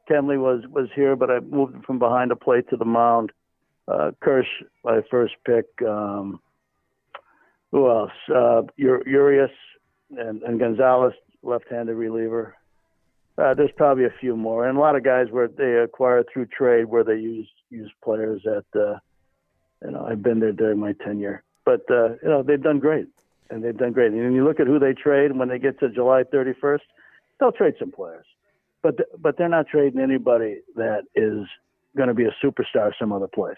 Kenley 0.09 0.39
was 0.39 0.65
was 0.71 0.89
here, 0.95 1.17
but 1.17 1.31
I 1.31 1.41
moved 1.41 1.85
from 1.85 1.99
behind 1.99 2.31
the 2.31 2.37
plate 2.37 2.69
to 2.71 2.77
the 2.77 2.85
mound. 2.85 3.33
Uh, 3.87 4.11
Kersh, 4.23 4.49
my 4.85 5.01
first 5.11 5.35
pick. 5.47 5.67
Um, 5.87 6.41
who 7.71 7.89
else? 7.91 8.13
Uh, 8.35 8.63
Urias 8.77 9.51
and, 10.17 10.43
and 10.43 10.59
Gonzalez, 10.59 11.13
left-handed 11.43 11.95
reliever. 11.95 12.57
Uh, 13.37 13.55
there's 13.55 13.71
probably 13.77 14.05
a 14.05 14.15
few 14.21 14.37
more, 14.37 14.67
and 14.67 14.77
a 14.77 14.81
lot 14.81 14.97
of 14.97 15.05
guys 15.05 15.27
where 15.31 15.47
they 15.47 15.75
acquired 15.75 16.27
through 16.33 16.47
trade, 16.47 16.87
where 16.87 17.05
they 17.05 17.15
use 17.15 17.47
use 17.71 17.91
players 18.03 18.43
that 18.45 18.65
uh, 18.75 18.99
you 19.85 19.93
know 19.93 20.05
I've 20.05 20.23
been 20.23 20.41
there 20.41 20.53
during 20.53 20.79
my 20.79 20.93
tenure. 20.93 21.45
But 21.65 21.83
uh, 21.91 22.15
you 22.23 22.29
know 22.29 22.43
they've 22.43 22.61
done 22.61 22.81
great, 22.81 23.07
and 23.49 23.63
they've 23.63 23.77
done 23.77 23.93
great. 23.93 24.13
And 24.13 24.35
you 24.35 24.45
look 24.45 24.59
at 24.59 24.67
who 24.67 24.81
they 24.81 24.93
trade 24.93 25.37
when 25.37 25.49
they 25.49 25.61
get 25.61 25.79
to 25.81 25.89
July 25.89 26.25
31st, 26.25 26.81
they'll 27.39 27.53
trade 27.53 27.75
some 27.79 27.93
players, 27.93 28.27
but 28.83 28.97
th- 28.97 29.09
but 29.19 29.37
they're 29.37 29.49
not 29.49 29.69
trading 29.69 30.01
anybody 30.01 30.61
that 30.77 31.03
is 31.15 31.47
going 31.97 32.09
to 32.09 32.15
be 32.15 32.25
a 32.25 32.35
superstar 32.45 32.93
some 32.99 33.13
other 33.13 33.29
place. 33.29 33.57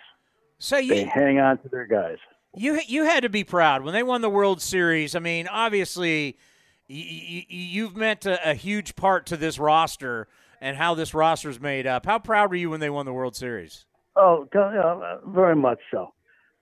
So 0.58 0.76
you, 0.76 0.94
they 0.94 1.04
hang 1.04 1.38
on 1.40 1.58
to 1.58 1.68
their 1.68 1.86
guys. 1.86 2.18
You 2.54 2.80
you 2.86 3.04
had 3.04 3.22
to 3.22 3.28
be 3.28 3.44
proud 3.44 3.82
when 3.82 3.94
they 3.94 4.02
won 4.02 4.22
the 4.22 4.30
World 4.30 4.60
Series. 4.60 5.14
I 5.14 5.20
mean, 5.20 5.46
obviously, 5.48 6.36
you, 6.88 7.42
you've 7.48 7.96
meant 7.96 8.26
a, 8.26 8.50
a, 8.50 8.54
huge 8.54 8.96
part 8.96 9.26
to 9.26 9.36
this 9.36 9.58
roster 9.58 10.26
and 10.60 10.76
how 10.76 10.94
this 10.94 11.14
roster 11.14 11.48
is 11.48 11.60
made 11.60 11.86
up. 11.86 12.04
How 12.04 12.18
proud 12.18 12.50
were 12.50 12.56
you 12.56 12.70
when 12.70 12.80
they 12.80 12.90
won 12.90 13.06
the 13.06 13.12
World 13.12 13.36
Series? 13.36 13.86
Oh, 14.16 14.48
very 15.26 15.54
much 15.54 15.78
so. 15.90 16.12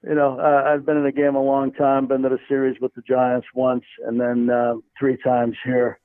You 0.07 0.15
know, 0.15 0.39
uh, 0.39 0.71
I've 0.71 0.87
been 0.87 0.97
in 0.97 1.05
the 1.05 1.13
game 1.13 1.35
a 1.35 1.43
long 1.43 1.73
time. 1.73 2.07
Been 2.07 2.23
to 2.23 2.29
the 2.29 2.39
series 2.49 2.77
with 2.81 2.95
the 2.95 3.03
Giants 3.03 3.49
once, 3.55 3.85
and 4.07 4.21
then 4.21 4.49
uh, 4.49 4.75
three 4.99 5.17
times 5.17 5.57
here, 5.65 5.99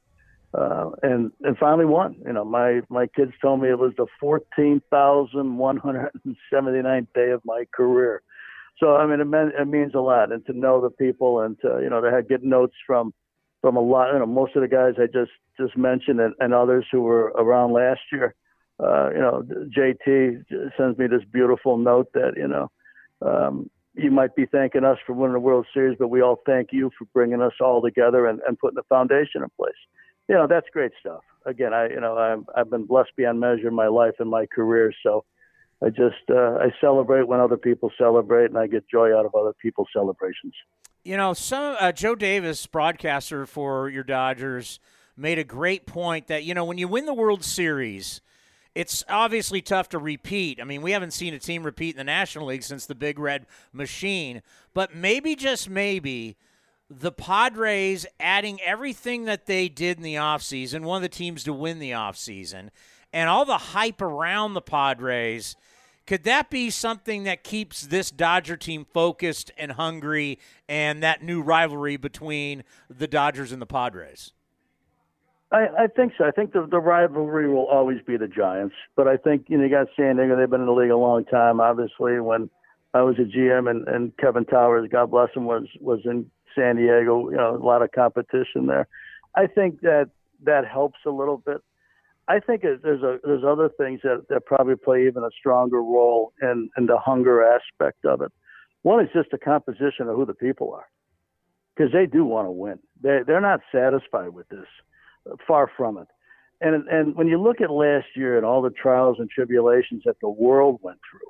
uh, 0.53 0.91
and 1.01 1.31
and 1.41 1.57
finally 1.57 1.85
won. 1.85 2.15
You 2.25 2.33
know, 2.33 2.45
my 2.45 2.81
my 2.89 3.07
kids 3.07 3.31
told 3.41 3.61
me 3.61 3.69
it 3.69 3.79
was 3.79 3.93
the 3.97 4.07
fourteen 4.19 4.81
thousand 4.89 5.57
one 5.57 5.77
hundred 5.77 6.11
and 6.25 6.35
seventy 6.51 6.81
ninth 6.81 7.09
day 7.13 7.31
of 7.31 7.41
my 7.45 7.65
career 7.73 8.21
so 8.79 8.95
I 8.95 9.05
mean, 9.05 9.19
it, 9.19 9.25
meant, 9.25 9.53
it 9.57 9.67
means 9.67 9.93
a 9.93 9.99
lot, 9.99 10.31
and 10.31 10.45
to 10.45 10.53
know 10.53 10.81
the 10.81 10.89
people, 10.89 11.41
and 11.41 11.59
to 11.61 11.79
you 11.81 11.89
know, 11.89 12.01
to 12.01 12.11
have, 12.11 12.27
get 12.27 12.43
notes 12.43 12.75
from 12.85 13.13
from 13.61 13.77
a 13.77 13.81
lot, 13.81 14.11
you 14.11 14.19
know, 14.19 14.25
most 14.25 14.57
of 14.57 14.61
the 14.61 14.67
guys 14.67 14.95
I 14.97 15.05
just 15.05 15.31
just 15.57 15.77
mentioned, 15.77 16.19
and, 16.19 16.33
and 16.39 16.53
others 16.53 16.85
who 16.91 17.01
were 17.01 17.27
around 17.37 17.73
last 17.73 18.01
year. 18.11 18.35
Uh, 18.79 19.09
you 19.11 19.19
know, 19.19 19.43
JT 19.77 20.43
sends 20.75 20.97
me 20.97 21.07
this 21.07 21.21
beautiful 21.31 21.77
note 21.77 22.11
that 22.13 22.33
you 22.35 22.47
know, 22.47 22.71
um, 23.21 23.69
you 23.93 24.09
might 24.09 24.35
be 24.35 24.47
thanking 24.47 24.83
us 24.83 24.97
for 25.05 25.13
winning 25.13 25.33
the 25.33 25.39
World 25.39 25.67
Series, 25.73 25.95
but 25.97 26.07
we 26.07 26.21
all 26.21 26.41
thank 26.45 26.69
you 26.73 26.89
for 26.97 27.05
bringing 27.13 27.41
us 27.41 27.53
all 27.61 27.81
together 27.81 28.25
and, 28.27 28.41
and 28.47 28.57
putting 28.57 28.75
the 28.75 28.83
foundation 28.89 29.43
in 29.43 29.49
place. 29.55 29.71
You 30.27 30.35
know, 30.35 30.47
that's 30.47 30.67
great 30.71 30.91
stuff. 30.99 31.21
Again, 31.45 31.73
I 31.73 31.89
you 31.89 31.99
know 31.99 32.17
I'm, 32.17 32.45
I've 32.55 32.69
been 32.69 32.85
blessed 32.85 33.11
beyond 33.17 33.39
measure 33.39 33.67
in 33.67 33.73
my 33.73 33.87
life 33.87 34.15
and 34.19 34.29
my 34.29 34.45
career, 34.45 34.93
so 35.03 35.25
I 35.83 35.89
just 35.89 36.29
uh, 36.29 36.57
I 36.59 36.71
celebrate 36.79 37.27
when 37.27 37.39
other 37.39 37.57
people 37.57 37.91
celebrate, 37.97 38.45
and 38.45 38.57
I 38.57 38.67
get 38.67 38.87
joy 38.89 39.17
out 39.17 39.25
of 39.25 39.35
other 39.35 39.53
people's 39.61 39.89
celebrations. 39.93 40.53
You 41.03 41.17
know, 41.17 41.33
some 41.33 41.75
uh, 41.79 41.91
Joe 41.91 42.15
Davis, 42.15 42.65
broadcaster 42.65 43.45
for 43.45 43.89
your 43.89 44.03
Dodgers, 44.03 44.79
made 45.17 45.37
a 45.37 45.43
great 45.43 45.85
point 45.85 46.27
that 46.27 46.45
you 46.45 46.53
know 46.53 46.63
when 46.63 46.77
you 46.77 46.87
win 46.87 47.05
the 47.05 47.13
World 47.13 47.43
Series, 47.43 48.21
it's 48.73 49.03
obviously 49.09 49.61
tough 49.61 49.89
to 49.89 49.99
repeat. 49.99 50.61
I 50.61 50.63
mean, 50.63 50.81
we 50.81 50.91
haven't 50.91 51.11
seen 51.11 51.33
a 51.33 51.39
team 51.39 51.63
repeat 51.63 51.91
in 51.91 51.97
the 51.97 52.03
National 52.05 52.47
League 52.47 52.63
since 52.63 52.85
the 52.85 52.95
Big 52.95 53.19
Red 53.19 53.45
Machine, 53.73 54.41
but 54.73 54.95
maybe 54.95 55.35
just 55.35 55.69
maybe 55.69 56.37
the 56.89 57.11
Padres 57.11 58.05
adding 58.19 58.59
everything 58.61 59.25
that 59.25 59.45
they 59.45 59.69
did 59.69 59.97
in 59.97 60.03
the 60.03 60.15
offseason, 60.15 60.83
one 60.83 60.97
of 60.97 61.01
the 61.01 61.09
teams 61.09 61.43
to 61.43 61.53
win 61.53 61.79
the 61.79 61.91
offseason, 61.91 62.69
and 63.11 63.29
all 63.29 63.45
the 63.45 63.57
hype 63.57 64.01
around 64.01 64.53
the 64.53 64.61
Padres. 64.61 65.55
Could 66.05 66.23
that 66.25 66.49
be 66.49 66.69
something 66.69 67.23
that 67.23 67.45
keeps 67.45 67.83
this 67.83 68.11
Dodger 68.11 68.57
team 68.57 68.85
focused 68.93 69.51
and 69.57 69.71
hungry 69.71 70.37
and 70.67 71.01
that 71.01 71.23
new 71.23 71.41
rivalry 71.41 71.95
between 71.95 72.63
the 72.89 73.07
Dodgers 73.07 73.53
and 73.53 73.61
the 73.61 73.65
Padres? 73.65 74.33
I, 75.53 75.67
I 75.83 75.87
think 75.87 76.13
so. 76.17 76.25
I 76.25 76.31
think 76.31 76.51
the, 76.51 76.67
the 76.69 76.79
rivalry 76.79 77.47
will 77.47 77.67
always 77.67 77.99
be 78.05 78.17
the 78.17 78.27
Giants, 78.27 78.75
but 78.95 79.07
I 79.07 79.17
think 79.17 79.45
you 79.47 79.57
know 79.57 79.63
you 79.63 79.69
got 79.69 79.87
San 79.95 80.17
Diego. 80.17 80.35
They've 80.35 80.49
been 80.49 80.61
in 80.61 80.67
the 80.67 80.73
league 80.73 80.89
a 80.89 80.97
long 80.97 81.25
time. 81.25 81.61
Obviously, 81.61 82.19
when 82.19 82.49
I 82.93 83.03
was 83.03 83.15
a 83.19 83.21
GM 83.21 83.69
and, 83.69 83.87
and 83.87 84.17
Kevin 84.17 84.45
Towers, 84.45 84.89
God 84.91 85.11
bless 85.11 85.29
him, 85.35 85.45
was 85.45 85.67
was 85.79 85.99
in 86.05 86.29
San 86.55 86.75
Diego. 86.75 87.29
You 87.29 87.37
know, 87.37 87.55
a 87.55 87.57
lot 87.57 87.81
of 87.81 87.91
competition 87.91 88.67
there. 88.67 88.87
I 89.35 89.47
think 89.47 89.81
that 89.81 90.09
that 90.43 90.65
helps 90.67 90.99
a 91.05 91.09
little 91.09 91.37
bit. 91.37 91.61
I 92.27 92.39
think 92.39 92.61
there's 92.61 93.03
a 93.03 93.19
there's 93.23 93.43
other 93.43 93.69
things 93.69 93.99
that, 94.03 94.25
that 94.29 94.45
probably 94.45 94.75
play 94.75 95.07
even 95.07 95.23
a 95.23 95.29
stronger 95.37 95.81
role 95.81 96.33
in 96.41 96.69
in 96.77 96.85
the 96.85 96.97
hunger 96.97 97.43
aspect 97.43 98.05
of 98.05 98.21
it. 98.21 98.31
One 98.83 99.03
is 99.03 99.09
just 99.13 99.31
the 99.31 99.37
composition 99.37 100.07
of 100.07 100.15
who 100.15 100.25
the 100.25 100.33
people 100.33 100.73
are, 100.73 100.87
because 101.75 101.91
they 101.91 102.05
do 102.05 102.23
want 102.25 102.47
to 102.47 102.51
win. 102.51 102.79
They 103.01 103.19
they're 103.25 103.41
not 103.41 103.61
satisfied 103.71 104.29
with 104.29 104.47
this 104.49 104.67
far 105.47 105.69
from 105.75 105.97
it. 105.97 106.07
And 106.61 106.87
and 106.87 107.15
when 107.15 107.27
you 107.27 107.41
look 107.41 107.59
at 107.59 107.71
last 107.71 108.07
year 108.15 108.37
and 108.37 108.45
all 108.45 108.61
the 108.61 108.69
trials 108.69 109.17
and 109.19 109.29
tribulations 109.29 110.03
that 110.05 110.19
the 110.21 110.29
world 110.29 110.79
went 110.81 110.99
through, 111.09 111.27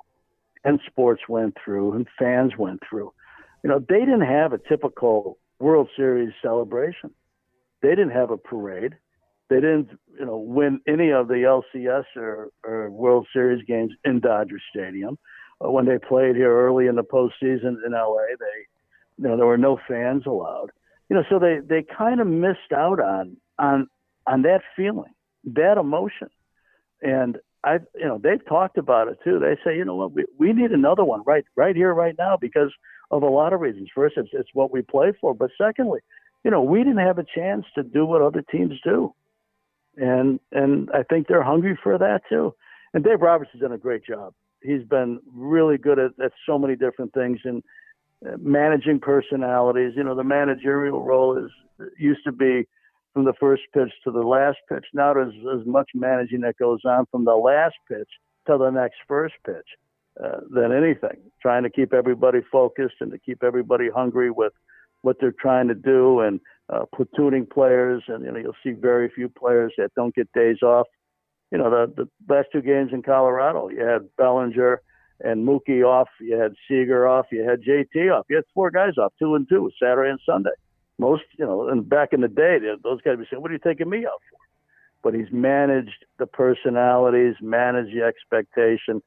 and 0.62 0.78
sports 0.86 1.22
went 1.28 1.56
through, 1.64 1.94
and 1.94 2.06
fans 2.16 2.52
went 2.56 2.80
through, 2.88 3.12
you 3.64 3.70
know, 3.70 3.80
they 3.88 4.00
didn't 4.00 4.20
have 4.20 4.52
a 4.52 4.58
typical 4.58 5.38
World 5.58 5.88
Series 5.96 6.34
celebration. 6.42 7.10
They 7.80 7.88
didn't 7.88 8.10
have 8.10 8.30
a 8.30 8.36
parade. 8.36 8.92
They 9.48 9.56
didn't, 9.56 9.88
you 10.18 10.26
know, 10.26 10.36
win 10.36 10.80
any 10.86 11.10
of 11.10 11.28
the 11.28 11.62
LCS 11.74 12.04
or, 12.16 12.50
or 12.62 12.90
World 12.90 13.26
Series 13.32 13.64
games 13.66 13.92
in 14.04 14.20
Dodger 14.20 14.60
Stadium. 14.70 15.18
Uh, 15.64 15.70
when 15.70 15.86
they 15.86 15.98
played 15.98 16.36
here 16.36 16.54
early 16.54 16.88
in 16.88 16.96
the 16.96 17.02
postseason 17.02 17.76
in 17.86 17.92
LA, 17.92 18.36
they, 18.38 18.66
you 19.16 19.28
know, 19.28 19.36
there 19.36 19.46
were 19.46 19.56
no 19.56 19.78
fans 19.88 20.24
allowed. 20.26 20.70
You 21.08 21.16
know, 21.16 21.24
so 21.30 21.38
they 21.38 21.58
they 21.66 21.84
kind 21.96 22.20
of 22.20 22.26
missed 22.26 22.72
out 22.74 23.00
on 23.00 23.36
on 23.58 23.88
on 24.26 24.42
that 24.42 24.60
feeling, 24.76 25.12
that 25.44 25.78
emotion. 25.78 26.28
And 27.00 27.38
I, 27.64 27.78
you 27.94 28.04
know, 28.04 28.20
they've 28.22 28.44
talked 28.46 28.76
about 28.76 29.08
it 29.08 29.18
too. 29.24 29.38
They 29.38 29.56
say, 29.64 29.76
you 29.76 29.84
know 29.84 29.96
what, 29.96 30.12
we, 30.12 30.24
we 30.38 30.52
need 30.52 30.70
another 30.70 31.04
one 31.04 31.22
right 31.26 31.44
right 31.56 31.74
here, 31.74 31.94
right 31.94 32.14
now, 32.18 32.36
because 32.36 32.70
of 33.10 33.22
a 33.22 33.28
lot 33.28 33.52
of 33.52 33.60
reasons. 33.60 33.88
First, 33.94 34.16
it's 34.16 34.28
it's 34.32 34.50
what 34.52 34.70
we 34.70 34.82
play 34.82 35.12
for, 35.20 35.34
but 35.34 35.50
secondly, 35.56 36.00
you 36.44 36.50
know, 36.50 36.62
we 36.62 36.80
didn't 36.80 36.98
have 36.98 37.18
a 37.18 37.24
chance 37.34 37.64
to 37.74 37.82
do 37.82 38.04
what 38.04 38.22
other 38.22 38.42
teams 38.42 38.74
do, 38.84 39.14
and 39.96 40.38
and 40.52 40.90
I 40.92 41.02
think 41.04 41.26
they're 41.26 41.42
hungry 41.42 41.78
for 41.82 41.96
that 41.98 42.22
too. 42.28 42.54
And 42.92 43.02
Dave 43.02 43.22
Roberts 43.22 43.50
has 43.52 43.60
done 43.60 43.72
a 43.72 43.78
great 43.78 44.04
job. 44.04 44.34
He's 44.62 44.84
been 44.84 45.20
really 45.34 45.78
good 45.78 45.98
at, 45.98 46.12
at 46.22 46.32
so 46.46 46.58
many 46.58 46.76
different 46.76 47.12
things 47.12 47.38
and 47.44 47.62
uh, 48.26 48.36
managing 48.38 49.00
personalities. 49.00 49.92
You 49.96 50.04
know, 50.04 50.14
the 50.14 50.24
managerial 50.24 51.02
role 51.02 51.36
is 51.36 51.50
used 51.98 52.24
to 52.24 52.32
be 52.32 52.66
from 53.14 53.24
the 53.24 53.32
first 53.40 53.62
pitch 53.72 53.92
to 54.02 54.10
the 54.10 54.20
last 54.20 54.58
pitch. 54.68 54.84
Now 54.92 55.14
there's 55.14 55.34
as 55.58 55.66
much 55.66 55.88
managing 55.94 56.40
that 56.40 56.58
goes 56.58 56.80
on 56.84 57.06
from 57.10 57.24
the 57.24 57.36
last 57.36 57.76
pitch 57.88 58.08
to 58.48 58.58
the 58.58 58.70
next 58.70 58.96
first 59.08 59.34
pitch 59.46 59.66
uh, 60.22 60.40
than 60.50 60.72
anything. 60.72 61.16
Trying 61.40 61.62
to 61.62 61.70
keep 61.70 61.94
everybody 61.94 62.40
focused 62.52 62.96
and 63.00 63.12
to 63.12 63.18
keep 63.18 63.42
everybody 63.42 63.88
hungry 63.88 64.30
with 64.30 64.52
what 65.02 65.16
they're 65.20 65.34
trying 65.40 65.68
to 65.68 65.74
do 65.74 66.20
and 66.20 66.40
uh, 66.68 66.84
platooning 66.94 67.48
players. 67.48 68.02
And 68.08 68.24
you 68.24 68.32
know 68.32 68.38
you'll 68.38 68.56
see 68.64 68.72
very 68.72 69.08
few 69.14 69.28
players 69.28 69.72
that 69.78 69.94
don't 69.94 70.14
get 70.14 70.30
days 70.32 70.62
off. 70.62 70.88
You 71.52 71.58
know 71.58 71.70
the 71.70 71.92
the 71.96 72.34
last 72.34 72.48
two 72.52 72.62
games 72.62 72.90
in 72.92 73.02
Colorado, 73.02 73.68
you 73.68 73.80
had 73.80 74.08
Bellinger 74.18 74.82
and 75.20 75.46
Mookie 75.46 75.86
off, 75.86 76.08
you 76.20 76.36
had 76.36 76.54
Seager 76.66 77.06
off, 77.06 77.26
you 77.30 77.48
had 77.48 77.62
JT 77.62 78.12
off, 78.12 78.26
you 78.28 78.34
had 78.34 78.44
four 78.52 78.72
guys 78.72 78.98
off, 78.98 79.12
two 79.16 79.36
and 79.36 79.48
two, 79.48 79.70
Saturday 79.80 80.10
and 80.10 80.18
Sunday 80.26 80.50
most, 80.98 81.24
you 81.38 81.44
know, 81.44 81.68
and 81.68 81.88
back 81.88 82.12
in 82.12 82.20
the 82.20 82.28
day, 82.28 82.58
those 82.82 83.00
guys 83.02 83.18
would 83.18 83.26
say, 83.30 83.36
"What 83.36 83.50
are 83.50 83.54
you 83.54 83.60
taking 83.60 83.88
me 83.88 84.06
out 84.06 84.20
for?" 84.30 84.38
But 85.02 85.14
he's 85.14 85.30
managed 85.32 86.04
the 86.18 86.26
personalities, 86.26 87.36
managed 87.40 87.94
the 87.94 88.02
expectation. 88.02 89.02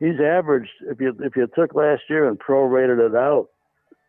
He's 0.00 0.20
averaged 0.20 0.70
if 0.82 1.00
you 1.00 1.16
if 1.20 1.36
you 1.36 1.46
took 1.54 1.74
last 1.74 2.02
year 2.08 2.26
and 2.26 2.38
prorated 2.38 2.98
it 2.98 3.14
out 3.14 3.48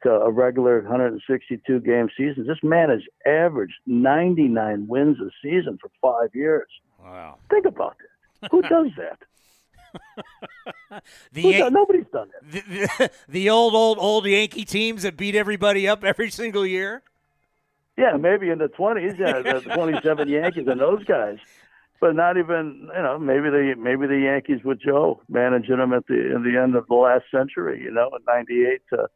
to 0.04 0.12
a 0.12 0.32
regular 0.32 0.82
162 0.82 1.80
game 1.82 2.10
season, 2.16 2.46
this 2.48 2.64
man 2.64 2.90
has 2.90 3.02
averaged 3.26 3.76
99 3.86 4.88
wins 4.88 5.18
a 5.20 5.30
season 5.42 5.78
for 5.82 5.90
five 6.02 6.34
years. 6.34 6.68
Wow! 7.04 7.38
Think 7.50 7.66
about 7.66 7.98
that. 8.00 8.52
Who 8.52 8.62
does 8.62 8.92
that? 8.98 9.20
the 11.32 11.42
Yan- 11.42 11.74
nobody's 11.74 12.06
done 12.12 12.30
it. 12.30 12.52
The, 12.52 12.88
the, 12.98 13.12
the, 13.30 13.50
old, 13.50 13.74
old, 13.74 13.98
old 14.00 14.26
Yankee 14.26 14.66
teams 14.66 15.04
that 15.04 15.18
beat 15.18 15.36
everybody 15.36 15.88
up 15.88 16.04
every 16.04 16.30
single 16.30 16.66
year. 16.66 17.04
Yeah, 17.98 18.18
maybe 18.18 18.50
in 18.50 18.58
the 18.58 18.68
twenties, 18.68 19.14
yeah, 19.18 19.42
the 19.42 19.62
twenty-seven 19.74 20.28
Yankees 20.28 20.68
and 20.68 20.82
those 20.82 21.06
guys, 21.06 21.38
but 22.02 22.14
not 22.14 22.38
even, 22.38 22.90
you 22.94 23.02
know, 23.02 23.18
maybe 23.18 23.50
the 23.50 23.74
maybe 23.78 24.06
the 24.06 24.20
Yankees 24.20 24.66
with 24.66 24.82
Joe 24.82 25.22
managing 25.30 25.78
them 25.78 25.94
at 25.94 26.06
the 26.08 26.36
in 26.36 26.44
the 26.44 26.62
end 26.62 26.76
of 26.76 26.88
the 26.88 26.96
last 26.96 27.24
century, 27.32 27.82
you 27.82 27.92
know, 27.92 28.10
in 28.14 28.24
'98 28.28 28.82
to 28.90 29.08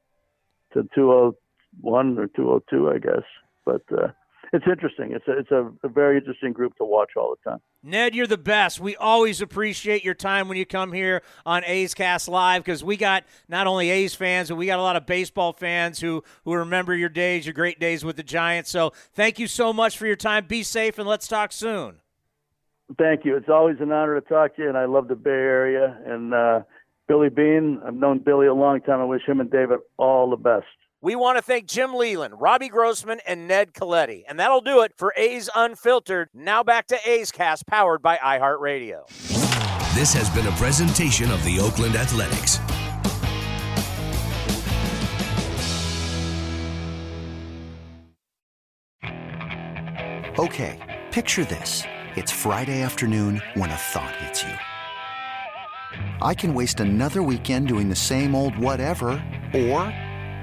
to 0.73 0.89
201 0.95 2.17
or 2.17 2.27
202, 2.27 2.89
I 2.89 2.99
guess. 2.99 3.25
But 3.65 3.81
uh, 3.91 4.09
it's 4.51 4.65
interesting. 4.69 5.11
It's 5.11 5.27
a, 5.27 5.37
it's 5.37 5.51
a, 5.51 5.71
a, 5.83 5.89
very 5.89 6.17
interesting 6.17 6.53
group 6.53 6.75
to 6.77 6.85
watch 6.85 7.11
all 7.15 7.35
the 7.35 7.49
time. 7.49 7.59
Ned, 7.83 8.15
you're 8.15 8.27
the 8.27 8.37
best. 8.37 8.79
We 8.79 8.95
always 8.95 9.41
appreciate 9.41 10.03
your 10.03 10.15
time 10.15 10.47
when 10.47 10.57
you 10.57 10.65
come 10.65 10.91
here 10.91 11.21
on 11.45 11.63
A's 11.65 11.93
Cast 11.93 12.27
Live 12.27 12.63
because 12.63 12.83
we 12.83 12.97
got 12.97 13.23
not 13.47 13.67
only 13.67 13.89
A's 13.89 14.15
fans, 14.15 14.49
but 14.49 14.55
we 14.55 14.65
got 14.65 14.79
a 14.79 14.81
lot 14.81 14.95
of 14.95 15.05
baseball 15.05 15.53
fans 15.53 15.99
who, 15.99 16.23
who 16.45 16.53
remember 16.53 16.95
your 16.95 17.09
days, 17.09 17.45
your 17.45 17.53
great 17.53 17.79
days 17.79 18.03
with 18.03 18.15
the 18.15 18.23
Giants. 18.23 18.71
So 18.71 18.93
thank 19.13 19.37
you 19.37 19.47
so 19.47 19.71
much 19.71 19.97
for 19.97 20.07
your 20.07 20.15
time. 20.15 20.45
Be 20.47 20.63
safe 20.63 20.97
and 20.97 21.07
let's 21.07 21.27
talk 21.27 21.51
soon. 21.51 21.97
Thank 22.97 23.25
you. 23.25 23.37
It's 23.37 23.49
always 23.49 23.77
an 23.79 23.91
honor 23.91 24.19
to 24.19 24.27
talk 24.27 24.55
to 24.55 24.63
you, 24.63 24.69
and 24.69 24.77
I 24.77 24.85
love 24.85 25.07
the 25.07 25.15
Bay 25.15 25.29
Area. 25.29 25.95
And 26.07 26.33
uh, 26.33 26.61
Billy 27.07 27.29
Beane, 27.29 27.79
I've 27.85 27.93
known 27.93 28.19
Billy 28.19 28.47
a 28.47 28.53
long 28.53 28.81
time. 28.81 28.99
I 28.99 29.05
wish 29.05 29.21
him 29.27 29.39
and 29.39 29.51
David 29.51 29.79
all 29.97 30.29
the 30.29 30.37
best. 30.37 30.65
We 31.01 31.15
want 31.15 31.37
to 31.37 31.41
thank 31.41 31.65
Jim 31.65 31.93
Leyland, 31.93 32.41
Robbie 32.41 32.67
Grossman, 32.67 33.21
and 33.25 33.47
Ned 33.47 33.73
Colletti. 33.73 34.23
And 34.27 34.37
that'll 34.37 34.59
do 34.59 34.81
it 34.81 34.91
for 34.97 35.13
A's 35.15 35.49
Unfiltered. 35.55 36.27
Now 36.33 36.61
back 36.61 36.87
to 36.87 36.97
A's 37.09 37.31
Cast, 37.31 37.65
powered 37.65 38.01
by 38.01 38.17
iHeartRadio. 38.17 39.07
This 39.95 40.13
has 40.13 40.29
been 40.31 40.45
a 40.45 40.51
presentation 40.57 41.31
of 41.31 41.41
the 41.45 41.57
Oakland 41.61 41.95
Athletics. 41.95 42.59
Okay, 50.37 50.99
picture 51.11 51.45
this. 51.45 51.83
It's 52.17 52.33
Friday 52.33 52.81
afternoon 52.81 53.41
when 53.53 53.69
a 53.69 53.75
thought 53.75 54.15
hits 54.17 54.43
you. 54.43 54.53
I 56.21 56.33
can 56.33 56.53
waste 56.53 56.81
another 56.81 57.23
weekend 57.23 57.69
doing 57.69 57.87
the 57.87 57.95
same 57.95 58.35
old 58.35 58.57
whatever, 58.57 59.23
or 59.53 59.93